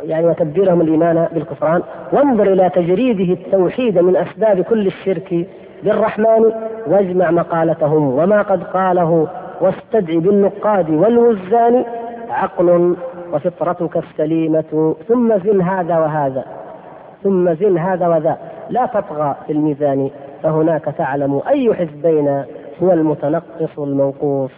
يعني 0.02 0.26
وتبديلهم 0.26 0.80
الإيمان 0.80 1.28
بالكفران. 1.32 1.82
وانظر 2.12 2.52
إلى 2.52 2.70
تجريده 2.70 3.32
التوحيد 3.32 3.98
من 3.98 4.16
أسباب 4.16 4.60
كل 4.60 4.86
الشرك 4.86 5.46
بالرحمن 5.82 6.52
واجمع 6.86 7.30
مقالتهم 7.30 8.18
وما 8.18 8.42
قد 8.42 8.62
قاله 8.62 9.28
واستدعي 9.60 10.18
بالنقاد 10.18 10.90
والوزان 10.90 11.84
عقل 12.30 12.96
وفطرتك 13.32 13.96
السليمة 13.96 14.94
ثم 15.08 15.38
زن 15.38 15.60
هذا 15.60 15.98
وهذا 15.98 16.44
ثم 17.22 17.54
زن 17.54 17.78
هذا 17.78 18.08
وذا. 18.08 18.38
لا 18.70 18.86
تطغى 18.86 19.36
في 19.46 19.52
الميزان 19.52 20.10
فهناك 20.42 20.84
تعلم 20.84 21.40
أي 21.48 21.74
حزبين 21.74 22.44
هو 22.82 22.92
المتنقص 22.92 23.78
المنقوص 23.78 24.50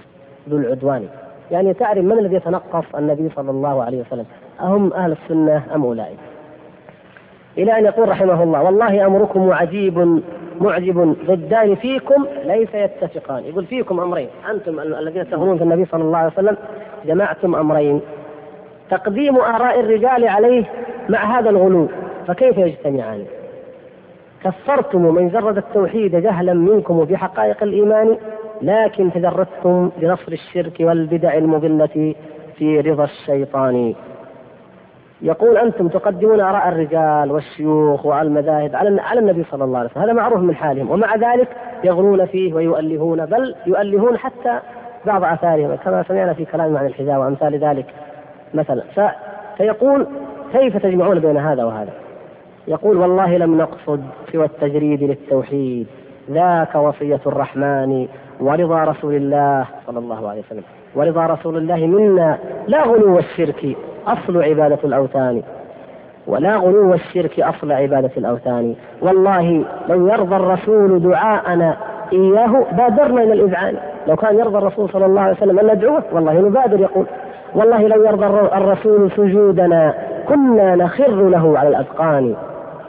ذو 0.48 0.56
العدوان. 0.56 1.06
يعني 1.50 1.74
تعرف 1.74 2.04
من 2.04 2.18
الذي 2.18 2.34
يتنقص 2.34 2.94
النبي 2.94 3.28
صلى 3.36 3.50
الله 3.50 3.82
عليه 3.82 4.00
وسلم؟ 4.00 4.24
أهم 4.60 4.92
أهل 4.92 5.12
السنة 5.12 5.62
أم 5.74 5.84
أولئك؟ 5.84 6.18
إلى 7.58 7.78
أن 7.78 7.84
يقول 7.84 8.08
رحمه 8.08 8.42
الله 8.42 8.62
والله 8.62 9.06
أمركم 9.06 9.52
عجيب 9.52 10.22
معجب 10.60 11.16
ضدان 11.26 11.74
فيكم 11.74 12.26
ليس 12.44 12.74
يتفقان. 12.74 13.44
يقول 13.44 13.64
فيكم 13.66 14.00
أمرين 14.00 14.28
أنتم 14.50 14.80
الذين 14.80 15.30
تغلون 15.30 15.58
في 15.58 15.64
النبي 15.64 15.84
صلى 15.84 16.02
الله 16.02 16.18
عليه 16.18 16.32
وسلم 16.32 16.56
جمعتم 17.06 17.54
أمرين. 17.54 18.00
تقديم 18.90 19.36
آراء 19.36 19.80
الرجال 19.80 20.28
عليه 20.28 20.64
مع 21.08 21.38
هذا 21.38 21.50
الغلو 21.50 21.88
فكيف 22.26 22.58
يجتمعان؟ 22.58 23.24
كفرتم 24.44 25.14
من 25.14 25.28
جرد 25.28 25.56
التوحيد 25.56 26.16
جهلا 26.16 26.52
منكم 26.52 27.04
بحقائق 27.04 27.62
الإيمان 27.62 28.16
لكن 28.62 29.12
تجردتم 29.12 29.90
بنصر 29.96 30.32
الشرك 30.32 30.72
والبدع 30.80 31.34
المضلة 31.34 32.14
في 32.56 32.80
رضا 32.80 33.04
الشيطان. 33.04 33.94
يقول 35.22 35.58
أنتم 35.58 35.88
تقدمون 35.88 36.40
آراء 36.40 36.68
الرجال 36.68 37.32
والشيوخ 37.32 38.06
والمذاهب 38.06 38.76
على 38.76 39.00
على 39.00 39.20
النبي 39.20 39.44
صلى 39.50 39.64
الله 39.64 39.78
عليه 39.78 39.90
وسلم. 39.90 40.02
هذا 40.02 40.12
معروف 40.12 40.40
من 40.40 40.54
حالهم. 40.54 40.90
ومع 40.90 41.16
ذلك 41.16 41.48
يغلون 41.84 42.26
فيه 42.26 42.54
ويؤلهون 42.54 43.26
بل 43.26 43.54
يؤلهون 43.66 44.18
حتى 44.18 44.58
بعض 45.06 45.24
آثارهم. 45.24 45.74
كما 45.74 46.02
سمعنا 46.02 46.32
في 46.32 46.44
كلام 46.44 46.76
عن 46.76 46.86
الحذاء 46.86 47.20
وأمثال 47.20 47.58
ذلك 47.58 47.86
مثلا. 48.54 48.82
فيقول 49.56 50.06
كيف 50.52 50.76
تجمعون 50.76 51.18
بين 51.18 51.36
هذا 51.36 51.64
وهذا؟ 51.64 51.92
يقول 52.68 52.96
والله 52.96 53.36
لم 53.36 53.58
نقصد 53.58 54.04
سوى 54.32 54.44
التجريد 54.44 55.02
للتوحيد. 55.02 55.86
ذاك 56.30 56.74
وصية 56.74 57.20
الرحمن 57.26 58.08
ورضا 58.40 58.84
رسول 58.84 59.14
الله 59.14 59.66
صلى 59.86 59.98
الله 59.98 60.28
عليه 60.28 60.40
وسلم. 60.40 60.62
ورضا 60.94 61.26
رسول 61.26 61.56
الله 61.56 61.86
منا. 61.86 62.38
لا 62.68 62.82
غلو 62.82 63.18
الشرك 63.18 63.76
أصل 64.06 64.42
عبادة 64.42 64.78
الأوثان. 64.84 65.42
ولا 66.26 66.56
غلو 66.56 66.94
الشرك 66.94 67.40
أصل 67.40 67.72
عبادة 67.72 68.10
الأوثان. 68.16 68.74
والله 69.02 69.64
لو 69.88 70.08
يرضى 70.08 70.36
الرسول 70.36 71.02
دعاءنا 71.02 71.76
إياه 72.12 72.64
بادرنا 72.72 73.22
إلى 73.22 73.32
الإذعان. 73.32 73.76
لو 74.06 74.16
كان 74.16 74.38
يرضى 74.38 74.58
الرسول 74.58 74.88
صلى 74.88 75.06
الله 75.06 75.20
عليه 75.20 75.36
وسلم 75.36 75.58
أن 75.58 75.66
ندعوه 75.66 76.02
والله 76.12 76.32
نبادر 76.32 76.80
يقول. 76.80 77.06
والله 77.54 77.88
لو 77.88 78.04
يرضى 78.04 78.26
الرسول 78.56 79.10
سجودنا 79.10 79.94
كنا 80.28 80.74
نخر 80.74 81.28
له 81.28 81.58
على 81.58 81.68
الأذقان. 81.68 82.34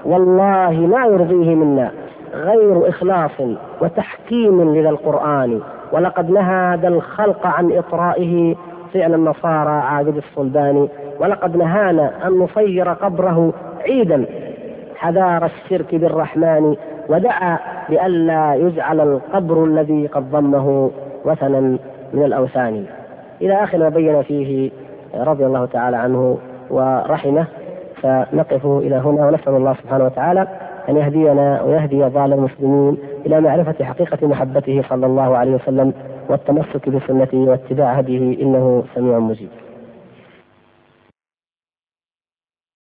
والله 0.05 0.71
ما 0.71 1.05
يرضيه 1.05 1.55
منا. 1.55 1.91
غير 2.33 2.89
إخلاص 2.89 3.41
وتحكيم 3.81 4.75
لذا 4.75 4.89
القرآن. 4.89 5.59
ولقد 5.93 6.29
نهى 6.29 6.87
الخلق 6.87 7.47
عن 7.47 7.71
إطرائه 7.71 8.55
فعل 8.93 9.13
النصارى 9.13 9.71
عابد 9.71 10.17
الصلبان 10.17 10.87
ولقد 11.19 11.57
نهانا 11.57 12.27
أن 12.27 12.31
نصير 12.31 12.89
قبره 12.89 13.53
عيدا. 13.81 14.25
حذار 14.95 15.45
الشرك 15.45 15.95
بالرحمن 15.95 16.75
ودعا 17.09 17.59
بألا 17.89 18.55
يجعل 18.55 18.99
القبر 18.99 19.63
الذي 19.63 20.07
قد 20.07 20.31
ضمه 20.31 20.91
وثنا 21.25 21.59
من 22.13 22.23
الأوثان. 22.23 22.85
إلى 23.41 23.63
آخر 23.63 23.77
ما 23.77 23.89
بين 23.89 24.21
فيه 24.21 24.71
رضي 25.15 25.45
الله 25.45 25.65
تعالى 25.65 25.97
عنه 25.97 26.37
ورحمه. 26.69 27.45
فنقف 28.01 28.65
إلى 28.65 28.95
هنا 28.95 29.27
ونسأل 29.27 29.53
الله 29.53 29.73
سبحانه 29.73 30.05
وتعالى 30.05 30.47
أن 30.89 30.97
يهدينا 30.97 31.61
ويهدي 31.61 32.03
ضال 32.03 32.33
المسلمين 32.33 32.97
إلى 33.25 33.41
معرفة 33.41 33.85
حقيقة 33.85 34.27
محبته 34.27 34.83
صلى 34.89 35.05
الله 35.05 35.37
عليه 35.37 35.55
وسلم 35.55 35.93
والتمسك 36.29 36.89
بسنته 36.89 37.37
واتباع 37.37 37.93
هديه 37.93 38.41
إنه 38.41 38.83
سميع 38.95 39.19
مجيب. 39.19 39.49